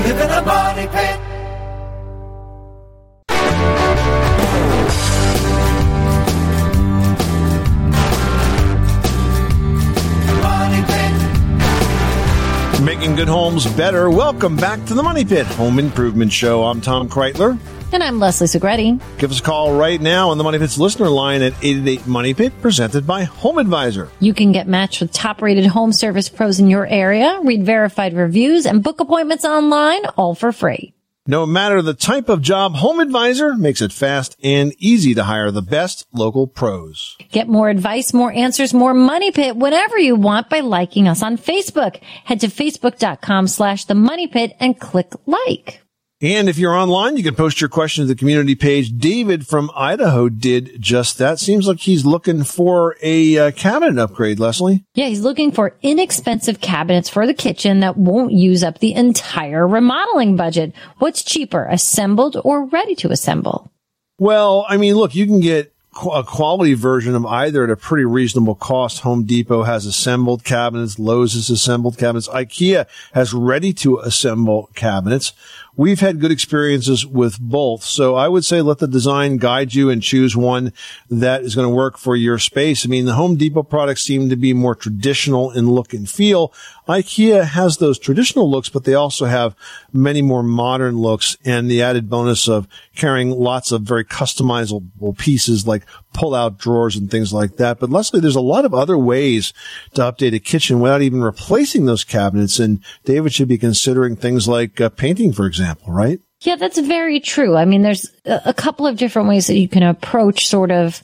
Making 13.01 13.17
good 13.17 13.29
homes 13.29 13.67
better. 13.67 14.11
Welcome 14.11 14.57
back 14.57 14.85
to 14.85 14.93
the 14.93 15.03
Money 15.03 15.25
Pit 15.25 15.47
Home 15.47 15.79
Improvement 15.79 16.31
Show. 16.31 16.65
I'm 16.65 16.83
Tom 16.83 17.09
Kraeutler. 17.09 17.59
And 17.95 18.03
I'm 18.03 18.19
Leslie 18.19 18.47
Segrete. 18.47 19.01
Give 19.17 19.31
us 19.31 19.41
a 19.41 19.43
call 19.43 19.75
right 19.75 19.99
now 19.99 20.29
on 20.29 20.37
the 20.37 20.45
Money 20.45 20.59
Pit's 20.59 20.77
listener 20.77 21.09
line 21.09 21.41
at 21.41 21.55
888 21.63 22.07
Money 22.07 22.35
Pit, 22.35 22.53
presented 22.61 23.07
by 23.07 23.23
Home 23.23 23.57
Advisor. 23.57 24.11
You 24.21 24.35
can 24.35 24.53
get 24.53 24.69
matched 24.69 25.01
with 25.01 25.13
top 25.13 25.41
rated 25.41 25.65
home 25.65 25.95
service 25.95 26.29
pros 26.29 26.61
in 26.61 26.69
your 26.69 26.87
area, 26.87 27.41
read 27.43 27.65
verified 27.65 28.13
reviews, 28.13 28.67
and 28.67 28.83
book 28.83 29.01
appointments 29.01 29.47
online, 29.47 30.05
all 30.19 30.35
for 30.35 30.53
free. 30.53 30.93
No 31.27 31.45
matter 31.45 31.83
the 31.83 31.93
type 31.95 32.31
of 32.31 32.41
job, 32.41 32.77
Home 32.77 32.99
Advisor 32.99 33.55
makes 33.55 33.83
it 33.83 33.93
fast 33.93 34.37
and 34.43 34.75
easy 34.79 35.15
to 35.15 35.25
hire 35.25 35.51
the 35.51 35.61
best 35.61 36.07
local 36.15 36.47
pros. 36.47 37.17
Get 37.31 37.47
more 37.47 37.69
advice, 37.69 38.15
more 38.15 38.33
answers, 38.33 38.73
more 38.73 38.95
money 38.95 39.31
pit, 39.31 39.55
whatever 39.57 39.99
you 39.99 40.17
want 40.17 40.49
by 40.49 40.61
liking 40.61 41.09
us 41.09 41.23
on 41.23 41.37
Facebook. 41.37 41.97
Head 42.25 42.41
to 42.41 42.49
facebook.com 42.49 43.49
slash 43.49 43.85
the 43.85 43.95
money 43.95 44.29
pit 44.29 44.57
and 44.61 44.81
click 44.81 45.13
like. 45.27 45.83
And 46.23 46.51
if 46.51 46.59
you're 46.59 46.75
online, 46.75 47.17
you 47.17 47.23
can 47.23 47.35
post 47.35 47.63
your 47.63 47.71
question 47.71 48.05
to 48.05 48.09
the 48.09 48.15
community 48.15 48.55
page. 48.55 48.99
David 48.99 49.47
from 49.47 49.71
Idaho 49.75 50.29
did 50.29 50.77
just 50.79 51.17
that. 51.17 51.39
Seems 51.39 51.67
like 51.67 51.79
he's 51.79 52.05
looking 52.05 52.45
for 52.45 52.97
a 53.03 53.39
uh, 53.39 53.51
cabinet 53.53 53.99
upgrade, 53.99 54.39
Leslie. 54.39 54.85
Yeah, 54.95 55.07
he's 55.07 55.23
looking 55.23 55.51
for 55.51 55.77
inexpensive 55.81 56.61
cabinets 56.61 57.09
for 57.09 57.27
the 57.27 57.33
kitchen 57.33 57.81
that 57.81 57.97
won't 57.97 58.33
use 58.33 58.63
up 58.63 58.81
the 58.81 58.93
entire 58.93 59.67
remodeling 59.67 60.37
budget. 60.37 60.75
What's 60.99 61.23
cheaper, 61.23 61.65
assembled 61.65 62.37
or 62.45 62.67
ready 62.67 62.95
to 62.97 63.11
assemble? 63.11 63.73
Well, 64.19 64.67
I 64.69 64.77
mean, 64.77 64.97
look, 64.97 65.15
you 65.15 65.25
can 65.25 65.41
get 65.41 65.73
a 66.13 66.23
quality 66.23 66.75
version 66.75 67.15
of 67.15 67.27
either 67.27 67.65
at 67.65 67.71
a 67.71 67.77
pretty 67.77 68.05
reasonable 68.05 68.55
cost. 68.55 69.01
Home 69.01 69.25
Depot 69.25 69.65
has 69.65 69.87
assembled 69.87 70.45
cabinets. 70.45 70.99
Lowe's 70.99 71.35
has 71.35 71.51
assembled 71.51 71.99
cabinets. 71.99 72.29
IKEA 72.29 72.87
has 73.13 73.33
ready 73.33 73.73
to 73.75 73.99
assemble 73.99 74.71
cabinets. 74.75 75.33
We've 75.81 76.01
had 76.01 76.21
good 76.21 76.31
experiences 76.31 77.07
with 77.07 77.41
both. 77.41 77.85
So 77.85 78.15
I 78.15 78.29
would 78.29 78.45
say 78.45 78.61
let 78.61 78.81
the 78.81 78.87
design 78.87 79.39
guide 79.39 79.73
you 79.73 79.89
and 79.89 80.03
choose 80.03 80.37
one 80.37 80.75
that 81.09 81.41
is 81.41 81.55
going 81.55 81.67
to 81.67 81.75
work 81.75 81.97
for 81.97 82.15
your 82.15 82.39
space. 82.39 82.85
I 82.85 82.91
mean, 82.91 83.07
the 83.07 83.15
Home 83.15 83.37
Depot 83.37 83.63
products 83.63 84.03
seem 84.03 84.29
to 84.29 84.37
be 84.37 84.53
more 84.53 84.75
traditional 84.75 85.51
in 85.51 85.71
look 85.71 85.95
and 85.95 86.07
feel. 86.07 86.53
IKEA 86.87 87.45
has 87.45 87.79
those 87.79 87.99
traditional 87.99 88.51
looks, 88.51 88.69
but 88.69 88.85
they 88.85 88.93
also 88.93 89.25
have 89.25 89.57
many 89.91 90.21
more 90.21 90.43
modern 90.43 90.99
looks 90.99 91.39
and 91.47 91.71
the 91.71 91.81
added 91.81 92.11
bonus 92.11 92.47
of 92.47 92.69
carrying 92.95 93.31
lots 93.31 93.73
of 93.73 93.81
very 93.81 94.05
customizable 94.05 95.17
pieces 95.17 95.67
like 95.67 95.87
pull 96.13 96.35
out 96.35 96.59
drawers 96.59 96.97
and 96.97 97.11
things 97.11 97.33
like 97.33 97.57
that. 97.57 97.79
But 97.79 97.91
Leslie, 97.91 98.21
there's 98.21 98.37
a 98.37 98.41
lot 98.41 98.65
of 98.65 98.75
other 98.75 98.99
ways 98.99 99.53
to 99.95 100.03
update 100.03 100.35
a 100.35 100.41
kitchen 100.41 100.81
without 100.81 101.03
even 101.03 101.23
replacing 101.23 101.87
those 101.87 102.05
cabinets. 102.05 102.59
And 102.59 102.85
David 103.05 103.33
should 103.33 103.49
be 103.49 103.59
considering 103.59 104.17
things 104.17 104.49
like 104.49 104.81
uh, 104.81 104.89
painting, 104.89 105.33
for 105.33 105.47
example, 105.47 105.70
right? 105.87 106.21
Yeah, 106.43 106.57
that's 106.57 106.79
very 106.79 107.21
true. 107.21 107.57
I 107.57 107.65
mean, 107.67 107.83
there's 107.83 108.11
a 108.25 108.55
couple 108.55 108.87
of 108.87 108.97
different 108.97 109.29
ways 109.29 109.47
that 109.49 109.59
you 109.59 109.69
can 109.69 109.83
approach 109.83 110.47
sort 110.47 110.71
of 110.71 111.03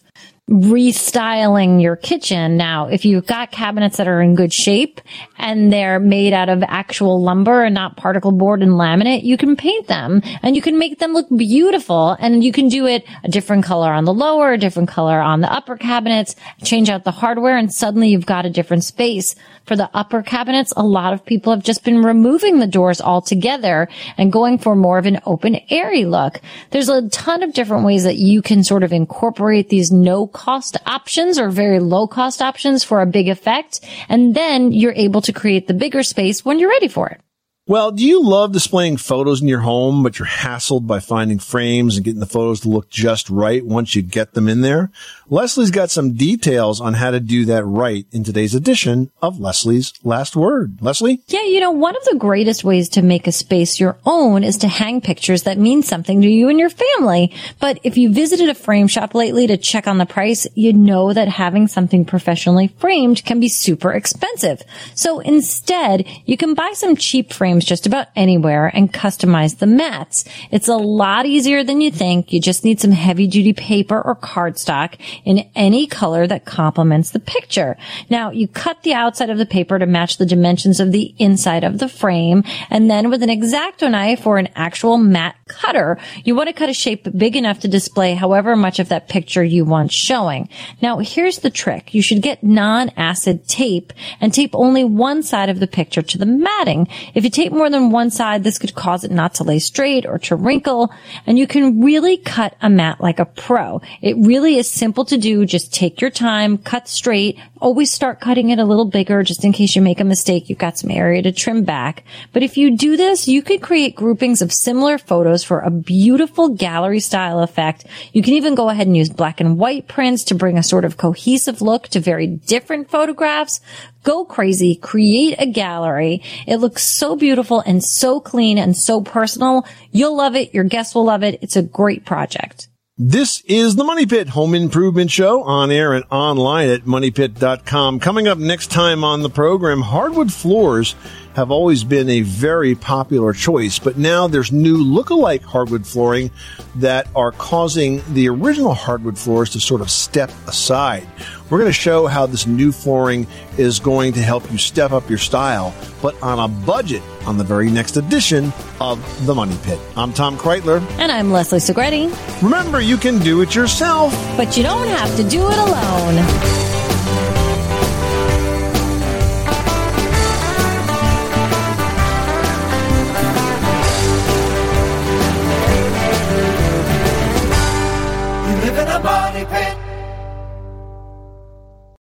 restyling 0.48 1.82
your 1.82 1.96
kitchen. 1.96 2.56
Now, 2.56 2.86
if 2.86 3.04
you've 3.04 3.26
got 3.26 3.50
cabinets 3.50 3.96
that 3.96 4.06
are 4.06 4.20
in 4.20 4.36
good 4.36 4.52
shape 4.52 5.00
and 5.38 5.72
they're 5.72 5.98
made 5.98 6.32
out 6.32 6.48
of 6.48 6.62
actual 6.62 7.20
lumber 7.20 7.64
and 7.64 7.74
not 7.74 7.96
particle 7.96 8.30
board 8.30 8.62
and 8.62 8.72
laminate, 8.72 9.24
you 9.24 9.36
can 9.36 9.56
paint 9.56 9.88
them 9.88 10.22
and 10.42 10.54
you 10.54 10.62
can 10.62 10.78
make 10.78 11.00
them 11.00 11.12
look 11.12 11.26
beautiful 11.36 12.16
and 12.20 12.44
you 12.44 12.52
can 12.52 12.68
do 12.68 12.86
it 12.86 13.04
a 13.24 13.28
different 13.28 13.64
color 13.64 13.92
on 13.92 14.04
the 14.04 14.14
lower, 14.14 14.52
a 14.52 14.58
different 14.58 14.88
color 14.88 15.18
on 15.18 15.40
the 15.40 15.52
upper 15.52 15.76
cabinets, 15.76 16.36
change 16.62 16.88
out 16.88 17.02
the 17.02 17.10
hardware 17.10 17.56
and 17.56 17.74
suddenly 17.74 18.10
you've 18.10 18.24
got 18.24 18.46
a 18.46 18.50
different 18.50 18.84
space. 18.84 19.34
For 19.64 19.74
the 19.74 19.90
upper 19.92 20.22
cabinets, 20.22 20.72
a 20.76 20.84
lot 20.84 21.12
of 21.12 21.26
people 21.26 21.52
have 21.52 21.64
just 21.64 21.82
been 21.82 22.04
removing 22.04 22.60
the 22.60 22.68
doors 22.68 23.00
altogether 23.00 23.88
and 24.16 24.32
going 24.32 24.58
for 24.58 24.76
more 24.76 24.96
of 24.96 25.06
an 25.06 25.18
open 25.26 25.58
airy 25.70 26.04
look. 26.04 26.40
There's 26.70 26.88
a 26.88 27.08
ton 27.08 27.42
of 27.42 27.52
different 27.52 27.84
ways 27.84 28.04
that 28.04 28.14
you 28.14 28.42
can 28.42 28.62
sort 28.62 28.84
of 28.84 28.92
incorporate 28.92 29.68
these 29.68 29.90
no 29.90 30.28
cost 30.36 30.76
options 30.84 31.38
or 31.38 31.48
very 31.48 31.80
low 31.80 32.06
cost 32.06 32.42
options 32.42 32.84
for 32.84 33.00
a 33.00 33.06
big 33.06 33.28
effect. 33.28 33.80
And 34.08 34.34
then 34.34 34.72
you're 34.72 34.92
able 34.92 35.22
to 35.22 35.32
create 35.32 35.66
the 35.66 35.74
bigger 35.74 36.02
space 36.02 36.44
when 36.44 36.58
you're 36.58 36.68
ready 36.68 36.88
for 36.88 37.08
it. 37.08 37.20
Well, 37.68 37.90
do 37.90 38.06
you 38.06 38.22
love 38.22 38.52
displaying 38.52 38.96
photos 38.96 39.42
in 39.42 39.48
your 39.48 39.58
home, 39.58 40.04
but 40.04 40.20
you're 40.20 40.28
hassled 40.28 40.86
by 40.86 41.00
finding 41.00 41.40
frames 41.40 41.96
and 41.96 42.04
getting 42.04 42.20
the 42.20 42.24
photos 42.24 42.60
to 42.60 42.68
look 42.68 42.88
just 42.88 43.28
right 43.28 43.66
once 43.66 43.96
you 43.96 44.02
get 44.02 44.34
them 44.34 44.48
in 44.48 44.60
there? 44.60 44.92
Leslie's 45.28 45.72
got 45.72 45.90
some 45.90 46.12
details 46.12 46.80
on 46.80 46.94
how 46.94 47.10
to 47.10 47.18
do 47.18 47.44
that 47.46 47.64
right 47.64 48.06
in 48.12 48.22
today's 48.22 48.54
edition 48.54 49.10
of 49.20 49.40
Leslie's 49.40 49.92
Last 50.04 50.36
Word. 50.36 50.80
Leslie? 50.80 51.20
Yeah, 51.26 51.42
you 51.42 51.58
know, 51.58 51.72
one 51.72 51.96
of 51.96 52.04
the 52.04 52.14
greatest 52.16 52.62
ways 52.62 52.88
to 52.90 53.02
make 53.02 53.26
a 53.26 53.32
space 53.32 53.80
your 53.80 53.98
own 54.06 54.44
is 54.44 54.58
to 54.58 54.68
hang 54.68 55.00
pictures 55.00 55.42
that 55.42 55.58
mean 55.58 55.82
something 55.82 56.22
to 56.22 56.28
you 56.28 56.48
and 56.48 56.60
your 56.60 56.70
family. 56.70 57.34
But 57.58 57.80
if 57.82 57.96
you 57.96 58.12
visited 58.12 58.48
a 58.48 58.54
frame 58.54 58.86
shop 58.86 59.12
lately 59.12 59.48
to 59.48 59.56
check 59.56 59.88
on 59.88 59.98
the 59.98 60.06
price, 60.06 60.46
you 60.54 60.72
know 60.72 61.12
that 61.12 61.26
having 61.26 61.66
something 61.66 62.04
professionally 62.04 62.68
framed 62.78 63.24
can 63.24 63.40
be 63.40 63.48
super 63.48 63.90
expensive. 63.90 64.62
So 64.94 65.18
instead, 65.18 66.06
you 66.26 66.36
can 66.36 66.54
buy 66.54 66.70
some 66.72 66.94
cheap 66.94 67.32
frames 67.32 67.55
just 67.64 67.86
about 67.86 68.08
anywhere 68.14 68.70
and 68.74 68.92
customize 68.92 69.58
the 69.58 69.66
mats. 69.66 70.24
It's 70.50 70.68
a 70.68 70.76
lot 70.76 71.26
easier 71.26 71.64
than 71.64 71.80
you 71.80 71.90
think. 71.90 72.32
You 72.32 72.40
just 72.40 72.64
need 72.64 72.80
some 72.80 72.92
heavy 72.92 73.26
duty 73.26 73.52
paper 73.52 74.00
or 74.00 74.14
cardstock 74.14 74.98
in 75.24 75.48
any 75.54 75.86
color 75.86 76.26
that 76.26 76.44
complements 76.44 77.10
the 77.10 77.20
picture. 77.20 77.76
Now, 78.10 78.30
you 78.30 78.48
cut 78.48 78.82
the 78.82 78.94
outside 78.94 79.30
of 79.30 79.38
the 79.38 79.46
paper 79.46 79.78
to 79.78 79.86
match 79.86 80.18
the 80.18 80.26
dimensions 80.26 80.80
of 80.80 80.92
the 80.92 81.14
inside 81.18 81.64
of 81.64 81.78
the 81.78 81.88
frame, 81.88 82.44
and 82.70 82.90
then 82.90 83.10
with 83.10 83.22
an 83.22 83.30
X-Acto 83.30 83.90
knife 83.90 84.26
or 84.26 84.38
an 84.38 84.48
actual 84.54 84.98
mat 84.98 85.36
cutter, 85.48 85.98
you 86.24 86.34
want 86.34 86.48
to 86.48 86.52
cut 86.52 86.68
a 86.68 86.74
shape 86.74 87.06
big 87.16 87.36
enough 87.36 87.60
to 87.60 87.68
display 87.68 88.14
however 88.14 88.56
much 88.56 88.78
of 88.78 88.88
that 88.88 89.08
picture 89.08 89.44
you 89.44 89.64
want 89.64 89.92
showing. 89.92 90.48
Now, 90.82 90.98
here's 90.98 91.38
the 91.38 91.50
trick. 91.50 91.94
You 91.94 92.02
should 92.02 92.22
get 92.22 92.42
non-acid 92.42 93.48
tape 93.48 93.92
and 94.20 94.32
tape 94.32 94.50
only 94.54 94.84
one 94.84 95.22
side 95.22 95.48
of 95.48 95.60
the 95.60 95.66
picture 95.66 96.02
to 96.02 96.18
the 96.18 96.26
matting. 96.26 96.88
If 97.14 97.24
you 97.24 97.30
tape 97.30 97.45
more 97.52 97.70
than 97.70 97.90
one 97.90 98.10
side, 98.10 98.44
this 98.44 98.58
could 98.58 98.74
cause 98.74 99.04
it 99.04 99.10
not 99.10 99.34
to 99.34 99.44
lay 99.44 99.58
straight 99.58 100.06
or 100.06 100.18
to 100.20 100.36
wrinkle, 100.36 100.92
and 101.26 101.38
you 101.38 101.46
can 101.46 101.82
really 101.82 102.16
cut 102.16 102.54
a 102.60 102.70
mat 102.70 103.00
like 103.00 103.18
a 103.18 103.24
pro. 103.24 103.80
It 104.02 104.16
really 104.18 104.56
is 104.56 104.70
simple 104.70 105.04
to 105.06 105.16
do. 105.16 105.46
Just 105.46 105.72
take 105.72 106.00
your 106.00 106.10
time, 106.10 106.58
cut 106.58 106.88
straight, 106.88 107.38
always 107.60 107.90
start 107.90 108.20
cutting 108.20 108.50
it 108.50 108.58
a 108.58 108.64
little 108.64 108.84
bigger 108.84 109.22
just 109.22 109.44
in 109.44 109.52
case 109.52 109.74
you 109.74 109.82
make 109.82 110.00
a 110.00 110.04
mistake. 110.04 110.48
You've 110.48 110.58
got 110.58 110.78
some 110.78 110.90
area 110.90 111.22
to 111.22 111.32
trim 111.32 111.64
back. 111.64 112.04
But 112.32 112.42
if 112.42 112.56
you 112.56 112.76
do 112.76 112.96
this, 112.96 113.28
you 113.28 113.42
could 113.42 113.62
create 113.62 113.96
groupings 113.96 114.42
of 114.42 114.52
similar 114.52 114.98
photos 114.98 115.42
for 115.42 115.60
a 115.60 115.70
beautiful 115.70 116.50
gallery 116.50 117.00
style 117.00 117.40
effect. 117.40 117.86
You 118.12 118.22
can 118.22 118.34
even 118.34 118.54
go 118.54 118.68
ahead 118.68 118.86
and 118.86 118.96
use 118.96 119.08
black 119.08 119.40
and 119.40 119.58
white 119.58 119.88
prints 119.88 120.24
to 120.24 120.34
bring 120.34 120.58
a 120.58 120.62
sort 120.62 120.84
of 120.84 120.96
cohesive 120.96 121.62
look 121.62 121.88
to 121.88 122.00
very 122.00 122.26
different 122.26 122.90
photographs. 122.90 123.60
Go 124.06 124.24
crazy, 124.24 124.76
create 124.76 125.34
a 125.40 125.46
gallery. 125.46 126.22
It 126.46 126.58
looks 126.58 126.84
so 126.84 127.16
beautiful 127.16 127.58
and 127.58 127.82
so 127.82 128.20
clean 128.20 128.56
and 128.56 128.76
so 128.76 129.00
personal. 129.00 129.66
You'll 129.90 130.16
love 130.16 130.36
it. 130.36 130.54
Your 130.54 130.62
guests 130.62 130.94
will 130.94 131.06
love 131.06 131.24
it. 131.24 131.40
It's 131.42 131.56
a 131.56 131.62
great 131.62 132.04
project. 132.04 132.68
This 132.96 133.42
is 133.46 133.74
the 133.74 133.82
Money 133.82 134.06
Pit 134.06 134.28
Home 134.28 134.54
Improvement 134.54 135.10
Show 135.10 135.42
on 135.42 135.72
air 135.72 135.92
and 135.92 136.04
online 136.08 136.68
at 136.68 136.82
moneypit.com. 136.82 137.98
Coming 137.98 138.28
up 138.28 138.38
next 138.38 138.68
time 138.70 139.02
on 139.02 139.22
the 139.22 139.28
program, 139.28 139.80
hardwood 139.80 140.32
floors 140.32 140.94
have 141.36 141.50
always 141.50 141.84
been 141.84 142.08
a 142.08 142.22
very 142.22 142.74
popular 142.74 143.34
choice, 143.34 143.78
but 143.78 143.98
now 143.98 144.26
there's 144.26 144.50
new 144.50 144.78
look-alike 144.78 145.42
hardwood 145.42 145.86
flooring 145.86 146.30
that 146.76 147.06
are 147.14 147.30
causing 147.30 148.02
the 148.14 148.26
original 148.26 148.72
hardwood 148.72 149.18
floors 149.18 149.50
to 149.50 149.60
sort 149.60 149.82
of 149.82 149.90
step 149.90 150.30
aside. 150.46 151.06
We're 151.50 151.58
going 151.58 151.68
to 151.68 151.74
show 151.74 152.06
how 152.06 152.24
this 152.24 152.46
new 152.46 152.72
flooring 152.72 153.26
is 153.58 153.80
going 153.80 154.14
to 154.14 154.22
help 154.22 154.50
you 154.50 154.56
step 154.56 154.92
up 154.92 155.10
your 155.10 155.18
style, 155.18 155.74
but 156.00 156.20
on 156.22 156.38
a 156.38 156.48
budget 156.48 157.02
on 157.26 157.36
the 157.36 157.44
very 157.44 157.70
next 157.70 157.98
edition 157.98 158.50
of 158.80 159.26
The 159.26 159.34
Money 159.34 159.58
Pit. 159.62 159.78
I'm 159.94 160.14
Tom 160.14 160.38
Kraeutler. 160.38 160.80
And 160.98 161.12
I'm 161.12 161.32
Leslie 161.32 161.58
Segrete. 161.58 162.42
Remember, 162.42 162.80
you 162.80 162.96
can 162.96 163.18
do 163.18 163.42
it 163.42 163.54
yourself, 163.54 164.10
but 164.38 164.56
you 164.56 164.62
don't 164.62 164.88
have 164.88 165.14
to 165.16 165.28
do 165.28 165.46
it 165.50 165.58
alone. 165.58 166.85